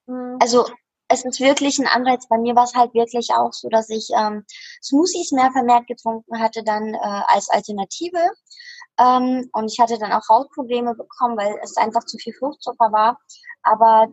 Mhm. 0.08 0.38
Also 0.42 0.68
es 1.12 1.26
ist 1.26 1.40
wirklich 1.40 1.78
ein 1.80 1.88
Anreiz. 1.88 2.28
Bei 2.28 2.38
mir 2.38 2.56
war 2.56 2.64
es 2.64 2.74
halt 2.74 2.94
wirklich 2.94 3.30
auch 3.34 3.52
so, 3.52 3.70
dass 3.70 3.90
ich 3.90 4.10
ähm, 4.18 4.46
Smoothies 4.82 5.32
mehr 5.32 5.52
vermehrt 5.52 5.88
getrunken 5.88 6.40
hatte 6.40 6.64
dann 6.64 6.94
äh, 6.94 7.22
als 7.28 7.50
Alternative. 7.50 8.20
Ähm, 8.98 9.50
und 9.54 9.72
ich 9.72 9.80
hatte 9.80 9.98
dann 9.98 10.12
auch 10.12 10.28
Hautprobleme 10.30 10.96
bekommen, 10.96 11.38
weil 11.38 11.56
es 11.64 11.78
einfach 11.78 12.06
zu 12.06 12.18
viel 12.18 12.34
Fruchtzucker 12.34 12.92
war. 12.92 13.20
Aber 13.64 14.08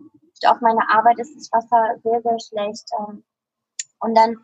auf 0.46 0.60
meiner 0.60 0.90
Arbeit 0.90 1.18
ist 1.18 1.34
das 1.36 1.50
Wasser 1.52 1.96
sehr, 2.02 2.20
sehr 2.22 2.38
schlecht. 2.40 2.84
Ähm, 2.98 3.24
und 4.00 4.14
dann 4.14 4.36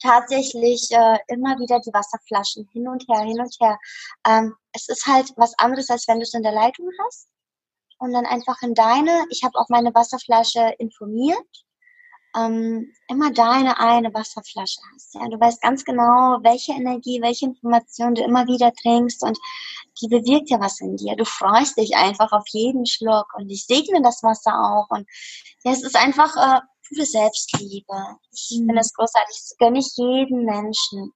tatsächlich 0.00 0.88
äh, 0.90 1.18
immer 1.28 1.58
wieder 1.58 1.80
die 1.80 1.92
Wasserflaschen 1.92 2.68
hin 2.72 2.88
und 2.88 3.04
her, 3.08 3.20
hin 3.20 3.40
und 3.40 3.54
her. 3.60 3.78
Ähm, 4.26 4.54
es 4.72 4.88
ist 4.88 5.06
halt 5.06 5.32
was 5.36 5.56
anderes, 5.58 5.90
als 5.90 6.08
wenn 6.08 6.18
du 6.18 6.24
es 6.24 6.34
in 6.34 6.42
der 6.42 6.52
Leitung 6.52 6.88
hast. 7.04 7.28
Und 7.98 8.12
dann 8.12 8.26
einfach 8.26 8.60
in 8.62 8.74
deine, 8.74 9.24
ich 9.30 9.44
habe 9.44 9.56
auch 9.58 9.68
meine 9.68 9.94
Wasserflasche 9.94 10.74
informiert 10.78 11.46
ähm, 12.36 12.92
immer 13.08 13.32
deine 13.32 13.78
eine 13.78 14.12
Wasserflasche 14.14 14.80
hast. 14.94 15.14
Ja? 15.14 15.28
Du 15.28 15.38
weißt 15.38 15.60
ganz 15.60 15.84
genau, 15.84 16.38
welche 16.42 16.72
Energie, 16.72 17.20
welche 17.22 17.46
Information 17.46 18.14
du 18.14 18.22
immer 18.22 18.46
wieder 18.46 18.72
trinkst 18.72 19.22
und 19.22 19.38
die 20.00 20.08
bewirkt 20.08 20.50
ja 20.50 20.60
was 20.60 20.80
in 20.80 20.96
dir. 20.96 21.16
Du 21.16 21.24
freust 21.24 21.76
dich 21.76 21.96
einfach 21.96 22.32
auf 22.32 22.44
jeden 22.48 22.86
Schluck 22.86 23.26
und 23.36 23.50
ich 23.50 23.66
segne 23.66 24.02
das 24.02 24.22
Wasser 24.22 24.52
auch 24.54 24.86
und 24.90 25.06
ja, 25.64 25.72
es 25.72 25.82
ist 25.82 25.96
einfach 25.96 26.34
äh, 26.36 26.60
pure 26.88 27.06
Selbstliebe. 27.06 28.16
Ich 28.32 28.58
mhm. 28.58 28.66
finde 28.66 28.80
es 28.80 28.94
großartig. 28.94 29.36
Das 29.36 29.56
gönne 29.58 29.78
ich 29.78 29.96
jedem 29.96 30.44
Menschen. 30.44 31.12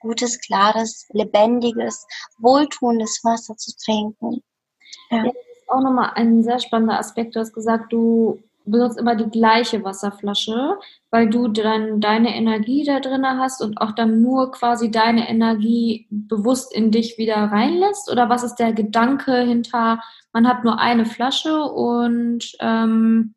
Gutes, 0.00 0.38
klares, 0.40 1.06
lebendiges, 1.12 2.06
wohltuendes 2.38 3.20
Wasser 3.24 3.56
zu 3.56 3.72
trinken. 3.76 4.42
Ja. 5.10 5.24
Das 5.24 5.32
ist 5.32 5.68
auch 5.68 5.80
nochmal 5.80 6.12
ein 6.14 6.42
sehr 6.42 6.58
spannender 6.58 6.98
Aspekt. 6.98 7.34
Du 7.34 7.40
hast 7.40 7.54
gesagt, 7.54 7.90
du 7.90 8.42
benutzt 8.64 8.98
immer 8.98 9.14
die 9.14 9.30
gleiche 9.30 9.84
Wasserflasche, 9.84 10.78
weil 11.10 11.28
du 11.28 11.48
dann 11.48 12.00
deine 12.00 12.34
Energie 12.34 12.84
da 12.84 13.00
drin 13.00 13.26
hast 13.26 13.62
und 13.62 13.80
auch 13.80 13.92
dann 13.92 14.22
nur 14.22 14.50
quasi 14.50 14.90
deine 14.90 15.28
Energie 15.28 16.06
bewusst 16.10 16.74
in 16.74 16.90
dich 16.90 17.18
wieder 17.18 17.36
reinlässt? 17.36 18.10
Oder 18.10 18.28
was 18.28 18.42
ist 18.42 18.56
der 18.56 18.72
Gedanke 18.72 19.36
hinter, 19.42 20.00
man 20.32 20.48
hat 20.48 20.64
nur 20.64 20.78
eine 20.78 21.06
Flasche 21.06 21.64
und 21.64 22.56
ähm, 22.60 23.34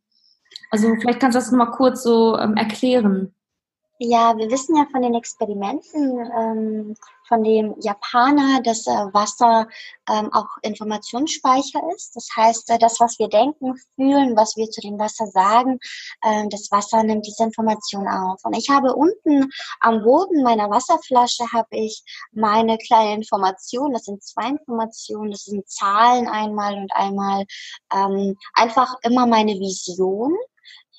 also 0.72 0.96
vielleicht 1.00 1.20
kannst 1.20 1.36
du 1.36 1.40
das 1.40 1.52
nochmal 1.52 1.72
kurz 1.72 2.04
so 2.04 2.38
ähm, 2.38 2.56
erklären. 2.56 3.34
Ja, 4.00 4.38
wir 4.38 4.52
wissen 4.52 4.76
ja 4.76 4.86
von 4.92 5.02
den 5.02 5.16
Experimenten 5.16 6.20
ähm, 6.38 6.96
von 7.28 7.44
dem 7.44 7.76
Japaner, 7.80 8.62
dass 8.62 8.86
äh, 8.86 8.92
Wasser 8.92 9.68
ähm, 10.08 10.32
auch 10.34 10.50
Informationsspeicher 10.62 11.82
ist. 11.96 12.16
Das 12.16 12.30
heißt, 12.36 12.70
äh, 12.70 12.78
das, 12.78 13.00
was 13.00 13.18
wir 13.18 13.28
denken, 13.28 13.76
fühlen, 13.96 14.36
was 14.36 14.56
wir 14.56 14.70
zu 14.70 14.82
dem 14.82 15.00
Wasser 15.00 15.26
sagen, 15.26 15.80
äh, 16.22 16.48
das 16.50 16.70
Wasser 16.72 17.02
nimmt 17.02 17.26
diese 17.26 17.44
Information 17.44 18.08
auf. 18.08 18.40
Und 18.44 18.56
ich 18.56 18.70
habe 18.70 18.94
unten 18.94 19.50
am 19.80 20.04
Boden 20.04 20.44
meiner 20.44 20.70
Wasserflasche 20.70 21.52
habe 21.52 21.68
ich 21.72 22.04
meine 22.32 22.78
kleine 22.78 23.16
Information. 23.16 23.94
Das 23.94 24.04
sind 24.04 24.24
zwei 24.24 24.50
Informationen. 24.50 25.32
Das 25.32 25.46
sind 25.46 25.68
Zahlen 25.68 26.28
einmal 26.28 26.76
und 26.76 26.92
einmal 26.94 27.46
ähm, 27.92 28.38
einfach 28.54 28.94
immer 29.02 29.26
meine 29.26 29.54
Vision 29.54 30.36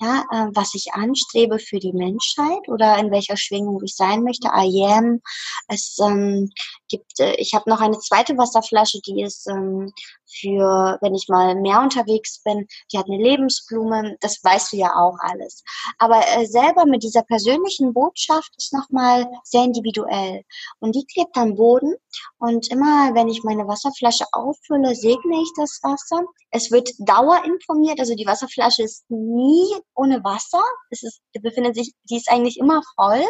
ja, 0.01 0.23
äh, 0.31 0.47
was 0.53 0.73
ich 0.75 0.93
anstrebe 0.93 1.59
für 1.59 1.79
die 1.79 1.93
Menschheit 1.93 2.67
oder 2.67 2.97
in 2.97 3.11
welcher 3.11 3.37
Schwingung 3.37 3.81
ich 3.83 3.95
sein 3.95 4.23
möchte. 4.23 4.49
I 4.53 4.85
am. 4.85 5.21
Es 5.67 5.97
ähm, 5.99 6.49
gibt, 6.89 7.19
äh, 7.19 7.33
ich 7.35 7.53
habe 7.53 7.69
noch 7.69 7.79
eine 7.79 7.99
zweite 7.99 8.37
Wasserflasche, 8.37 8.99
die 9.05 9.21
ist 9.21 9.47
ähm, 9.47 9.93
für, 10.27 10.97
wenn 11.01 11.15
ich 11.15 11.27
mal 11.27 11.55
mehr 11.55 11.79
unterwegs 11.79 12.41
bin. 12.43 12.67
Die 12.91 12.97
hat 12.97 13.07
eine 13.07 13.21
Lebensblume. 13.21 14.17
Das 14.19 14.43
weißt 14.43 14.73
du 14.73 14.77
ja 14.77 14.95
auch 14.95 15.17
alles. 15.19 15.63
Aber 15.97 16.21
äh, 16.35 16.45
selber 16.45 16.85
mit 16.85 17.03
dieser 17.03 17.23
persönlichen 17.23 17.93
Botschaft 17.93 18.51
ist 18.57 18.73
nochmal 18.73 19.27
sehr 19.43 19.63
individuell. 19.63 20.43
Und 20.79 20.95
die 20.95 21.05
klebt 21.05 21.35
am 21.37 21.55
Boden. 21.55 21.95
Und 22.37 22.69
immer, 22.71 23.13
wenn 23.13 23.29
ich 23.29 23.43
meine 23.43 23.67
Wasserflasche 23.67 24.25
auffülle, 24.31 24.95
segne 24.95 25.41
ich 25.41 25.51
das 25.55 25.79
Wasser. 25.83 26.23
Es 26.51 26.71
wird 26.71 26.91
dauerinformiert. 26.99 27.99
Also 27.99 28.15
die 28.15 28.25
Wasserflasche 28.25 28.83
ist 28.83 29.05
nie 29.09 29.67
ohne 29.95 30.23
Wasser. 30.23 30.63
Es 30.89 31.03
ist, 31.03 31.21
befindet 31.41 31.75
sich, 31.75 31.93
die 32.03 32.17
ist 32.17 32.29
eigentlich 32.29 32.57
immer 32.57 32.81
voll. 32.95 33.23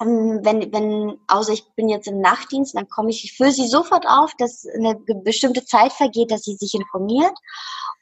Wenn, 0.00 0.72
wenn, 0.72 1.18
außer 1.26 1.52
ich 1.52 1.64
bin 1.74 1.88
jetzt 1.88 2.06
im 2.06 2.20
Nachtdienst, 2.20 2.76
dann 2.76 2.88
komme 2.88 3.10
ich, 3.10 3.24
ich 3.24 3.36
fülle 3.36 3.50
sie 3.50 3.66
sofort 3.66 4.06
auf, 4.06 4.32
dass 4.38 4.64
eine 4.66 4.94
bestimmte 5.24 5.64
Zeit 5.64 5.92
vergeht, 5.92 6.30
dass 6.30 6.42
sie 6.42 6.54
sich 6.54 6.74
informiert. 6.74 7.36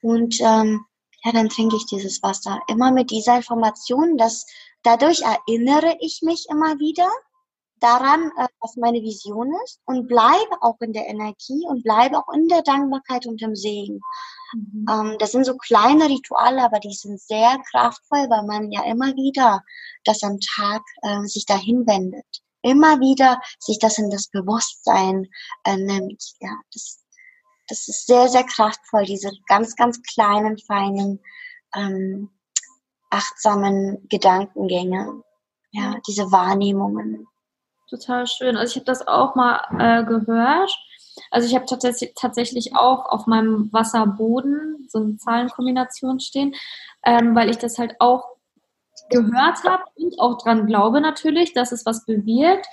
Und 0.02 0.38
ähm, 0.40 0.84
ja, 1.24 1.32
dann 1.32 1.48
trinke 1.48 1.76
ich 1.76 1.86
dieses 1.86 2.22
Wasser. 2.22 2.60
Immer 2.68 2.92
mit 2.92 3.10
dieser 3.10 3.36
Information, 3.36 4.16
dass 4.18 4.46
dadurch 4.82 5.22
erinnere 5.22 5.96
ich 6.00 6.20
mich 6.22 6.46
immer 6.50 6.78
wieder 6.78 7.08
daran, 7.80 8.30
äh, 8.38 8.46
was 8.60 8.76
meine 8.76 9.02
Vision 9.02 9.52
ist 9.64 9.80
und 9.84 10.08
bleibe 10.08 10.62
auch 10.62 10.80
in 10.80 10.92
der 10.92 11.06
Energie 11.08 11.64
und 11.66 11.82
bleibe 11.82 12.18
auch 12.18 12.32
in 12.32 12.48
der 12.48 12.62
Dankbarkeit 12.62 13.26
und 13.26 13.42
im 13.42 13.54
Segen. 13.54 14.00
Mhm. 14.54 14.86
Ähm, 14.88 15.16
das 15.18 15.32
sind 15.32 15.44
so 15.44 15.56
kleine 15.56 16.08
Rituale, 16.08 16.62
aber 16.62 16.80
die 16.80 16.94
sind 16.94 17.20
sehr 17.20 17.58
kraftvoll, 17.70 18.28
weil 18.30 18.44
man 18.44 18.70
ja 18.72 18.84
immer 18.84 19.14
wieder 19.14 19.62
das 20.04 20.22
am 20.22 20.38
Tag 20.56 20.82
äh, 21.02 21.22
sich 21.24 21.46
dahin 21.46 21.86
wendet. 21.86 22.26
Immer 22.62 22.98
wieder 23.00 23.40
sich 23.58 23.78
das 23.78 23.98
in 23.98 24.10
das 24.10 24.28
Bewusstsein 24.28 25.28
äh, 25.64 25.76
nimmt. 25.76 26.22
Ja, 26.40 26.50
das, 26.72 27.04
das 27.68 27.88
ist 27.88 28.06
sehr, 28.06 28.28
sehr 28.28 28.44
kraftvoll, 28.44 29.04
diese 29.04 29.30
ganz, 29.46 29.76
ganz 29.76 30.00
kleinen, 30.02 30.58
feinen, 30.58 31.20
ähm, 31.74 32.30
achtsamen 33.10 34.06
Gedankengänge. 34.08 35.22
Ja, 35.72 35.96
diese 36.06 36.32
Wahrnehmungen 36.32 37.28
total 37.88 38.26
schön. 38.26 38.56
Also 38.56 38.72
ich 38.72 38.76
habe 38.76 38.86
das 38.86 39.06
auch 39.06 39.34
mal 39.34 39.60
äh, 39.78 40.04
gehört. 40.04 40.72
Also 41.30 41.48
ich 41.48 41.54
habe 41.54 41.66
tatsächlich, 41.66 42.12
tatsächlich 42.14 42.76
auch 42.76 43.06
auf 43.06 43.26
meinem 43.26 43.72
Wasserboden 43.72 44.86
so 44.88 44.98
eine 44.98 45.16
Zahlenkombination 45.16 46.20
stehen, 46.20 46.54
ähm, 47.04 47.34
weil 47.34 47.50
ich 47.50 47.58
das 47.58 47.78
halt 47.78 47.96
auch 48.00 48.36
gehört 49.10 49.64
habe 49.64 49.84
und 49.96 50.18
auch 50.18 50.38
dran 50.38 50.66
glaube 50.66 51.00
natürlich, 51.00 51.52
dass 51.52 51.72
es 51.72 51.86
was 51.86 52.04
bewirkt. 52.04 52.66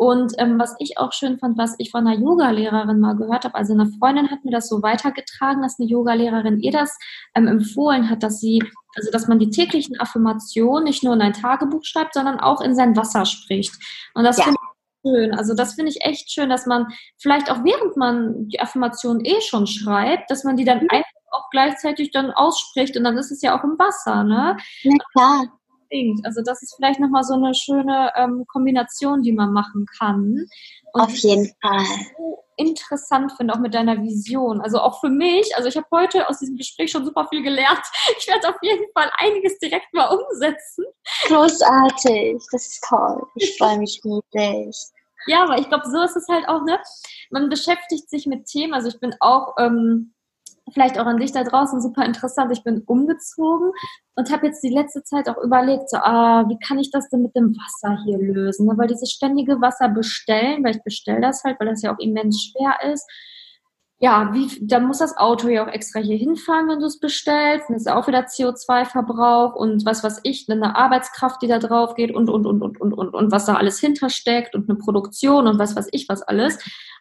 Und 0.00 0.32
ähm, 0.38 0.58
was 0.58 0.76
ich 0.78 0.96
auch 0.96 1.12
schön 1.12 1.38
fand, 1.38 1.58
was 1.58 1.74
ich 1.76 1.90
von 1.90 2.06
einer 2.06 2.18
Yoga-Lehrerin 2.18 3.00
mal 3.00 3.16
gehört 3.16 3.44
habe, 3.44 3.54
also 3.54 3.74
eine 3.74 3.84
Freundin 3.98 4.30
hat 4.30 4.46
mir 4.46 4.50
das 4.50 4.66
so 4.66 4.82
weitergetragen, 4.82 5.60
dass 5.60 5.78
eine 5.78 5.90
Yoga-Lehrerin 5.90 6.58
ihr 6.60 6.72
das 6.72 6.98
ähm, 7.34 7.46
empfohlen 7.46 8.08
hat, 8.08 8.22
dass 8.22 8.40
sie, 8.40 8.62
also 8.96 9.10
dass 9.10 9.28
man 9.28 9.38
die 9.38 9.50
täglichen 9.50 10.00
Affirmationen 10.00 10.84
nicht 10.84 11.04
nur 11.04 11.12
in 11.12 11.20
ein 11.20 11.34
Tagebuch 11.34 11.84
schreibt, 11.84 12.14
sondern 12.14 12.40
auch 12.40 12.62
in 12.62 12.74
sein 12.74 12.96
Wasser 12.96 13.26
spricht. 13.26 13.74
Und 14.14 14.24
das 14.24 14.38
ja. 14.38 14.44
finde 14.44 14.59
schön. 15.04 15.34
Also 15.34 15.54
das 15.54 15.74
finde 15.74 15.90
ich 15.90 16.04
echt 16.04 16.30
schön, 16.30 16.48
dass 16.48 16.66
man 16.66 16.86
vielleicht 17.18 17.50
auch 17.50 17.64
während 17.64 17.96
man 17.96 18.48
die 18.48 18.60
Affirmation 18.60 19.24
eh 19.24 19.40
schon 19.40 19.66
schreibt, 19.66 20.30
dass 20.30 20.44
man 20.44 20.56
die 20.56 20.64
dann 20.64 20.82
mhm. 20.82 20.88
einfach 20.90 21.10
auch 21.32 21.48
gleichzeitig 21.50 22.10
dann 22.10 22.30
ausspricht 22.30 22.96
und 22.96 23.04
dann 23.04 23.16
ist 23.16 23.30
es 23.30 23.42
ja 23.42 23.58
auch 23.58 23.64
im 23.64 23.78
Wasser, 23.78 24.24
ne? 24.24 24.56
Na 24.84 24.96
klar. 25.12 25.60
Also 26.22 26.42
das 26.42 26.62
ist 26.62 26.74
vielleicht 26.76 27.00
nochmal 27.00 27.24
so 27.24 27.34
eine 27.34 27.52
schöne 27.52 28.12
ähm, 28.16 28.44
Kombination, 28.46 29.22
die 29.22 29.32
man 29.32 29.52
machen 29.52 29.86
kann. 29.98 30.46
Und 30.92 31.00
Auf 31.00 31.16
jeden 31.16 31.50
Fall. 31.60 31.84
Interessant 32.60 33.32
finde, 33.32 33.54
auch 33.54 33.58
mit 33.58 33.74
deiner 33.74 34.00
Vision. 34.02 34.60
Also 34.60 34.80
auch 34.80 35.00
für 35.00 35.08
mich, 35.08 35.56
also 35.56 35.68
ich 35.68 35.76
habe 35.76 35.86
heute 35.90 36.28
aus 36.28 36.38
diesem 36.38 36.56
Gespräch 36.56 36.90
schon 36.90 37.04
super 37.04 37.26
viel 37.28 37.42
gelernt. 37.42 37.80
Ich 38.18 38.26
werde 38.28 38.48
auf 38.50 38.56
jeden 38.62 38.84
Fall 38.92 39.10
einiges 39.16 39.58
direkt 39.58 39.92
mal 39.94 40.06
umsetzen. 40.06 40.84
Großartig, 41.26 42.42
das 42.52 42.66
ist 42.66 42.84
toll. 42.86 43.22
Ich 43.36 43.56
freue 43.58 43.78
mich 43.78 44.00
riesig. 44.04 44.76
Ja, 45.26 45.44
aber 45.44 45.58
ich 45.58 45.68
glaube, 45.68 45.88
so 45.88 46.02
ist 46.02 46.16
es 46.16 46.28
halt 46.28 46.48
auch, 46.48 46.62
ne? 46.64 46.78
Man 47.30 47.48
beschäftigt 47.48 48.10
sich 48.10 48.26
mit 48.26 48.46
Themen. 48.46 48.74
Also 48.74 48.88
ich 48.88 49.00
bin 49.00 49.14
auch 49.20 49.54
ähm, 49.58 50.12
vielleicht 50.72 50.98
auch 50.98 51.06
an 51.06 51.18
dich 51.18 51.32
da 51.32 51.44
draußen 51.44 51.80
super 51.80 52.04
interessant. 52.04 52.52
Ich 52.52 52.62
bin 52.62 52.82
umgezogen 52.86 53.72
und 54.16 54.32
habe 54.32 54.46
jetzt 54.46 54.62
die 54.62 54.74
letzte 54.74 55.02
Zeit 55.02 55.28
auch 55.28 55.38
überlegt, 55.38 55.90
so, 55.90 55.98
ah, 55.98 56.44
wie 56.48 56.58
kann 56.58 56.78
ich 56.78 56.90
das 56.90 57.08
denn 57.08 57.22
mit 57.22 57.34
dem 57.34 57.56
Wasser 57.56 57.98
hier 58.04 58.18
lösen? 58.18 58.66
Ne? 58.66 58.74
Weil 58.76 58.88
dieses 58.88 59.10
ständige 59.10 59.60
Wasser 59.60 59.88
bestellen, 59.88 60.64
weil 60.64 60.76
ich 60.76 60.82
bestelle 60.82 61.20
das 61.20 61.42
halt, 61.44 61.58
weil 61.60 61.68
das 61.68 61.82
ja 61.82 61.94
auch 61.94 61.98
immens 61.98 62.42
schwer 62.42 62.92
ist. 62.92 63.08
Ja, 64.02 64.30
wie, 64.32 64.48
da 64.62 64.80
muss 64.80 64.98
das 64.98 65.18
Auto 65.18 65.48
ja 65.48 65.62
auch 65.62 65.70
extra 65.70 66.00
hier 66.00 66.16
hinfahren, 66.16 66.68
wenn 66.68 66.80
du 66.80 66.86
es 66.86 66.98
bestellst. 66.98 67.66
Das 67.68 67.82
ist 67.82 67.90
auch 67.90 68.06
wieder 68.06 68.20
CO2-Verbrauch 68.20 69.54
und 69.54 69.84
was 69.84 70.02
weiß 70.02 70.20
ich, 70.22 70.46
eine 70.48 70.74
Arbeitskraft, 70.74 71.42
die 71.42 71.48
da 71.48 71.58
drauf 71.58 71.94
geht 71.96 72.10
und, 72.10 72.30
und, 72.30 72.46
und, 72.46 72.62
und, 72.62 72.80
und, 72.80 72.94
und, 72.94 73.14
und 73.14 73.30
was 73.30 73.44
da 73.44 73.56
alles 73.56 73.78
hintersteckt 73.78 74.54
und 74.54 74.70
eine 74.70 74.78
Produktion 74.78 75.46
und 75.46 75.58
was 75.58 75.76
weiß 75.76 75.88
ich 75.92 76.08
was 76.08 76.22
alles 76.22 76.58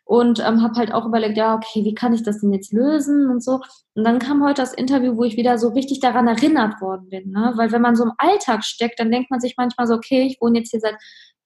und 0.10 0.40
ähm, 0.40 0.64
habe 0.64 0.74
halt 0.74 0.92
auch 0.92 1.06
überlegt, 1.06 1.38
ja, 1.38 1.54
okay, 1.54 1.86
wie 1.86 1.94
kann 1.94 2.14
ich 2.14 2.24
das 2.24 2.42
denn 2.42 2.52
jetzt 2.52 2.74
lösen 2.74 3.30
und 3.30 3.44
so. 3.44 3.62
Und 3.94 4.04
dann 4.04 4.18
kam 4.18 4.44
heute 4.44 4.64
das 4.64 4.74
Interview, 4.74 5.16
wo 5.16 5.24
ich 5.24 5.38
wieder 5.38 5.60
so 5.60 5.68
richtig 5.68 6.00
daran 6.00 6.28
erinnert 6.28 6.82
worden 6.82 7.10
bin, 7.10 7.30
ne? 7.30 7.54
weil 7.58 7.72
wenn 7.72 7.84
man 7.84 7.96
so 7.96 8.06
im 8.06 8.14
Alltag 8.18 8.64
steckt, 8.64 9.00
dann 9.00 9.12
denkt 9.12 9.30
man 9.30 9.40
sich 9.40 9.54
manchmal 9.56 9.86
so, 9.86 9.94
okay, 9.94 10.24
ich 10.24 10.42
wohne 10.42 10.58
jetzt 10.58 10.72
hier 10.72 10.80
seit 10.80 10.96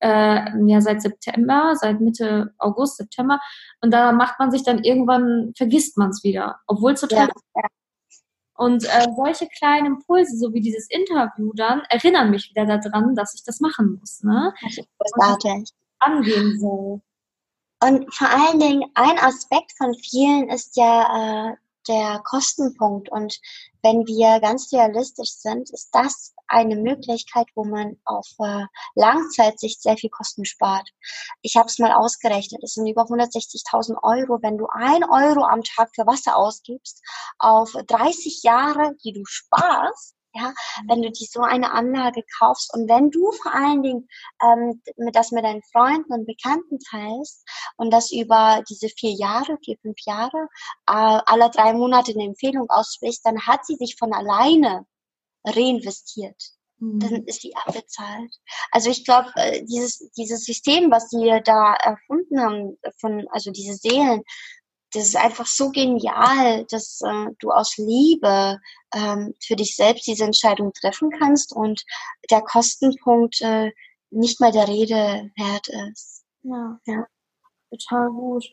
äh, 0.03 0.51
ja 0.67 0.81
seit 0.81 1.01
September, 1.01 1.75
seit 1.75 2.01
Mitte 2.01 2.53
August, 2.57 2.97
September 2.97 3.39
und 3.81 3.91
da 3.91 4.11
macht 4.11 4.37
man 4.39 4.51
sich 4.51 4.63
dann 4.63 4.83
irgendwann 4.83 5.53
vergisst 5.55 5.97
man 5.97 6.09
es 6.09 6.23
wieder, 6.23 6.59
obwohl 6.67 6.93
es 6.93 7.01
total 7.01 7.29
ja. 7.55 7.63
Und 8.55 8.83
äh, 8.83 9.07
solche 9.15 9.47
kleinen 9.47 9.87
Impulse, 9.87 10.37
so 10.37 10.53
wie 10.53 10.61
dieses 10.61 10.87
Interview 10.89 11.51
dann, 11.55 11.81
erinnern 11.89 12.29
mich 12.29 12.49
wieder 12.49 12.65
daran, 12.65 13.15
dass 13.15 13.33
ich 13.33 13.43
das 13.43 13.59
machen 13.59 13.97
muss. 13.99 14.21
Ne? 14.23 14.53
Das 14.61 14.77
ist 14.77 14.87
großartig. 14.99 15.69
Angehen 15.99 16.59
soll. 16.59 17.01
Und 17.83 18.13
vor 18.13 18.29
allen 18.29 18.59
Dingen 18.59 18.83
ein 18.93 19.17
Aspekt 19.19 19.73
von 19.77 19.93
vielen 19.95 20.49
ist 20.49 20.77
ja 20.77 21.49
äh, 21.49 21.55
der 21.87 22.21
Kostenpunkt. 22.23 23.09
Und 23.09 23.39
wenn 23.81 24.05
wir 24.05 24.39
ganz 24.39 24.71
realistisch 24.71 25.31
sind, 25.31 25.69
ist 25.71 25.89
das 25.91 26.33
eine 26.47 26.75
Möglichkeit, 26.75 27.47
wo 27.55 27.63
man 27.63 27.97
auf 28.05 28.27
äh, 28.39 28.65
Langzeitsicht 28.95 29.81
sehr 29.81 29.97
viel 29.97 30.09
Kosten 30.09 30.45
spart. 30.45 30.87
Ich 31.41 31.55
habe 31.55 31.67
es 31.67 31.79
mal 31.79 31.91
ausgerechnet. 31.91 32.63
Es 32.63 32.73
sind 32.73 32.87
über 32.87 33.03
160.000 33.03 33.97
Euro, 34.03 34.39
wenn 34.41 34.57
du 34.57 34.67
ein 34.71 35.03
Euro 35.03 35.43
am 35.43 35.63
Tag 35.63 35.89
für 35.95 36.05
Wasser 36.05 36.37
ausgibst, 36.37 37.01
auf 37.39 37.73
30 37.87 38.43
Jahre, 38.43 38.95
die 39.03 39.13
du 39.13 39.23
sparst, 39.25 40.15
ja, 40.33 40.53
wenn 40.87 41.01
du 41.01 41.11
dir 41.11 41.27
so 41.29 41.41
eine 41.41 41.71
Anlage 41.71 42.23
kaufst 42.39 42.73
und 42.73 42.89
wenn 42.89 43.11
du 43.11 43.31
vor 43.31 43.53
allen 43.53 43.83
Dingen 43.83 44.07
ähm, 44.41 44.81
das 45.13 45.31
mit 45.31 45.43
deinen 45.43 45.61
Freunden 45.71 46.11
und 46.11 46.25
Bekannten 46.25 46.79
teilst 46.79 47.47
und 47.77 47.91
das 47.91 48.11
über 48.11 48.63
diese 48.69 48.89
vier 48.89 49.11
Jahre, 49.11 49.57
vier, 49.63 49.77
fünf 49.81 49.97
Jahre, 50.05 50.47
äh, 50.87 51.21
alle 51.25 51.49
drei 51.51 51.73
Monate 51.73 52.11
eine 52.13 52.25
Empfehlung 52.25 52.69
aussprichst, 52.69 53.25
dann 53.25 53.45
hat 53.45 53.65
sie 53.65 53.75
sich 53.75 53.95
von 53.97 54.13
alleine 54.13 54.85
reinvestiert. 55.45 56.41
Mhm. 56.79 56.99
Dann 56.99 57.23
ist 57.25 57.43
die 57.43 57.55
abbezahlt. 57.55 58.33
Also 58.71 58.89
ich 58.89 59.05
glaube, 59.05 59.29
äh, 59.35 59.63
dieses, 59.63 60.11
dieses 60.17 60.45
System, 60.45 60.91
was 60.91 61.09
sie 61.09 61.41
da 61.43 61.73
erfunden 61.75 62.39
haben, 62.39 62.77
von, 62.99 63.27
also 63.29 63.51
diese 63.51 63.75
Seelen, 63.75 64.23
das 64.93 65.05
ist 65.05 65.15
einfach 65.15 65.47
so 65.47 65.71
genial, 65.71 66.65
dass 66.69 67.01
äh, 67.01 67.31
du 67.39 67.51
aus 67.51 67.77
Liebe 67.77 68.59
ähm, 68.93 69.33
für 69.41 69.55
dich 69.55 69.75
selbst 69.75 70.07
diese 70.07 70.23
Entscheidung 70.23 70.71
treffen 70.73 71.09
kannst 71.09 71.55
und 71.55 71.83
der 72.29 72.41
Kostenpunkt 72.41 73.41
äh, 73.41 73.71
nicht 74.11 74.39
mal 74.39 74.51
der 74.51 74.67
Rede 74.67 75.31
wert 75.35 75.67
ist. 75.89 76.23
Ja, 76.43 76.79
ja. 76.85 77.07
total 77.71 78.09
gut. 78.09 78.45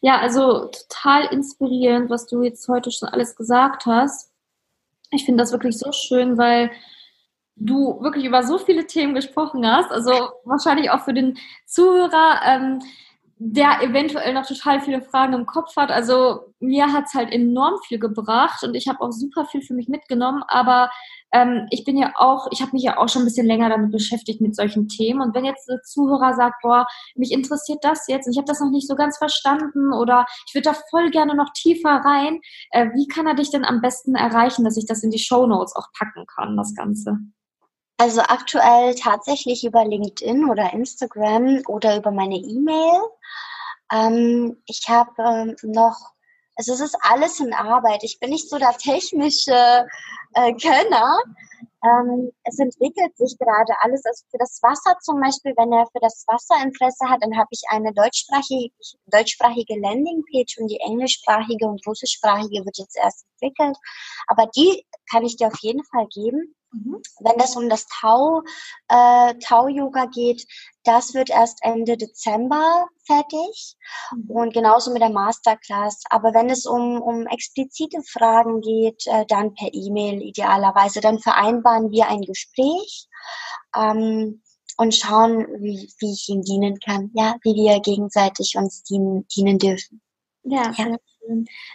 Ja, 0.00 0.18
also 0.18 0.66
total 0.66 1.26
inspirierend, 1.32 2.10
was 2.10 2.26
du 2.26 2.42
jetzt 2.42 2.68
heute 2.68 2.90
schon 2.90 3.08
alles 3.08 3.36
gesagt 3.36 3.86
hast. 3.86 4.30
Ich 5.10 5.24
finde 5.24 5.42
das 5.42 5.52
wirklich 5.52 5.78
so 5.78 5.92
schön, 5.92 6.36
weil 6.38 6.70
du 7.56 8.00
wirklich 8.02 8.24
über 8.24 8.42
so 8.42 8.58
viele 8.58 8.86
Themen 8.86 9.14
gesprochen 9.14 9.66
hast. 9.66 9.90
Also 9.90 10.12
wahrscheinlich 10.44 10.90
auch 10.90 11.04
für 11.04 11.14
den 11.14 11.38
Zuhörer. 11.66 12.40
Ähm, 12.44 12.82
der 13.42 13.82
eventuell 13.82 14.34
noch 14.34 14.46
total 14.46 14.82
viele 14.82 15.00
Fragen 15.00 15.32
im 15.32 15.46
Kopf 15.46 15.74
hat. 15.74 15.90
Also 15.90 16.52
mir 16.60 16.92
hat's 16.92 17.14
halt 17.14 17.32
enorm 17.32 17.78
viel 17.88 17.98
gebracht 17.98 18.62
und 18.62 18.74
ich 18.74 18.86
habe 18.86 19.00
auch 19.00 19.12
super 19.12 19.46
viel 19.46 19.62
für 19.62 19.72
mich 19.72 19.88
mitgenommen. 19.88 20.44
Aber 20.46 20.90
ähm, 21.32 21.66
ich 21.70 21.86
bin 21.86 21.96
ja 21.96 22.12
auch, 22.16 22.48
ich 22.50 22.60
habe 22.60 22.72
mich 22.72 22.82
ja 22.82 22.98
auch 22.98 23.08
schon 23.08 23.22
ein 23.22 23.24
bisschen 23.24 23.46
länger 23.46 23.70
damit 23.70 23.92
beschäftigt 23.92 24.42
mit 24.42 24.54
solchen 24.54 24.88
Themen. 24.88 25.22
Und 25.22 25.34
wenn 25.34 25.46
jetzt 25.46 25.66
der 25.70 25.80
Zuhörer 25.80 26.34
sagt, 26.34 26.60
boah, 26.60 26.84
mich 27.14 27.32
interessiert 27.32 27.78
das 27.80 28.06
jetzt 28.08 28.26
und 28.26 28.32
ich 28.32 28.38
habe 28.38 28.46
das 28.46 28.60
noch 28.60 28.70
nicht 28.70 28.86
so 28.86 28.94
ganz 28.94 29.16
verstanden 29.16 29.94
oder 29.94 30.26
ich 30.46 30.54
würde 30.54 30.68
da 30.72 30.76
voll 30.90 31.10
gerne 31.10 31.34
noch 31.34 31.50
tiefer 31.54 32.02
rein, 32.04 32.40
äh, 32.72 32.88
wie 32.92 33.08
kann 33.08 33.26
er 33.26 33.34
dich 33.34 33.50
denn 33.50 33.64
am 33.64 33.80
besten 33.80 34.16
erreichen, 34.16 34.64
dass 34.64 34.76
ich 34.76 34.84
das 34.84 35.02
in 35.02 35.10
die 35.10 35.18
Show 35.18 35.46
Notes 35.46 35.74
auch 35.74 35.86
packen 35.98 36.26
kann, 36.26 36.58
das 36.58 36.74
Ganze? 36.74 37.16
Also 38.00 38.22
aktuell 38.22 38.94
tatsächlich 38.94 39.62
über 39.62 39.84
LinkedIn 39.84 40.48
oder 40.48 40.72
Instagram 40.72 41.60
oder 41.68 41.98
über 41.98 42.10
meine 42.10 42.36
E-Mail. 42.36 42.98
Ähm, 43.92 44.62
ich 44.64 44.88
habe 44.88 45.12
ähm, 45.22 45.56
noch, 45.62 45.98
also 46.56 46.72
es 46.72 46.80
ist 46.80 46.96
alles 47.02 47.40
in 47.40 47.52
Arbeit. 47.52 48.02
Ich 48.02 48.18
bin 48.18 48.30
nicht 48.30 48.48
so 48.48 48.56
der 48.56 48.72
technische 48.78 49.86
äh, 50.32 50.54
Könner. 50.54 51.18
Ähm, 51.84 52.32
es 52.44 52.58
entwickelt 52.58 53.14
sich 53.18 53.36
gerade 53.38 53.74
alles. 53.82 54.02
Also 54.06 54.24
für 54.30 54.38
das 54.38 54.58
Wasser 54.62 54.96
zum 55.02 55.20
Beispiel, 55.20 55.52
wenn 55.58 55.70
er 55.70 55.84
für 55.92 56.00
das 56.00 56.24
Wasser 56.26 56.56
Interesse 56.64 57.06
hat, 57.06 57.22
dann 57.22 57.36
habe 57.36 57.48
ich 57.50 57.60
eine 57.68 57.92
deutschsprachige, 57.92 58.72
deutschsprachige 59.12 59.78
Landingpage 59.78 60.56
und 60.56 60.68
die 60.68 60.80
englischsprachige 60.80 61.66
und 61.66 61.86
russischsprachige 61.86 62.64
wird 62.64 62.78
jetzt 62.78 62.96
erst 62.96 63.26
entwickelt. 63.34 63.76
Aber 64.26 64.46
die 64.56 64.86
kann 65.10 65.22
ich 65.22 65.36
dir 65.36 65.48
auf 65.48 65.58
jeden 65.60 65.84
Fall 65.84 66.06
geben. 66.06 66.54
Mhm. 66.72 67.00
Wenn 67.20 67.40
es 67.40 67.56
um 67.56 67.68
das 67.68 67.86
Tau, 68.00 68.42
äh, 68.88 69.34
Tau-Yoga 69.34 70.06
geht, 70.06 70.46
das 70.84 71.14
wird 71.14 71.30
erst 71.30 71.58
Ende 71.62 71.96
Dezember 71.96 72.86
fertig 73.04 73.76
mhm. 74.14 74.30
und 74.30 74.54
genauso 74.54 74.92
mit 74.92 75.02
der 75.02 75.10
Masterclass. 75.10 76.02
Aber 76.10 76.32
wenn 76.32 76.48
es 76.48 76.66
um, 76.66 77.00
um 77.00 77.26
explizite 77.26 78.02
Fragen 78.02 78.60
geht, 78.60 79.06
äh, 79.06 79.26
dann 79.26 79.54
per 79.54 79.68
E-Mail 79.72 80.22
idealerweise. 80.22 81.00
Dann 81.00 81.18
vereinbaren 81.18 81.90
wir 81.90 82.08
ein 82.08 82.22
Gespräch 82.22 83.08
ähm, 83.76 84.42
und 84.76 84.94
schauen, 84.94 85.46
wie, 85.60 85.92
wie 85.98 86.12
ich 86.12 86.28
ihm 86.28 86.42
dienen 86.42 86.78
kann, 86.78 87.10
ja, 87.14 87.36
wie 87.42 87.54
wir 87.54 87.80
gegenseitig 87.80 88.54
uns 88.56 88.82
dienen, 88.84 89.26
dienen 89.28 89.58
dürfen. 89.58 90.00
Ja, 90.44 90.72
ja. 90.76 90.96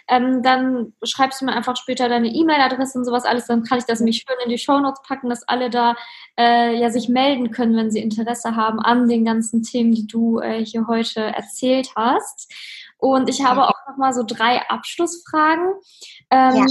Ähm, 0.08 0.42
dann 0.42 0.92
schreibst 1.02 1.40
du 1.40 1.46
mir 1.46 1.52
einfach 1.52 1.76
später 1.76 2.08
deine 2.08 2.28
E-Mail-Adresse 2.28 2.98
und 2.98 3.04
sowas 3.04 3.24
alles, 3.24 3.46
dann 3.46 3.62
kann 3.62 3.78
ich 3.78 3.84
das 3.84 4.00
nämlich 4.00 4.24
schön 4.26 4.36
in 4.44 4.50
die 4.50 4.58
Shownotes 4.58 5.02
packen, 5.02 5.28
dass 5.28 5.46
alle 5.48 5.70
da 5.70 5.96
äh, 6.38 6.78
ja 6.78 6.90
sich 6.90 7.08
melden 7.08 7.50
können, 7.50 7.76
wenn 7.76 7.90
sie 7.90 8.00
Interesse 8.00 8.56
haben 8.56 8.80
an 8.80 9.08
den 9.08 9.24
ganzen 9.24 9.62
Themen, 9.62 9.92
die 9.92 10.06
du 10.06 10.40
äh, 10.40 10.64
hier 10.64 10.86
heute 10.86 11.20
erzählt 11.20 11.90
hast. 11.96 12.52
Und 12.98 13.28
ich 13.28 13.44
habe 13.44 13.68
auch 13.68 13.86
noch 13.88 13.96
mal 13.96 14.12
so 14.12 14.22
drei 14.22 14.62
Abschlussfragen. 14.68 15.74
Ähm, 16.30 16.56
ja. 16.56 16.66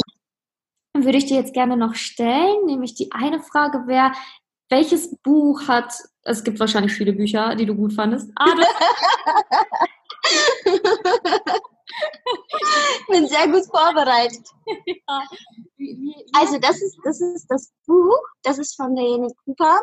Würde 0.97 1.17
ich 1.17 1.25
dir 1.25 1.37
jetzt 1.37 1.53
gerne 1.53 1.75
noch 1.75 1.95
stellen, 1.95 2.65
nämlich 2.65 2.95
die 2.95 3.11
eine 3.11 3.41
Frage 3.41 3.85
wäre, 3.85 4.13
welches 4.69 5.15
Buch 5.17 5.67
hat, 5.67 5.93
es 6.23 6.43
gibt 6.43 6.59
wahrscheinlich 6.59 6.93
viele 6.93 7.13
Bücher, 7.13 7.55
die 7.55 7.65
du 7.65 7.75
gut 7.75 7.93
fandest, 7.93 8.31
ah, 8.35 8.45
ich 12.25 13.07
bin 13.07 13.27
sehr 13.27 13.47
gut 13.47 13.65
vorbereitet. 13.65 14.45
Ja. 15.07 15.23
Also 16.33 16.57
das 16.57 16.81
ist, 16.81 16.97
das 17.03 17.21
ist 17.21 17.45
das 17.47 17.71
Buch, 17.85 18.17
das 18.41 18.57
ist 18.57 18.75
von 18.75 18.95
Diana 18.95 19.27
Cooper 19.43 19.81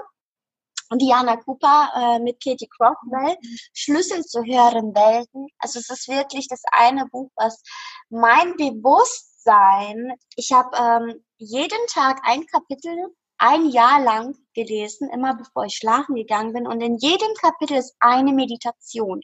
und 0.90 1.00
Diana 1.00 1.36
Cooper 1.36 1.90
äh, 1.94 2.18
mit 2.18 2.42
Katie 2.42 2.68
Crockwell, 2.68 3.36
Schlüssel 3.72 4.24
zu 4.24 4.40
höheren 4.40 4.94
Welten. 4.94 5.48
Also 5.58 5.78
es 5.78 5.88
ist 5.88 6.08
wirklich 6.08 6.48
das 6.48 6.62
eine 6.72 7.06
Buch, 7.06 7.30
was 7.36 7.62
mein 8.10 8.56
Bewusstsein, 8.56 10.14
ich 10.36 10.50
habe 10.52 10.76
ähm, 10.76 11.24
jeden 11.38 11.86
Tag 11.88 12.20
ein 12.24 12.46
Kapitel 12.46 13.14
ein 13.42 13.70
Jahr 13.70 14.00
lang 14.00 14.36
gelesen, 14.54 15.10
immer 15.10 15.34
bevor 15.34 15.64
ich 15.64 15.74
schlafen 15.74 16.14
gegangen 16.14 16.52
bin. 16.52 16.68
Und 16.68 16.80
in 16.80 16.96
jedem 16.98 17.34
Kapitel 17.40 17.76
ist 17.76 17.96
eine 17.98 18.32
Meditation. 18.32 19.20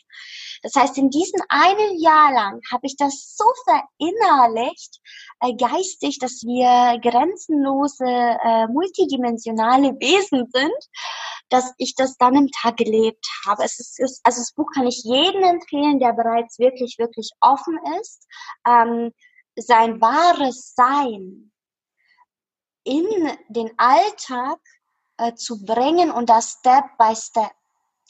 Das 0.62 0.74
heißt, 0.74 0.98
in 0.98 1.08
diesem 1.08 1.40
einen 1.48 2.00
Jahr 2.00 2.32
lang 2.32 2.60
habe 2.72 2.86
ich 2.86 2.96
das 2.96 3.36
so 3.36 3.44
verinnerlicht, 3.64 5.00
äh, 5.38 5.54
geistig, 5.54 6.18
dass 6.18 6.42
wir 6.42 6.98
grenzenlose, 7.00 8.04
äh, 8.04 8.66
multidimensionale 8.66 9.92
Wesen 10.00 10.48
sind, 10.52 10.88
dass 11.48 11.72
ich 11.78 11.94
das 11.94 12.16
dann 12.16 12.34
im 12.34 12.50
Tag 12.50 12.76
gelebt 12.76 13.24
habe. 13.46 13.62
Es 13.62 13.78
ist, 13.78 14.00
ist 14.00 14.20
also 14.24 14.40
das 14.40 14.52
Buch 14.52 14.68
kann 14.74 14.88
ich 14.88 15.04
jedem 15.04 15.44
empfehlen, 15.44 16.00
der 16.00 16.12
bereits 16.12 16.58
wirklich, 16.58 16.96
wirklich 16.98 17.30
offen 17.40 17.78
ist. 18.00 18.26
Ähm, 18.66 19.12
sein 19.54 20.00
wahres 20.00 20.74
Sein 20.74 21.52
in 22.88 23.06
den 23.48 23.70
Alltag 23.76 24.58
äh, 25.18 25.34
zu 25.34 25.64
bringen 25.64 26.10
und 26.10 26.30
das 26.30 26.58
Step 26.58 26.84
by 26.98 27.14
Step. 27.14 27.52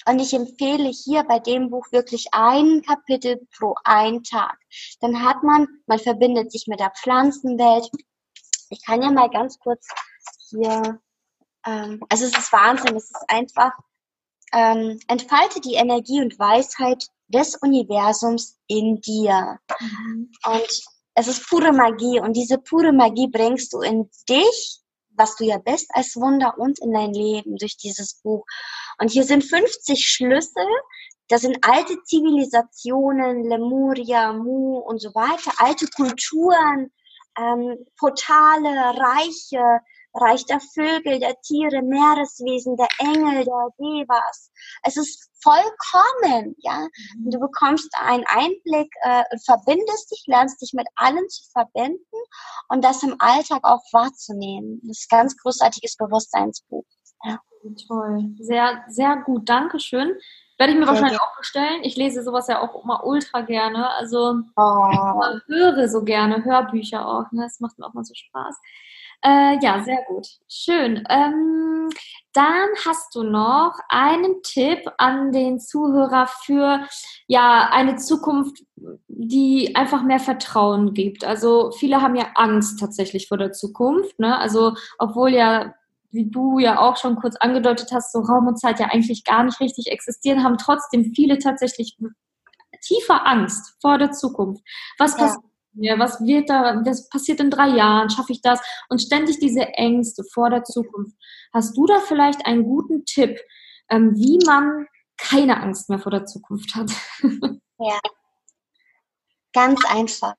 Und 0.06 0.20
ich 0.20 0.32
empfehle 0.32 0.88
hier 0.88 1.24
bei 1.24 1.40
dem 1.40 1.70
Buch 1.70 1.90
wirklich 1.90 2.28
ein 2.32 2.82
Kapitel 2.82 3.46
pro 3.56 3.74
ein 3.84 4.22
Tag. 4.22 4.56
Dann 5.00 5.24
hat 5.24 5.42
man, 5.42 5.66
man 5.86 5.98
verbindet 5.98 6.52
sich 6.52 6.66
mit 6.68 6.78
der 6.78 6.92
Pflanzenwelt. 6.92 7.90
Ich 8.70 8.84
kann 8.84 9.02
ja 9.02 9.10
mal 9.10 9.28
ganz 9.28 9.58
kurz 9.58 9.88
hier, 10.48 11.00
ähm, 11.66 12.00
also 12.08 12.26
es 12.26 12.38
ist 12.38 12.52
Wahnsinn, 12.52 12.96
es 12.96 13.10
ist 13.10 13.24
einfach, 13.28 13.72
ähm, 14.52 15.00
entfalte 15.08 15.60
die 15.60 15.74
Energie 15.74 16.20
und 16.20 16.38
Weisheit 16.38 17.08
des 17.26 17.56
Universums 17.56 18.58
in 18.66 19.00
dir. 19.00 19.58
Mhm. 19.80 20.30
Und 20.46 20.84
es 21.18 21.26
ist 21.26 21.48
pure 21.48 21.72
Magie 21.72 22.20
und 22.20 22.34
diese 22.34 22.58
pure 22.58 22.92
Magie 22.92 23.26
bringst 23.26 23.72
du 23.72 23.80
in 23.80 24.08
dich, 24.28 24.80
was 25.10 25.34
du 25.34 25.44
ja 25.44 25.58
bist, 25.58 25.90
als 25.92 26.14
Wunder 26.14 26.56
und 26.58 26.78
in 26.78 26.92
dein 26.92 27.12
Leben 27.12 27.56
durch 27.56 27.76
dieses 27.76 28.20
Buch. 28.22 28.44
Und 29.00 29.10
hier 29.10 29.24
sind 29.24 29.42
50 29.42 29.98
Schlüssel. 30.06 30.66
Das 31.26 31.40
sind 31.40 31.58
alte 31.62 32.00
Zivilisationen, 32.04 33.42
Lemuria, 33.42 34.32
Mu 34.32 34.78
und 34.78 35.00
so 35.00 35.12
weiter, 35.16 35.50
alte 35.58 35.88
Kulturen, 35.88 36.92
ähm, 37.36 37.84
Portale, 37.98 38.96
Reiche, 38.96 39.80
Reich 40.20 40.44
der 40.46 40.60
Vögel, 40.60 41.18
der 41.20 41.40
Tiere, 41.40 41.82
Meereswesen, 41.82 42.76
der 42.76 42.88
Engel, 42.98 43.44
der 43.44 43.68
Devas. 43.78 44.50
Es 44.82 44.96
ist 44.96 45.30
vollkommen, 45.42 46.54
ja. 46.58 46.78
Mhm. 47.16 47.26
Und 47.26 47.34
du 47.34 47.40
bekommst 47.40 47.90
einen 48.00 48.24
Einblick, 48.28 48.92
äh, 49.02 49.24
verbindest 49.44 50.10
dich, 50.10 50.24
lernst 50.26 50.60
dich 50.60 50.72
mit 50.74 50.86
allen 50.96 51.28
zu 51.28 51.44
verbinden 51.52 52.18
und 52.68 52.84
das 52.84 53.02
im 53.02 53.16
Alltag 53.18 53.60
auch 53.62 53.82
wahrzunehmen. 53.92 54.80
Das 54.84 54.98
ist 54.98 55.12
ein 55.12 55.18
ganz 55.18 55.36
großartiges 55.36 55.96
Bewusstseinsbuch. 55.96 56.84
Ja. 57.24 57.40
Toll. 57.88 58.34
Sehr, 58.38 58.84
sehr 58.88 59.16
gut. 59.16 59.48
Dankeschön. 59.48 60.16
Werde 60.58 60.72
ich 60.72 60.78
mir 60.78 60.86
wahrscheinlich 60.86 61.20
auch 61.20 61.36
bestellen. 61.36 61.82
Ich 61.82 61.96
lese 61.96 62.22
sowas 62.22 62.48
ja 62.48 62.60
auch 62.60 62.82
immer 62.82 63.04
ultra 63.04 63.42
gerne. 63.42 63.90
Also 63.90 64.40
oh. 64.56 65.38
höre 65.46 65.88
so 65.88 66.02
gerne 66.02 66.44
Hörbücher 66.44 67.06
auch. 67.06 67.30
Ne? 67.32 67.42
Das 67.42 67.60
macht 67.60 67.78
mir 67.78 67.86
auch 67.86 67.94
mal 67.94 68.04
so 68.04 68.14
Spaß. 68.14 68.56
Äh, 69.22 69.58
ja, 69.62 69.82
sehr 69.82 70.02
gut. 70.06 70.26
Schön. 70.48 71.04
Ähm, 71.08 71.88
dann 72.32 72.68
hast 72.86 73.14
du 73.14 73.24
noch 73.24 73.74
einen 73.88 74.42
Tipp 74.42 74.80
an 74.96 75.32
den 75.32 75.58
Zuhörer 75.58 76.28
für 76.44 76.86
ja 77.26 77.68
eine 77.72 77.96
Zukunft, 77.96 78.62
die 79.08 79.74
einfach 79.74 80.04
mehr 80.04 80.20
Vertrauen 80.20 80.94
gibt. 80.94 81.24
Also 81.24 81.72
viele 81.72 82.00
haben 82.00 82.14
ja 82.14 82.28
Angst 82.36 82.78
tatsächlich 82.78 83.26
vor 83.26 83.38
der 83.38 83.52
Zukunft. 83.52 84.18
Ne? 84.20 84.38
Also 84.38 84.74
obwohl 84.98 85.34
ja 85.34 85.74
wie 86.10 86.30
du 86.30 86.58
ja 86.58 86.80
auch 86.80 86.96
schon 86.96 87.16
kurz 87.16 87.36
angedeutet 87.36 87.90
hast, 87.92 88.12
so 88.12 88.20
Raum 88.20 88.46
und 88.46 88.58
Zeit 88.58 88.80
ja 88.80 88.86
eigentlich 88.86 89.24
gar 89.24 89.44
nicht 89.44 89.60
richtig 89.60 89.88
existieren, 89.88 90.42
haben 90.42 90.56
trotzdem 90.56 91.12
viele 91.14 91.38
tatsächlich 91.38 91.98
tiefer 92.80 93.26
Angst 93.26 93.76
vor 93.80 93.98
der 93.98 94.12
Zukunft. 94.12 94.62
Was 94.98 95.12
ja. 95.12 95.26
passiert 95.26 95.47
mir? 95.78 95.98
Was 95.98 96.20
wird 96.20 96.50
da, 96.50 96.82
was 96.84 97.08
passiert 97.08 97.40
in 97.40 97.50
drei 97.50 97.68
Jahren? 97.68 98.10
Schaffe 98.10 98.32
ich 98.32 98.42
das? 98.42 98.60
Und 98.88 99.00
ständig 99.00 99.38
diese 99.38 99.68
Ängste 99.74 100.24
vor 100.32 100.50
der 100.50 100.64
Zukunft. 100.64 101.16
Hast 101.52 101.76
du 101.76 101.86
da 101.86 102.00
vielleicht 102.00 102.44
einen 102.46 102.64
guten 102.64 103.04
Tipp, 103.04 103.38
ähm, 103.90 104.14
wie 104.14 104.38
man 104.44 104.86
keine 105.16 105.60
Angst 105.60 105.88
mehr 105.88 105.98
vor 105.98 106.12
der 106.12 106.26
Zukunft 106.26 106.74
hat? 106.74 106.90
ja, 107.78 108.00
ganz 109.52 109.84
einfach. 109.86 110.34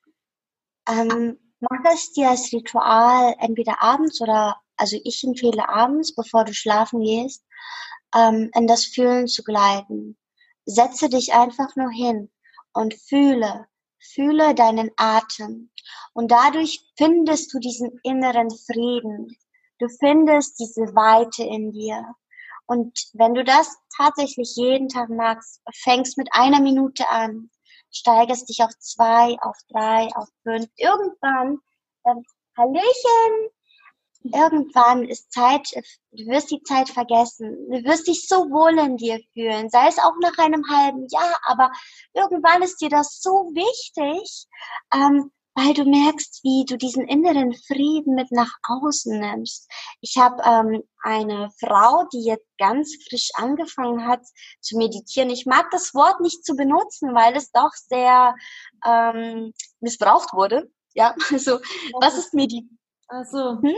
Ähm, 0.88 1.38
mach 1.60 1.94
es 1.94 2.14
dir 2.14 2.30
als 2.30 2.52
Ritual 2.54 3.36
entweder 3.40 3.82
abends 3.82 4.22
oder, 4.22 4.58
also 4.78 4.98
ich 5.04 5.24
empfehle 5.24 5.68
abends, 5.70 6.16
bevor 6.16 6.46
du 6.46 6.54
schlafen 6.54 7.02
gehst, 7.02 7.44
ähm, 8.16 8.50
in 8.56 8.68
das 8.68 8.86
Fühlen 8.86 9.28
zu 9.28 9.44
gleiten. 9.44 10.18
Setze 10.66 11.10
dich 11.10 11.34
einfach 11.34 11.76
nur 11.76 11.92
hin 11.92 12.30
und 12.74 12.94
fühle, 12.94 13.68
Fühle 14.00 14.56
deinen 14.56 14.92
Atem 14.98 15.70
und 16.14 16.32
dadurch 16.32 16.86
findest 16.98 17.54
du 17.54 17.60
diesen 17.60 18.00
inneren 18.04 18.50
Frieden. 18.50 19.38
Du 19.80 19.88
findest 19.88 20.60
diese 20.60 20.94
Weite 20.96 21.44
in 21.44 21.72
dir. 21.72 22.06
Und 22.66 23.10
wenn 23.14 23.34
du 23.34 23.44
das 23.44 23.78
tatsächlich 23.98 24.54
jeden 24.56 24.90
Tag 24.90 25.10
machst, 25.10 25.62
fängst 25.84 26.18
mit 26.18 26.30
einer 26.32 26.62
Minute 26.62 27.10
an, 27.10 27.50
steigerst 27.92 28.50
dich 28.50 28.62
auf 28.62 28.78
zwei, 28.80 29.36
auf 29.42 29.58
drei, 29.70 30.08
auf 30.16 30.28
fünf, 30.44 30.70
irgendwann, 30.76 31.58
ähm, 32.06 32.24
Hallöchen, 32.56 33.50
irgendwann 34.24 35.08
ist 35.08 35.32
Zeit, 35.32 35.72
du 36.12 36.26
wirst 36.28 36.52
die 36.52 36.62
Zeit 36.64 36.90
vergessen. 36.90 37.56
Du 37.70 37.84
wirst 37.84 38.08
dich 38.08 38.28
so 38.28 38.50
wohl 38.50 38.78
in 38.78 38.98
dir 38.98 39.20
fühlen, 39.34 39.70
sei 39.70 39.88
es 39.88 40.00
auch 40.00 40.16
nach 40.22 40.38
einem 40.38 40.64
halben 40.70 41.08
Jahr, 41.10 41.40
aber 41.46 41.72
irgendwann 42.14 42.62
ist 42.62 42.82
dir 42.82 42.90
das 42.90 43.22
so 43.22 43.52
wichtig, 43.54 44.48
ähm, 44.94 45.32
weil 45.56 45.74
du 45.74 45.84
merkst, 45.84 46.42
wie 46.44 46.64
du 46.66 46.78
diesen 46.78 47.08
inneren 47.08 47.54
Frieden 47.54 48.16
mit 48.16 48.32
nach 48.32 48.52
außen 48.64 49.20
nimmst. 49.20 49.70
Ich 50.00 50.16
habe 50.18 50.42
ähm, 50.46 50.84
eine 51.02 51.50
Frau, 51.60 52.06
die 52.14 52.24
jetzt 52.24 52.48
ganz 52.58 52.96
frisch 53.10 53.30
angefangen 53.34 54.08
hat 54.08 54.22
zu 54.62 54.78
meditieren. 54.78 55.30
Ich 55.30 55.46
mag 55.46 55.70
das 55.72 55.94
Wort 55.94 56.22
nicht 56.22 56.46
zu 56.46 56.56
benutzen, 56.56 57.14
weil 57.14 57.36
es 57.36 57.52
doch 57.52 57.72
sehr 57.74 58.36
ähm, 58.86 59.54
missbraucht 59.80 60.34
wurde. 60.34 60.72
Ja, 60.94 61.16
also 61.32 61.60
was 62.00 62.18
ist 62.18 62.34
Meditation? 62.34 62.80
Also, 63.10 63.60
hm? 63.62 63.76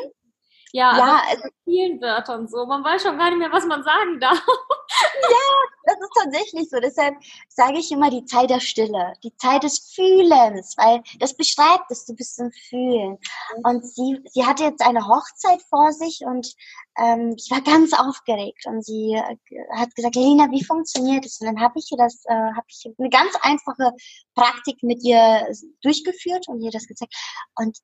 Ja, 0.74 0.98
ja 0.98 1.22
also 1.30 1.50
vielen 1.64 2.02
Wörtern 2.02 2.48
so. 2.48 2.66
Man 2.66 2.84
weiß 2.84 3.04
schon 3.04 3.18
gar 3.18 3.30
nicht 3.30 3.40
mehr, 3.40 3.52
was 3.52 3.66
man 3.66 3.84
sagen 3.84 4.20
darf. 4.20 4.42
Ja, 5.24 5.38
das 5.86 5.96
ist 6.00 6.12
tatsächlich 6.22 6.70
so. 6.70 6.80
Deshalb 6.80 7.16
sage 7.48 7.80
ich 7.80 7.92
immer 7.92 8.10
die 8.10 8.26
Zeit 8.26 8.50
der 8.50 8.60
Stille, 8.60 9.14
die 9.24 9.36
Zeit 9.38 9.64
des 9.64 9.92
Fühlens, 9.96 10.76
weil 10.78 11.02
das 11.20 11.36
beschreibt 11.36 11.90
es, 11.90 12.06
du 12.06 12.14
bist 12.14 12.40
im 12.40 12.52
Fühlen. 12.52 13.18
Und 13.64 13.86
sie, 13.86 14.20
sie 14.26 14.46
hatte 14.46 14.64
jetzt 14.64 14.82
eine 14.82 15.08
Hochzeit 15.08 15.62
vor 15.70 15.92
sich 15.92 16.22
und 16.26 16.54
ähm, 16.98 17.36
ich 17.38 17.50
war 17.50 17.62
ganz 17.62 17.94
aufgeregt 17.94 18.66
und 18.66 18.84
sie 18.86 19.14
äh, 19.14 19.78
hat 19.78 19.96
gesagt, 19.96 20.16
Lena, 20.16 20.52
wie 20.52 20.64
funktioniert 20.64 21.26
es? 21.26 21.40
Und 21.40 21.48
dann 21.48 21.62
habe 21.62 21.80
ich 21.80 21.90
ihr 21.92 21.98
das, 21.98 22.24
äh, 22.26 22.34
habe 22.34 22.66
ich 22.68 22.86
eine 22.98 23.10
ganz 23.10 23.34
einfache 23.42 23.94
Praktik 24.36 24.84
mit 24.84 25.04
ihr 25.04 25.48
durchgeführt 25.82 26.48
und 26.48 26.62
ihr 26.62 26.72
das 26.72 26.86
gezeigt. 26.86 27.16
Und 27.56 27.78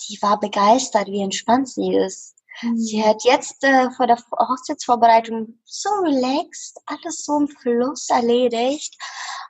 sie 0.00 0.18
war 0.20 0.38
begeistert, 0.40 1.08
wie 1.08 1.22
entspannt 1.22 1.68
sie 1.68 1.94
ist. 1.94 2.34
Mhm. 2.62 2.76
Sie 2.76 3.04
hat 3.04 3.24
jetzt 3.24 3.62
äh, 3.64 3.90
vor 3.96 4.06
der 4.06 4.16
Hochzeitsvorbereitung 4.16 5.58
so 5.64 5.88
relaxed, 6.02 6.78
alles 6.86 7.24
so 7.24 7.38
im 7.38 7.48
Fluss 7.48 8.08
erledigt. 8.08 8.96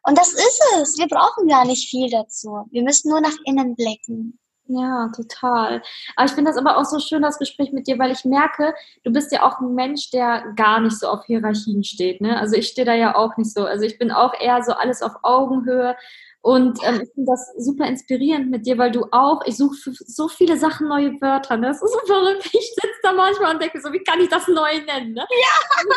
Und 0.04 0.18
das 0.18 0.32
ist 0.32 0.62
es. 0.76 0.98
Wir 0.98 1.08
brauchen 1.08 1.48
gar 1.48 1.64
nicht 1.64 1.88
viel 1.88 2.10
dazu. 2.10 2.66
Wir 2.70 2.82
müssen 2.82 3.10
nur 3.10 3.20
nach 3.20 3.36
innen 3.44 3.74
blicken. 3.74 4.38
Ja, 4.66 5.10
total. 5.14 5.82
Aber 6.16 6.26
ich 6.26 6.32
finde 6.32 6.50
das 6.50 6.56
aber 6.56 6.78
auch 6.78 6.86
so 6.86 6.98
schön, 6.98 7.20
das 7.20 7.38
Gespräch 7.38 7.72
mit 7.72 7.86
dir, 7.86 7.98
weil 7.98 8.10
ich 8.10 8.24
merke, 8.24 8.74
du 9.02 9.12
bist 9.12 9.30
ja 9.30 9.42
auch 9.42 9.60
ein 9.60 9.74
Mensch, 9.74 10.10
der 10.10 10.52
gar 10.56 10.80
nicht 10.80 10.98
so 10.98 11.08
auf 11.08 11.26
Hierarchien 11.26 11.84
steht. 11.84 12.22
Ne? 12.22 12.38
Also 12.38 12.56
ich 12.56 12.68
stehe 12.68 12.86
da 12.86 12.94
ja 12.94 13.14
auch 13.14 13.36
nicht 13.36 13.52
so. 13.52 13.66
Also 13.66 13.84
ich 13.84 13.98
bin 13.98 14.10
auch 14.10 14.32
eher 14.38 14.62
so 14.62 14.72
alles 14.72 15.02
auf 15.02 15.12
Augenhöhe. 15.22 15.96
Und 16.44 16.78
ähm, 16.84 17.00
ich 17.00 17.10
finde 17.14 17.32
das 17.32 17.54
super 17.56 17.86
inspirierend 17.86 18.50
mit 18.50 18.66
dir, 18.66 18.76
weil 18.76 18.92
du 18.92 19.06
auch, 19.12 19.40
ich 19.46 19.56
suche 19.56 19.76
für 19.76 19.92
so 19.94 20.28
viele 20.28 20.58
Sachen 20.58 20.88
neue 20.88 21.18
Wörter. 21.22 21.56
Ne? 21.56 21.68
Das 21.68 21.80
ist 21.80 21.90
so 21.90 21.98
verrückt. 22.06 22.44
Ich 22.52 22.68
sitze 22.74 23.00
da 23.02 23.14
manchmal 23.14 23.54
und 23.54 23.62
denke 23.62 23.80
so, 23.80 23.90
wie 23.94 24.04
kann 24.04 24.20
ich 24.20 24.28
das 24.28 24.46
neu 24.46 24.78
nennen? 24.84 25.14
Ne? 25.14 25.26
Ja! 25.30 25.82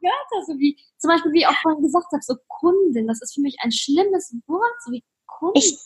Wörter, 0.00 0.46
so 0.46 0.58
wie, 0.58 0.74
zum 0.96 1.10
Beispiel, 1.10 1.32
wie 1.34 1.40
ich 1.40 1.46
auch 1.46 1.60
vorhin 1.60 1.82
gesagt 1.82 2.06
habe, 2.12 2.22
so 2.22 2.34
Kundin, 2.48 3.08
das 3.08 3.20
ist 3.20 3.34
für 3.34 3.42
mich 3.42 3.58
ein 3.62 3.70
schlimmes 3.70 4.34
Wort, 4.46 4.82
so 4.86 4.90
wie 4.90 5.04
Kundin. 5.26 5.60
Ich, 5.60 5.78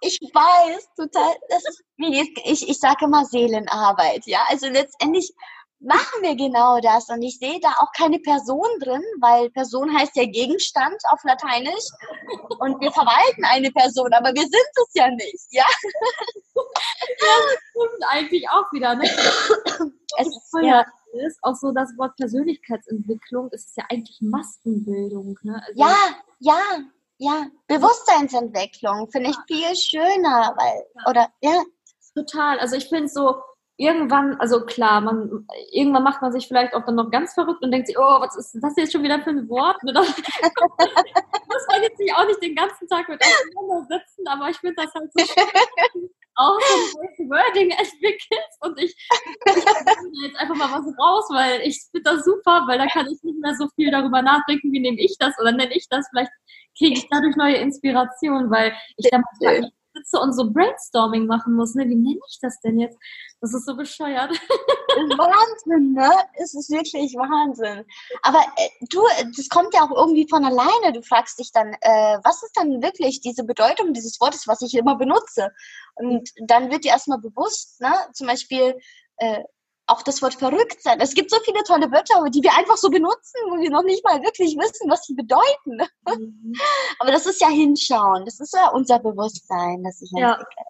ich 0.00 0.20
weiß, 0.32 0.88
total, 0.94 1.34
das 1.48 1.68
ist, 1.68 1.82
wie, 1.96 2.20
ich, 2.44 2.68
ich 2.68 2.78
sage 2.78 3.04
immer 3.04 3.24
Seelenarbeit, 3.24 4.26
ja. 4.26 4.44
Also 4.48 4.68
letztendlich 4.68 5.34
machen 5.80 6.22
wir 6.22 6.36
genau 6.36 6.80
das. 6.80 7.08
Und 7.08 7.22
ich 7.22 7.38
sehe 7.38 7.58
da 7.60 7.70
auch 7.80 7.92
keine 7.96 8.18
Person 8.18 8.68
drin, 8.80 9.02
weil 9.20 9.50
Person 9.50 9.96
heißt 9.96 10.16
ja 10.16 10.26
Gegenstand 10.26 10.96
auf 11.10 11.20
Lateinisch. 11.24 11.88
Und 12.58 12.80
wir 12.80 12.92
verwalten 12.92 13.44
eine 13.44 13.70
Person, 13.70 14.12
aber 14.12 14.34
wir 14.34 14.42
sind 14.42 14.52
es 14.52 14.94
ja 14.94 15.10
nicht, 15.10 15.46
ja. 15.50 15.64
Ja, 16.54 17.36
das 17.44 17.58
stimmt 17.70 18.04
eigentlich 18.08 18.48
auch 18.50 18.70
wieder, 18.72 18.94
ne? 18.94 19.04
Es 20.18 20.26
ist 20.26 20.54
ja 20.62 20.84
ist, 21.12 21.38
auch 21.42 21.54
so 21.54 21.72
das 21.72 21.90
Wort 21.96 22.16
Persönlichkeitsentwicklung, 22.16 23.50
ist 23.50 23.76
ja 23.76 23.84
eigentlich 23.88 24.18
Maskenbildung. 24.20 25.38
Ne? 25.42 25.62
Also 25.66 25.80
ja, 25.80 25.96
ja, 26.38 26.60
ja. 27.18 27.46
Bewusstseinsentwicklung 27.66 29.10
finde 29.10 29.30
ich 29.30 29.36
viel 29.46 29.76
schöner, 29.76 30.54
weil, 30.56 31.10
oder, 31.10 31.28
ja. 31.42 31.62
Total. 32.14 32.58
Also 32.58 32.76
ich 32.76 32.88
finde 32.88 33.08
so, 33.08 33.40
irgendwann, 33.80 34.34
also 34.34 34.60
klar, 34.66 35.00
man, 35.00 35.46
irgendwann 35.72 36.02
macht 36.02 36.20
man 36.20 36.32
sich 36.32 36.46
vielleicht 36.46 36.74
auch 36.74 36.84
dann 36.84 36.96
noch 36.96 37.10
ganz 37.10 37.32
verrückt 37.32 37.62
und 37.62 37.70
denkt 37.70 37.86
sich, 37.86 37.98
oh, 37.98 38.20
was 38.20 38.36
ist 38.36 38.58
das 38.60 38.76
jetzt 38.76 38.92
schon 38.92 39.02
wieder 39.02 39.20
für 39.20 39.30
ein 39.30 39.48
Wort? 39.48 39.78
Das 39.82 40.06
muss 40.06 41.66
man 41.66 41.82
jetzt 41.82 41.98
nicht 41.98 42.14
auch 42.14 42.26
nicht 42.26 42.42
den 42.42 42.54
ganzen 42.54 42.86
Tag 42.88 43.08
mit 43.08 43.18
auseinandersetzen, 43.24 44.28
aber 44.28 44.50
ich 44.50 44.58
finde 44.58 44.76
das 44.76 44.92
halt 44.94 45.10
so 45.14 45.24
schön, 45.24 46.10
auch 46.34 46.60
so 46.60 47.00
ein 47.00 47.30
Wording 47.30 47.70
entwickelst 47.70 48.58
und 48.60 48.78
ich, 48.78 48.94
ich 49.46 50.24
jetzt 50.24 50.38
einfach 50.38 50.56
mal 50.56 50.70
was 50.70 50.86
raus, 50.98 51.24
weil 51.32 51.62
ich 51.62 51.80
finde 51.90 52.10
das 52.10 52.24
super, 52.26 52.64
weil 52.66 52.76
da 52.76 52.86
kann 52.86 53.06
ich 53.06 53.22
nicht 53.22 53.40
mehr 53.40 53.54
so 53.54 53.66
viel 53.76 53.90
darüber 53.90 54.20
nachdenken, 54.20 54.72
wie 54.72 54.80
nehme 54.80 55.00
ich 55.00 55.16
das 55.18 55.38
oder 55.40 55.52
nenne 55.52 55.74
ich 55.74 55.88
das, 55.88 56.06
vielleicht 56.10 56.32
kriege 56.76 56.98
ich 56.98 57.08
dadurch 57.08 57.34
neue 57.36 57.56
Inspiration, 57.56 58.50
weil 58.50 58.74
ich 58.98 59.08
dann 59.10 59.24
sitze 59.94 60.18
und 60.18 60.32
so 60.32 60.50
Brainstorming 60.50 61.26
machen 61.26 61.54
muss. 61.54 61.74
Ne? 61.74 61.84
Wie 61.88 61.96
nenne 61.96 62.20
ich 62.28 62.38
das 62.40 62.60
denn 62.60 62.78
jetzt? 62.78 62.98
Das 63.40 63.54
ist 63.54 63.66
so 63.66 63.76
bescheuert. 63.76 64.30
ist 64.32 65.18
Wahnsinn, 65.18 65.92
ne? 65.92 66.10
Es 66.34 66.54
ist 66.54 66.70
wirklich 66.70 67.14
Wahnsinn. 67.14 67.84
Aber 68.22 68.40
äh, 68.56 68.68
du, 68.90 69.02
das 69.36 69.48
kommt 69.48 69.74
ja 69.74 69.84
auch 69.84 69.96
irgendwie 69.96 70.28
von 70.28 70.44
alleine. 70.44 70.92
Du 70.92 71.02
fragst 71.02 71.38
dich 71.38 71.50
dann, 71.52 71.74
äh, 71.80 72.18
was 72.22 72.42
ist 72.42 72.56
dann 72.56 72.82
wirklich 72.82 73.20
diese 73.20 73.44
Bedeutung 73.44 73.92
dieses 73.92 74.20
Wortes, 74.20 74.46
was 74.46 74.62
ich 74.62 74.74
immer 74.74 74.96
benutze? 74.96 75.50
Und 75.94 76.30
dann 76.46 76.70
wird 76.70 76.84
dir 76.84 76.92
erstmal 76.92 77.20
bewusst, 77.20 77.80
ne? 77.80 77.92
Zum 78.12 78.26
Beispiel, 78.26 78.76
äh, 79.16 79.42
auch 79.90 80.02
das 80.02 80.22
Wort 80.22 80.34
verrückt 80.34 80.82
sein. 80.82 80.98
Es 81.00 81.14
gibt 81.14 81.30
so 81.30 81.38
viele 81.44 81.62
tolle 81.64 81.90
Wörter, 81.90 82.28
die 82.30 82.42
wir 82.42 82.56
einfach 82.56 82.76
so 82.76 82.90
benutzen, 82.90 83.40
wo 83.50 83.60
wir 83.60 83.70
noch 83.70 83.82
nicht 83.82 84.04
mal 84.04 84.22
wirklich 84.22 84.56
wissen, 84.56 84.90
was 84.90 85.04
sie 85.04 85.14
bedeuten. 85.14 85.86
Mhm. 86.06 86.52
Aber 86.98 87.12
das 87.12 87.26
ist 87.26 87.40
ja 87.40 87.48
Hinschauen. 87.48 88.24
Das 88.24 88.40
ist 88.40 88.54
ja 88.54 88.70
unser 88.70 88.98
Bewusstsein, 88.98 89.82
das 89.82 89.98
sich 89.98 90.10
ja. 90.14 90.32
entwickelt. 90.32 90.66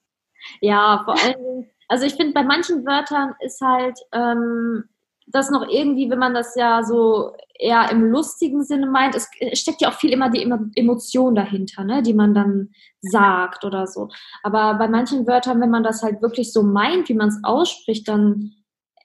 Ja, 0.60 1.02
vor 1.04 1.14
allen 1.14 1.36
Dingen, 1.36 1.70
also 1.88 2.06
ich 2.06 2.14
finde, 2.14 2.32
bei 2.32 2.42
manchen 2.42 2.86
Wörtern 2.86 3.34
ist 3.40 3.60
halt 3.60 3.98
ähm, 4.12 4.84
das 5.26 5.50
noch 5.50 5.66
irgendwie, 5.68 6.10
wenn 6.10 6.18
man 6.18 6.34
das 6.34 6.54
ja 6.56 6.82
so 6.82 7.32
eher 7.58 7.90
im 7.90 8.10
lustigen 8.10 8.64
Sinne 8.64 8.86
meint, 8.86 9.14
es 9.14 9.28
steckt 9.52 9.80
ja 9.80 9.90
auch 9.90 9.94
viel 9.94 10.12
immer 10.12 10.30
die 10.30 10.42
Emotion 10.74 11.34
dahinter, 11.34 11.84
ne, 11.84 12.02
die 12.02 12.14
man 12.14 12.34
dann 12.34 12.70
sagt 13.00 13.64
oder 13.64 13.86
so. 13.86 14.08
Aber 14.42 14.74
bei 14.74 14.88
manchen 14.88 15.26
Wörtern, 15.26 15.60
wenn 15.60 15.70
man 15.70 15.82
das 15.82 16.02
halt 16.02 16.22
wirklich 16.22 16.52
so 16.52 16.62
meint, 16.62 17.08
wie 17.08 17.14
man 17.14 17.28
es 17.28 17.38
ausspricht, 17.42 18.08
dann 18.08 18.52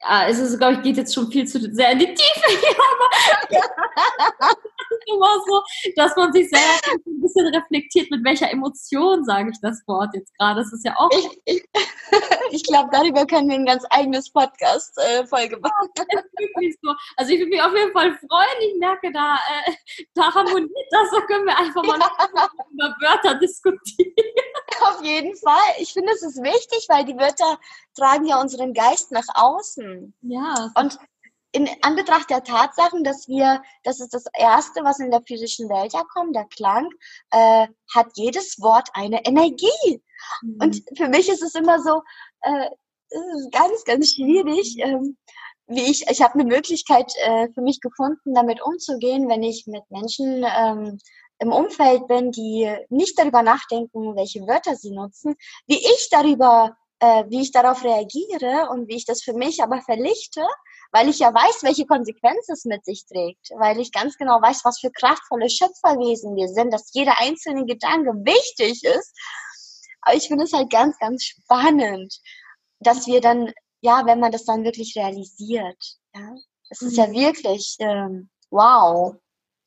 ja, 0.01 0.27
es 0.27 0.39
ist, 0.39 0.57
glaube 0.57 0.75
ich, 0.75 0.81
geht 0.81 0.97
jetzt 0.97 1.13
schon 1.13 1.31
viel 1.31 1.47
zu 1.47 1.59
sehr 1.73 1.91
in 1.91 1.99
die 1.99 2.13
Tiefe 2.13 2.49
hier, 2.49 2.75
aber 4.41 4.55
immer 5.07 5.39
so, 5.45 5.61
dass 5.95 6.15
man 6.15 6.31
sich 6.33 6.49
selber 6.49 7.01
ein 7.05 7.21
bisschen 7.21 7.47
reflektiert, 7.47 8.11
mit 8.11 8.23
welcher 8.23 8.51
Emotion 8.51 9.23
sage 9.23 9.51
ich 9.51 9.59
das 9.61 9.83
Wort 9.87 10.13
jetzt 10.13 10.33
gerade. 10.37 10.61
Das 10.61 10.73
ist 10.73 10.85
ja 10.85 10.95
auch. 10.97 11.09
Ich, 11.11 11.41
ich, 11.45 11.69
ich 12.51 12.63
glaube, 12.63 12.89
darüber 12.91 13.25
können 13.25 13.49
wir 13.49 13.55
ein 13.55 13.65
ganz 13.65 13.83
eigenes 13.89 14.29
Podcast-Folge 14.31 15.55
äh, 15.55 15.59
machen. 15.59 15.89
so. 16.81 16.93
Also 17.17 17.31
ich 17.31 17.39
würde 17.39 17.49
mich 17.49 17.61
auf 17.61 17.73
jeden 17.75 17.91
Fall 17.91 18.17
freuen. 18.17 18.61
Ich 18.61 18.79
merke, 18.79 19.11
da, 19.11 19.35
äh, 19.65 19.73
da 20.13 20.33
harmoniert 20.33 20.87
das. 20.91 21.09
Da 21.11 21.21
können 21.21 21.45
wir 21.45 21.57
einfach 21.57 21.83
mal 21.83 21.99
über 22.73 22.95
Wörter 23.01 23.35
diskutieren. 23.35 24.13
Auf 24.81 25.03
jeden 25.03 25.35
Fall. 25.37 25.55
Ich 25.79 25.93
finde, 25.93 26.11
es 26.11 26.21
ist 26.21 26.41
wichtig, 26.41 26.85
weil 26.89 27.05
die 27.05 27.17
Wörter 27.17 27.59
tragen 27.95 28.25
ja 28.25 28.41
unseren 28.41 28.73
Geist 28.73 29.11
nach 29.11 29.27
außen. 29.33 29.84
Ja. 30.21 30.71
Und 30.75 30.97
in 31.51 31.69
Anbetracht 31.81 32.29
der 32.29 32.43
Tatsachen, 32.43 33.03
dass 33.03 33.27
wir, 33.29 33.61
das 33.83 34.01
ist 34.01 34.13
das 34.13 34.25
Erste, 34.38 34.83
was 34.83 34.99
in 34.99 35.09
der 35.09 35.21
physischen 35.25 35.69
Welt 35.69 35.93
kommt, 36.13 36.36
der 36.36 36.45
Klang, 36.45 36.89
äh, 37.31 37.67
hat 37.93 38.07
jedes 38.15 38.59
Wort 38.59 38.89
eine 38.93 39.25
Energie. 39.25 40.01
Mhm. 40.41 40.57
Und 40.61 40.83
für 40.97 41.07
mich 41.07 41.29
ist 41.29 41.41
es 41.41 41.55
immer 41.55 41.81
so, 41.81 42.01
äh, 42.41 42.69
ganz, 43.51 43.86
ganz 43.86 44.13
schwierig, 44.15 44.75
ähm, 44.79 45.17
wie 45.67 45.89
ich, 45.89 46.07
ich 46.09 46.21
habe 46.21 46.36
eine 46.36 46.43
Möglichkeit 46.43 47.11
äh, 47.23 47.47
für 47.53 47.61
mich 47.61 47.79
gefunden, 47.81 48.33
damit 48.33 48.61
umzugehen, 48.61 49.29
wenn 49.29 49.41
ich 49.41 49.65
mit 49.65 49.83
Menschen 49.89 50.45
ähm, 50.45 50.99
im 51.39 51.51
Umfeld 51.51 52.07
bin, 52.07 52.31
die 52.31 52.71
nicht 52.89 53.17
darüber 53.17 53.41
nachdenken, 53.41 54.15
welche 54.15 54.41
Wörter 54.41 54.75
sie 54.75 54.91
nutzen, 54.91 55.36
wie 55.67 55.77
ich 55.77 56.09
darüber, 56.11 56.77
äh, 56.99 57.23
wie 57.29 57.41
ich 57.41 57.51
darauf 57.51 57.83
reagiere 57.83 58.69
und 58.71 58.87
wie 58.87 58.95
ich 58.95 59.05
das 59.05 59.21
für 59.21 59.33
mich 59.33 59.61
aber 59.61 59.81
verlichte 59.81 60.45
weil 60.95 61.09
ich 61.09 61.19
ja 61.19 61.33
weiß, 61.33 61.63
welche 61.63 61.85
Konsequenzen 61.85 62.53
es 62.53 62.63
mit 62.63 62.85
sich 62.85 63.05
trägt, 63.05 63.49
weil 63.57 63.77
ich 63.81 63.91
ganz 63.91 64.17
genau 64.17 64.41
weiß, 64.41 64.63
was 64.63 64.79
für 64.79 64.91
kraftvolle 64.91 65.49
Schöpferwesen 65.49 66.37
wir 66.37 66.47
sind, 66.47 66.73
dass 66.73 66.93
jeder 66.93 67.19
einzelne 67.19 67.65
Gedanke 67.65 68.11
wichtig 68.23 68.81
ist. 68.81 69.13
Aber 70.01 70.15
ich 70.15 70.29
finde 70.29 70.45
es 70.45 70.53
halt 70.53 70.69
ganz, 70.69 70.97
ganz 70.99 71.25
spannend, 71.25 72.17
dass 72.79 73.07
wir 73.07 73.19
dann, 73.19 73.51
ja, 73.81 74.05
wenn 74.05 74.21
man 74.21 74.31
das 74.31 74.45
dann 74.45 74.63
wirklich 74.63 74.95
realisiert, 74.95 75.83
ja, 76.13 76.33
Das 76.69 76.81
ist 76.81 76.95
ja 76.95 77.11
wirklich 77.11 77.75
ähm, 77.79 78.29
wow. 78.49 79.15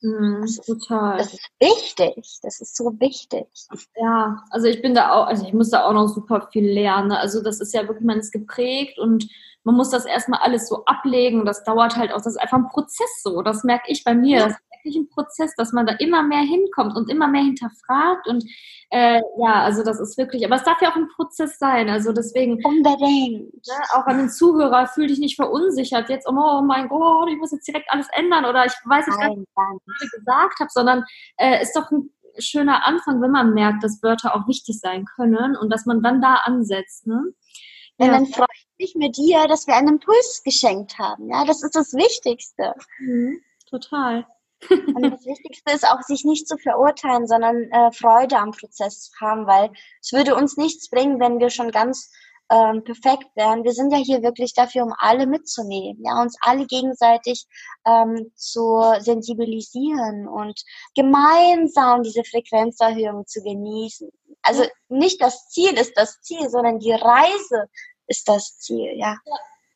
Mhm, 0.01 0.41
Das 0.41 0.51
ist- 0.51 0.65
total. 0.65 1.17
Das 1.17 1.33
ist 1.33 1.49
wichtig. 1.59 2.39
Das 2.41 2.61
ist 2.61 2.75
so 2.75 2.85
wichtig. 2.99 3.47
Ja, 3.95 4.43
also 4.49 4.67
ich 4.67 4.81
bin 4.81 4.93
da 4.93 5.11
auch, 5.13 5.27
also 5.27 5.45
ich 5.45 5.53
muss 5.53 5.69
da 5.69 5.85
auch 5.85 5.93
noch 5.93 6.07
super 6.07 6.47
viel 6.51 6.65
lernen. 6.71 7.09
ne? 7.09 7.19
Also 7.19 7.41
das 7.43 7.59
ist 7.59 7.73
ja 7.73 7.87
wirklich, 7.87 8.05
man 8.05 8.19
ist 8.19 8.31
geprägt 8.31 8.97
und 8.99 9.27
man 9.63 9.75
muss 9.75 9.89
das 9.89 10.05
erstmal 10.05 10.39
alles 10.39 10.69
so 10.69 10.85
ablegen. 10.85 11.45
Das 11.45 11.63
dauert 11.65 11.95
halt 11.97 12.11
auch, 12.11 12.17
das 12.17 12.27
ist 12.27 12.37
einfach 12.41 12.57
ein 12.57 12.69
Prozess 12.69 13.21
so. 13.21 13.41
Das 13.41 13.63
merke 13.63 13.91
ich 13.91 14.03
bei 14.05 14.15
mir. 14.15 14.39
Das 14.47 14.53
ein 14.85 15.09
Prozess, 15.09 15.53
dass 15.55 15.71
man 15.73 15.85
da 15.85 15.93
immer 15.93 16.23
mehr 16.23 16.41
hinkommt 16.41 16.95
und 16.95 17.09
immer 17.09 17.27
mehr 17.27 17.43
hinterfragt. 17.43 18.27
Und 18.27 18.43
äh, 18.91 19.21
ja, 19.39 19.63
also 19.63 19.83
das 19.83 19.99
ist 19.99 20.17
wirklich, 20.17 20.45
aber 20.45 20.55
es 20.55 20.63
darf 20.63 20.81
ja 20.81 20.91
auch 20.91 20.95
ein 20.95 21.09
Prozess 21.15 21.59
sein. 21.59 21.89
Also 21.89 22.11
deswegen, 22.11 22.63
Unbedingt. 22.63 23.53
ne, 23.53 23.73
auch 23.93 24.05
an 24.05 24.17
den 24.17 24.29
Zuhörer, 24.29 24.87
fühl 24.87 25.07
dich 25.07 25.19
nicht 25.19 25.35
verunsichert. 25.35 26.09
Jetzt, 26.09 26.27
oh 26.27 26.61
mein 26.61 26.87
Gott, 26.89 27.29
ich 27.29 27.37
muss 27.37 27.51
jetzt 27.51 27.67
direkt 27.67 27.91
alles 27.91 28.07
ändern 28.13 28.45
oder 28.45 28.65
ich 28.65 28.73
weiß 28.85 29.05
jetzt 29.05 29.17
gar 29.19 29.29
nicht, 29.35 29.47
was 29.55 30.03
ich 30.03 30.11
gesagt 30.11 30.59
habe, 30.59 30.69
sondern 30.71 31.05
äh, 31.37 31.61
ist 31.61 31.75
doch 31.75 31.89
ein 31.91 32.09
schöner 32.37 32.85
Anfang, 32.85 33.21
wenn 33.21 33.31
man 33.31 33.53
merkt, 33.53 33.83
dass 33.83 34.01
Wörter 34.03 34.35
auch 34.35 34.47
wichtig 34.47 34.79
sein 34.79 35.05
können 35.05 35.55
und 35.55 35.69
dass 35.69 35.85
man 35.85 36.01
dann 36.01 36.21
da 36.21 36.35
ansetzt. 36.43 37.07
Ne? 37.07 37.33
Und 37.97 38.05
Ja. 38.05 38.13
dann 38.13 38.27
freue 38.27 38.47
ich 38.53 38.67
mich 38.79 38.95
mit 38.95 39.17
dir, 39.17 39.45
dass 39.47 39.67
wir 39.67 39.75
einen 39.75 39.89
Impuls 39.89 40.41
geschenkt 40.43 40.97
haben. 40.97 41.29
Ja, 41.29 41.43
das 41.45 41.63
ist 41.63 41.75
das 41.75 41.93
Wichtigste. 41.93 42.73
Mhm, 42.99 43.41
total. 43.69 44.25
Und 44.69 45.01
das 45.03 45.25
Wichtigste 45.25 45.73
ist 45.73 45.87
auch, 45.87 46.01
sich 46.01 46.25
nicht 46.25 46.47
zu 46.47 46.57
verurteilen, 46.57 47.27
sondern 47.27 47.63
äh, 47.71 47.91
Freude 47.91 48.37
am 48.37 48.51
Prozess 48.51 49.09
zu 49.09 49.11
haben, 49.21 49.47
weil 49.47 49.71
es 50.01 50.11
würde 50.11 50.35
uns 50.35 50.57
nichts 50.57 50.89
bringen, 50.89 51.19
wenn 51.19 51.39
wir 51.39 51.49
schon 51.49 51.71
ganz 51.71 52.11
ähm, 52.51 52.83
perfekt 52.83 53.27
wären. 53.35 53.63
Wir 53.63 53.73
sind 53.73 53.91
ja 53.91 53.97
hier 53.97 54.23
wirklich 54.23 54.53
dafür, 54.53 54.83
um 54.83 54.93
alle 54.97 55.27
mitzunehmen, 55.27 56.03
ja, 56.03 56.21
uns 56.21 56.35
alle 56.41 56.65
gegenseitig 56.65 57.47
ähm, 57.85 58.31
zu 58.35 58.81
sensibilisieren 58.99 60.27
und 60.27 60.61
gemeinsam 60.95 62.03
diese 62.03 62.23
Frequenzerhöhung 62.23 63.25
zu 63.27 63.41
genießen. 63.43 64.09
Also 64.41 64.63
nicht 64.87 65.21
das 65.21 65.49
Ziel 65.49 65.73
ist 65.73 65.93
das 65.95 66.21
Ziel, 66.21 66.49
sondern 66.49 66.79
die 66.79 66.93
Reise 66.93 67.69
ist 68.07 68.27
das 68.27 68.57
Ziel, 68.57 68.97
ja. 68.97 69.17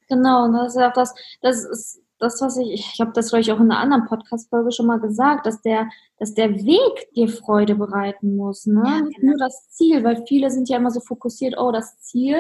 Genau, 0.10 0.46
und 0.46 0.54
das 0.54 0.74
ist 0.74 0.82
ja 0.82 0.90
auch 0.90 0.94
das, 0.94 1.14
das 1.42 1.64
ist 1.64 2.02
das, 2.24 2.42
was 2.42 2.58
ich, 2.58 2.74
ich 2.74 3.00
habe 3.00 3.12
das, 3.14 3.30
glaube 3.30 3.42
ich, 3.42 3.52
auch 3.52 3.60
in 3.60 3.72
einer 3.72 3.80
anderen 3.80 4.06
Podcast-Folge 4.06 4.72
schon 4.72 4.88
mal 4.88 5.00
gesagt, 5.00 5.46
dass 5.46 5.62
der, 5.62 5.90
dass 6.18 6.34
der 6.34 6.56
Weg 6.56 7.14
dir 7.16 7.28
Freude 7.28 7.76
bereiten 7.76 8.36
muss, 8.36 8.66
ne? 8.66 8.82
Ja, 8.86 9.02
Nicht 9.02 9.20
genau. 9.20 9.32
nur 9.32 9.40
das 9.40 9.70
Ziel, 9.70 10.04
weil 10.04 10.24
viele 10.28 10.50
sind 10.50 10.70
ja 10.70 10.78
immer 10.78 10.92
so 10.92 11.00
fokussiert, 11.00 11.56
oh, 11.58 11.72
das 11.72 12.00
Ziel, 12.00 12.38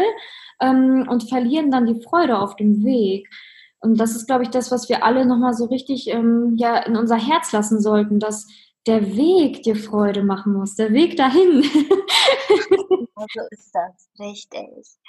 ähm, 0.62 1.08
und 1.10 1.30
verlieren 1.30 1.72
dann 1.72 1.86
die 1.86 2.02
Freude 2.02 2.40
auf 2.40 2.56
dem 2.56 2.84
Weg. 2.84 3.30
Und 3.80 4.00
das 4.00 4.16
ist, 4.16 4.28
glaube 4.28 4.44
ich, 4.44 4.50
das, 4.50 4.72
was 4.72 4.88
wir 4.88 5.04
alle 5.04 5.26
nochmal 5.26 5.54
so 5.54 5.66
richtig 5.66 6.08
ähm, 6.08 6.56
ja, 6.58 6.78
in 6.78 6.96
unser 6.96 7.18
Herz 7.18 7.52
lassen 7.52 7.82
sollten, 7.82 8.20
dass 8.20 8.48
der 8.88 9.16
Weg 9.16 9.64
dir 9.64 9.76
Freude 9.76 10.24
machen 10.24 10.54
muss, 10.54 10.76
der 10.76 10.94
Weg 10.94 11.18
dahin. 11.18 11.64
So 13.16 13.42
ist 13.52 13.74
das, 13.74 14.10
richtig. 14.20 15.00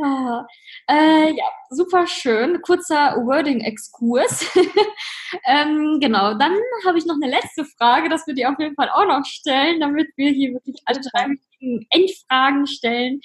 Ja, 0.00 0.46
äh, 0.88 1.30
ja, 1.34 1.44
super 1.70 2.06
schön. 2.06 2.60
Kurzer 2.62 3.16
Wording-Exkurs. 3.24 4.46
ähm, 5.46 5.98
genau, 6.00 6.34
dann 6.34 6.52
habe 6.86 6.98
ich 6.98 7.06
noch 7.06 7.16
eine 7.20 7.30
letzte 7.30 7.64
Frage, 7.64 8.08
das 8.08 8.26
wir 8.26 8.34
dir 8.34 8.50
auf 8.50 8.58
jeden 8.58 8.74
Fall 8.74 8.88
auch 8.90 9.06
noch 9.06 9.24
stellen, 9.24 9.80
damit 9.80 10.08
wir 10.16 10.30
hier 10.30 10.52
wirklich 10.54 10.76
alle 10.86 11.00
drei 11.00 11.28
wichtigen 11.30 11.86
Endfragen 11.90 12.66
stellen. 12.66 13.20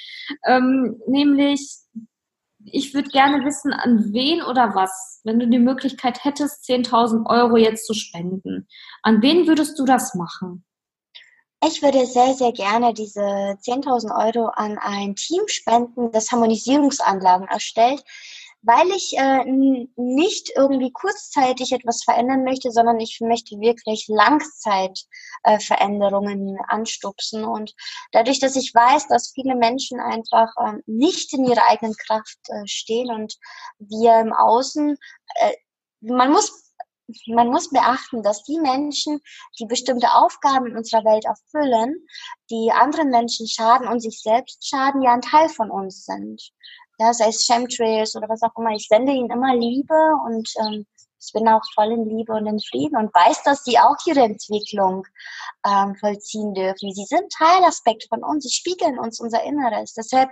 Ähm, 0.45 1.01
nämlich, 1.07 1.77
ich 2.65 2.93
würde 2.93 3.09
gerne 3.09 3.45
wissen, 3.45 3.73
an 3.73 4.13
wen 4.13 4.41
oder 4.43 4.75
was, 4.75 5.21
wenn 5.23 5.39
du 5.39 5.47
die 5.47 5.59
Möglichkeit 5.59 6.23
hättest, 6.23 6.65
10.000 6.69 7.25
Euro 7.29 7.57
jetzt 7.57 7.87
zu 7.87 7.93
spenden, 7.93 8.67
an 9.01 9.21
wen 9.21 9.47
würdest 9.47 9.79
du 9.79 9.85
das 9.85 10.13
machen? 10.13 10.65
Ich 11.61 11.81
würde 11.81 12.05
sehr, 12.05 12.35
sehr 12.35 12.53
gerne 12.53 12.93
diese 12.93 13.19
10.000 13.19 14.15
Euro 14.15 14.47
an 14.47 14.77
ein 14.77 15.15
Team 15.15 15.45
spenden, 15.47 16.09
das 16.11 16.31
Harmonisierungsanlagen 16.31 17.49
erstellt, 17.49 18.01
weil 18.61 18.89
ich 18.91 19.17
äh, 19.17 19.43
nicht 19.45 20.51
irgendwie 20.55 20.91
kurzzeitig 20.91 21.73
etwas 21.73 22.03
verändern 22.03 22.43
möchte, 22.43 22.71
sondern 22.71 22.99
ich 22.99 23.19
möchte 23.21 23.59
wirklich 23.59 24.07
Langzeitveränderungen 24.07 26.55
äh, 26.55 26.59
anstupsen. 26.67 27.43
Und 27.43 27.75
dadurch, 28.13 28.39
dass 28.39 28.55
ich 28.55 28.73
weiß, 28.73 29.07
dass 29.07 29.31
viele 29.33 29.55
Menschen 29.55 29.99
einfach 29.99 30.53
ähm, 30.65 30.81
nicht 30.85 31.33
in 31.33 31.43
ihrer 31.45 31.67
eigenen 31.67 31.95
Kraft 31.95 32.39
äh, 32.47 32.65
stehen 32.67 33.11
und 33.11 33.37
wir 33.79 34.19
im 34.19 34.31
Außen, 34.33 34.97
äh, 35.35 35.53
man 36.01 36.31
muss 36.31 36.68
man 37.27 37.49
muss 37.49 37.69
beachten, 37.69 38.23
dass 38.23 38.43
die 38.43 38.59
Menschen, 38.59 39.19
die 39.59 39.65
bestimmte 39.65 40.11
Aufgaben 40.13 40.67
in 40.67 40.77
unserer 40.77 41.03
Welt 41.05 41.25
erfüllen, 41.25 42.05
die 42.49 42.71
anderen 42.71 43.09
Menschen 43.09 43.47
schaden 43.47 43.87
und 43.87 43.99
sich 43.99 44.21
selbst 44.21 44.67
schaden, 44.67 45.01
ja 45.01 45.13
ein 45.13 45.21
Teil 45.21 45.49
von 45.49 45.71
uns 45.71 46.05
sind. 46.05 46.51
Ja, 46.99 47.13
sei 47.13 47.29
es 47.29 47.45
Chemtrails 47.45 48.15
oder 48.15 48.27
was 48.27 48.41
auch 48.41 48.55
immer. 48.57 48.71
Ich 48.71 48.87
sende 48.87 49.13
ihnen 49.13 49.29
immer 49.29 49.55
Liebe 49.55 49.95
und 50.25 50.49
ähm, 50.59 50.85
ich 51.21 51.33
bin 51.33 51.47
auch 51.47 51.61
voll 51.73 51.91
in 51.91 52.05
Liebe 52.05 52.33
und 52.33 52.45
in 52.45 52.59
Frieden 52.59 52.97
und 52.97 53.13
weiß, 53.13 53.43
dass 53.43 53.63
sie 53.63 53.77
auch 53.77 53.95
ihre 54.05 54.21
Entwicklung 54.21 55.05
ähm, 55.65 55.95
vollziehen 55.95 56.53
dürfen. 56.53 56.93
Sie 56.93 57.05
sind 57.05 57.31
Teilaspekt 57.31 58.05
von 58.09 58.23
uns, 58.23 58.43
sie 58.43 58.51
spiegeln 58.51 58.97
uns 58.97 59.19
unser 59.19 59.43
Inneres. 59.43 59.93
Deshalb 59.93 60.29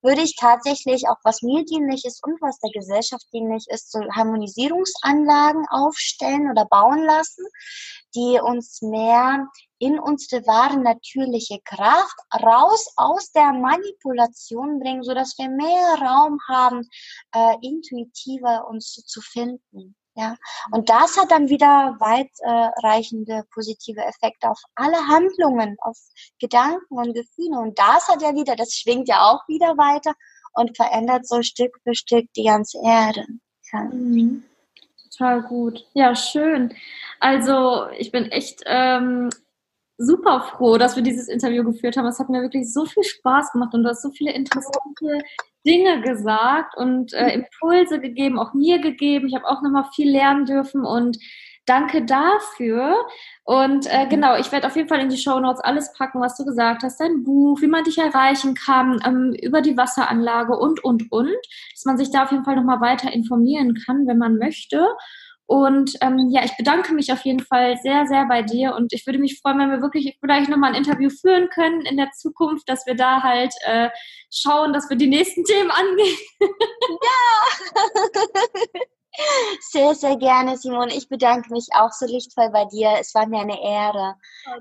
würde 0.00 0.22
ich 0.22 0.36
tatsächlich 0.36 1.08
auch, 1.08 1.18
was 1.24 1.42
mir 1.42 1.64
dienlich 1.64 2.04
ist 2.04 2.24
und 2.24 2.40
was 2.40 2.58
der 2.60 2.70
Gesellschaft 2.70 3.26
dienlich 3.32 3.66
ist, 3.68 3.90
so 3.90 4.00
Harmonisierungsanlagen 4.14 5.66
aufstellen 5.70 6.50
oder 6.50 6.66
bauen 6.66 7.04
lassen, 7.04 7.44
die 8.14 8.40
uns 8.40 8.80
mehr 8.80 9.48
in 9.78 9.98
unsere 9.98 10.46
wahre 10.46 10.78
natürliche 10.78 11.60
Kraft 11.64 12.16
raus 12.34 12.92
aus 12.96 13.30
der 13.32 13.52
Manipulation 13.52 14.80
bringen, 14.80 15.02
so 15.02 15.14
dass 15.14 15.36
wir 15.38 15.48
mehr 15.48 15.94
Raum 16.00 16.38
haben, 16.48 16.88
äh, 17.34 17.54
intuitiver 17.62 18.66
uns 18.68 18.92
zu 18.92 19.20
finden. 19.20 19.94
Ja, 20.18 20.34
und 20.72 20.88
das 20.88 21.16
hat 21.16 21.30
dann 21.30 21.48
wieder 21.48 21.96
weitreichende 22.00 23.44
positive 23.54 24.00
Effekte 24.00 24.50
auf 24.50 24.60
alle 24.74 24.96
Handlungen, 25.06 25.76
auf 25.80 25.96
Gedanken 26.40 26.98
und 26.98 27.14
Gefühle. 27.14 27.60
Und 27.60 27.78
das 27.78 28.08
hat 28.08 28.20
ja 28.20 28.34
wieder, 28.34 28.56
das 28.56 28.74
schwingt 28.74 29.08
ja 29.08 29.20
auch 29.22 29.46
wieder 29.46 29.76
weiter 29.76 30.14
und 30.54 30.76
verändert 30.76 31.28
so 31.28 31.42
Stück 31.42 31.78
für 31.84 31.94
Stück 31.94 32.26
die 32.34 32.42
ganze 32.42 32.78
Erde. 32.84 33.26
Ja. 33.72 33.82
Mhm. 33.82 34.42
Total 35.04 35.40
gut. 35.42 35.86
Ja, 35.94 36.16
schön. 36.16 36.74
Also 37.20 37.86
ich 37.96 38.10
bin 38.10 38.24
echt 38.32 38.62
ähm, 38.66 39.30
super 39.98 40.40
froh, 40.42 40.78
dass 40.78 40.94
wir 40.96 41.02
dieses 41.02 41.28
Interview 41.28 41.64
geführt 41.64 41.96
haben. 41.96 42.06
Es 42.06 42.20
hat 42.20 42.30
mir 42.30 42.40
wirklich 42.40 42.72
so 42.72 42.86
viel 42.86 43.02
Spaß 43.02 43.52
gemacht 43.52 43.74
und 43.74 43.82
du 43.82 43.90
hast 43.90 44.02
so 44.02 44.10
viele 44.10 44.32
interessante 44.32 45.18
Dinge 45.66 46.00
gesagt 46.00 46.76
und 46.76 47.12
äh, 47.12 47.34
Impulse 47.34 48.00
gegeben, 48.00 48.38
auch 48.38 48.54
mir 48.54 48.80
gegeben. 48.80 49.26
Ich 49.26 49.34
habe 49.34 49.46
auch 49.46 49.60
nochmal 49.60 49.84
viel 49.94 50.10
lernen 50.10 50.46
dürfen 50.46 50.84
und 50.84 51.18
danke 51.66 52.04
dafür. 52.04 52.94
Und 53.44 53.86
äh, 53.92 54.06
genau, 54.08 54.36
ich 54.36 54.52
werde 54.52 54.68
auf 54.68 54.76
jeden 54.76 54.88
Fall 54.88 55.00
in 55.00 55.08
die 55.08 55.18
Show 55.18 55.38
Notes 55.40 55.60
alles 55.60 55.92
packen, 55.92 56.20
was 56.20 56.36
du 56.36 56.44
gesagt 56.44 56.84
hast, 56.84 57.00
dein 57.00 57.24
Buch, 57.24 57.60
wie 57.60 57.66
man 57.66 57.84
dich 57.84 57.98
erreichen 57.98 58.54
kann, 58.54 59.00
ähm, 59.04 59.34
über 59.42 59.60
die 59.60 59.76
Wasseranlage 59.76 60.56
und, 60.56 60.82
und, 60.84 61.10
und, 61.10 61.36
dass 61.74 61.84
man 61.84 61.98
sich 61.98 62.10
da 62.10 62.24
auf 62.24 62.30
jeden 62.30 62.44
Fall 62.44 62.56
nochmal 62.56 62.80
weiter 62.80 63.12
informieren 63.12 63.74
kann, 63.84 64.06
wenn 64.06 64.18
man 64.18 64.36
möchte. 64.36 64.86
Und 65.48 65.96
ähm, 66.02 66.28
ja, 66.30 66.44
ich 66.44 66.54
bedanke 66.58 66.92
mich 66.92 67.10
auf 67.10 67.24
jeden 67.24 67.40
Fall 67.40 67.78
sehr, 67.82 68.06
sehr 68.06 68.26
bei 68.26 68.42
dir 68.42 68.74
und 68.74 68.92
ich 68.92 69.06
würde 69.06 69.18
mich 69.18 69.40
freuen, 69.40 69.58
wenn 69.58 69.70
wir 69.70 69.80
wirklich 69.80 70.18
vielleicht 70.20 70.50
nochmal 70.50 70.74
ein 70.74 70.84
Interview 70.84 71.08
führen 71.08 71.48
können 71.48 71.86
in 71.86 71.96
der 71.96 72.10
Zukunft, 72.10 72.68
dass 72.68 72.84
wir 72.84 72.94
da 72.94 73.22
halt 73.22 73.54
äh, 73.62 73.88
schauen, 74.30 74.74
dass 74.74 74.90
wir 74.90 74.98
die 74.98 75.06
nächsten 75.06 75.44
Themen 75.44 75.70
angehen. 75.70 76.18
Sehr, 79.72 79.96
sehr 79.96 80.16
gerne, 80.16 80.56
Simon. 80.56 80.90
Ich 80.90 81.08
bedanke 81.08 81.52
mich 81.52 81.66
auch 81.74 81.90
so 81.90 82.06
lichtvoll 82.06 82.50
bei 82.50 82.66
dir. 82.66 82.98
Es 83.00 83.16
war 83.16 83.26
mir 83.26 83.40
eine 83.40 83.60
Ehre. 83.60 84.14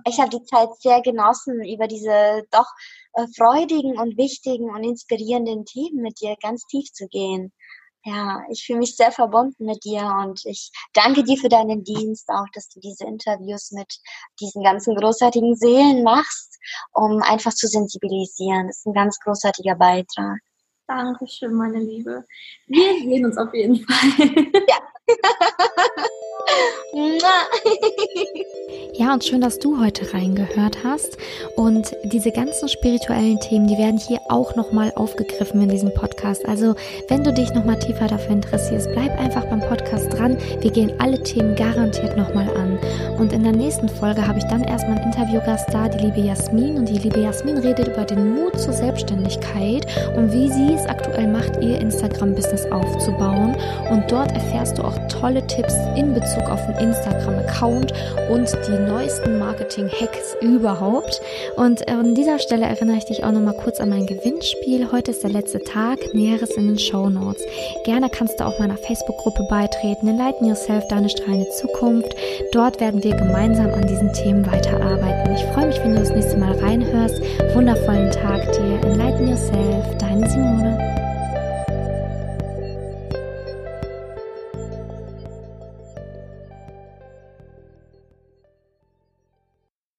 Ich 0.08 0.20
habe 0.20 0.32
die 0.32 0.44
Zeit 0.46 0.70
sehr 0.80 1.02
genossen, 1.02 1.64
über 1.64 1.88
diese 1.88 2.44
doch 2.50 2.66
äh, 3.14 3.28
freudigen 3.38 4.00
und 4.00 4.18
wichtigen 4.18 4.72
und 4.72 4.84
inspirierenden 4.84 5.66
Themen 5.66 6.02
mit 6.02 6.20
dir 6.22 6.36
ganz 6.42 6.66
tief 6.66 6.92
zu 6.92 7.08
gehen. 7.08 7.54
Ja, 8.08 8.42
ich 8.50 8.66
fühle 8.66 8.80
mich 8.80 8.96
sehr 8.96 9.12
verbunden 9.12 9.66
mit 9.66 9.84
dir 9.84 10.06
und 10.24 10.40
ich 10.46 10.72
danke 10.94 11.26
dir 11.26 11.36
für 11.36 11.50
deinen 11.50 11.84
Dienst, 11.84 12.30
auch 12.30 12.46
dass 12.54 12.70
du 12.70 12.80
diese 12.80 13.04
Interviews 13.04 13.72
mit 13.72 14.00
diesen 14.40 14.64
ganzen 14.64 14.96
großartigen 14.96 15.58
Seelen 15.58 16.04
machst, 16.04 16.58
um 16.94 17.22
einfach 17.22 17.54
zu 17.54 17.68
sensibilisieren. 17.68 18.68
Das 18.68 18.78
ist 18.78 18.86
ein 18.86 18.94
ganz 18.94 19.20
großartiger 19.20 19.76
Beitrag. 19.76 20.40
Dankeschön, 20.88 21.54
meine 21.54 21.80
Liebe. 21.80 22.24
Wir 22.68 22.98
sehen 23.00 23.26
uns 23.26 23.38
auf 23.38 23.54
jeden 23.54 23.86
Fall. 23.86 24.54
Ja, 24.70 24.78
Ja, 28.94 29.14
und 29.14 29.24
schön, 29.24 29.42
dass 29.42 29.60
du 29.60 29.80
heute 29.80 30.12
reingehört 30.12 30.84
hast. 30.84 31.18
Und 31.56 31.96
diese 32.04 32.32
ganzen 32.32 32.68
spirituellen 32.68 33.40
Themen, 33.40 33.68
die 33.68 33.78
werden 33.78 34.00
hier 34.00 34.20
auch 34.28 34.56
nochmal 34.56 34.92
aufgegriffen 34.96 35.62
in 35.62 35.70
diesem 35.70 35.94
Podcast. 35.94 36.48
Also, 36.48 36.74
wenn 37.08 37.24
du 37.24 37.32
dich 37.32 37.54
nochmal 37.54 37.78
tiefer 37.78 38.08
dafür 38.08 38.32
interessierst, 38.32 38.92
bleib 38.94 39.16
einfach 39.20 39.46
beim 39.46 39.60
Podcast 39.60 40.12
dran. 40.14 40.36
Wir 40.62 40.72
gehen 40.72 40.92
alle 41.00 41.22
Themen 41.22 41.56
garantiert 41.56 42.18
nochmal 42.18 42.50
an. 42.58 42.80
Und 43.20 43.34
in 43.34 43.44
der 43.44 43.52
nächsten 43.52 43.88
Folge 43.88 44.26
habe 44.26 44.40
ich 44.40 44.46
dann 44.46 44.64
erstmal 44.64 44.98
einen 44.98 45.14
Interviewgast 45.14 45.72
da, 45.72 45.88
die 45.88 46.04
liebe 46.04 46.22
Jasmin. 46.22 46.78
Und 46.78 46.90
die 46.90 46.98
liebe 46.98 47.20
Jasmin 47.20 47.60
redet 47.60 47.90
über 47.90 48.04
den 48.04 48.34
Mut 48.34 48.60
zur 48.60 48.74
Selbstständigkeit 48.74 49.86
und 50.16 50.34
wie 50.34 50.50
sie 50.50 50.74
es 50.74 50.88
aktuell 50.88 51.28
macht, 51.28 51.62
ihr 51.62 51.80
Instagram-Business 51.80 52.66
aufzubauen. 52.72 53.56
Und 53.92 54.12
dort 54.12 54.32
erfährst 54.32 54.80
du 54.80 54.84
auch 54.84 54.97
tolle 55.10 55.46
Tipps 55.48 55.74
in 55.96 56.14
Bezug 56.14 56.50
auf 56.50 56.60
den 56.66 56.90
Instagram-Account 56.90 57.94
und 58.30 58.58
die 58.68 58.92
neuesten 58.92 59.40
Marketing-Hacks 59.40 60.38
überhaupt. 60.42 61.22
Und 61.56 61.88
an 61.88 62.16
dieser 62.16 62.40
Stelle 62.40 62.66
erinnere 62.66 62.98
ich 62.98 63.06
dich 63.06 63.24
auch 63.24 63.32
nochmal 63.32 63.56
kurz 63.56 63.80
an 63.80 63.90
mein 63.90 64.06
Gewinnspiel. 64.06 64.92
Heute 64.92 65.12
ist 65.12 65.24
der 65.24 65.32
letzte 65.32 65.60
Tag, 65.60 66.00
Näheres 66.14 66.52
in 66.52 66.68
den 66.68 66.80
Show 66.80 67.10
Notes. 67.10 67.42
Gerne 67.86 68.10
kannst 68.10 68.40
du 68.40 68.46
auch 68.46 68.60
meiner 68.60 68.78
Facebook-Gruppe 68.78 69.48
beitreten, 69.50 70.08
Enlighten 70.08 70.46
Yourself, 70.46 70.88
deine 70.88 71.10
strahlende 71.10 71.50
Zukunft. 71.50 72.16
Dort 72.52 72.80
werden 72.80 73.04
wir 73.04 73.16
gemeinsam 73.16 73.74
an 73.74 73.88
diesen 73.88 74.12
Themen 74.14 74.46
weiterarbeiten. 74.46 75.36
Ich 75.36 75.44
freue 75.54 75.68
mich, 75.68 75.80
wenn 75.80 75.94
du 75.94 76.00
das 76.00 76.12
nächste 76.12 76.38
Mal 76.38 76.58
reinhörst. 76.60 77.22
Wundervollen 77.54 78.12
Tag 78.12 78.52
dir. 78.54 78.80
Enlighten 78.84 79.28
Yourself, 79.28 79.98
deine 79.98 80.30
Simone. 80.30 81.07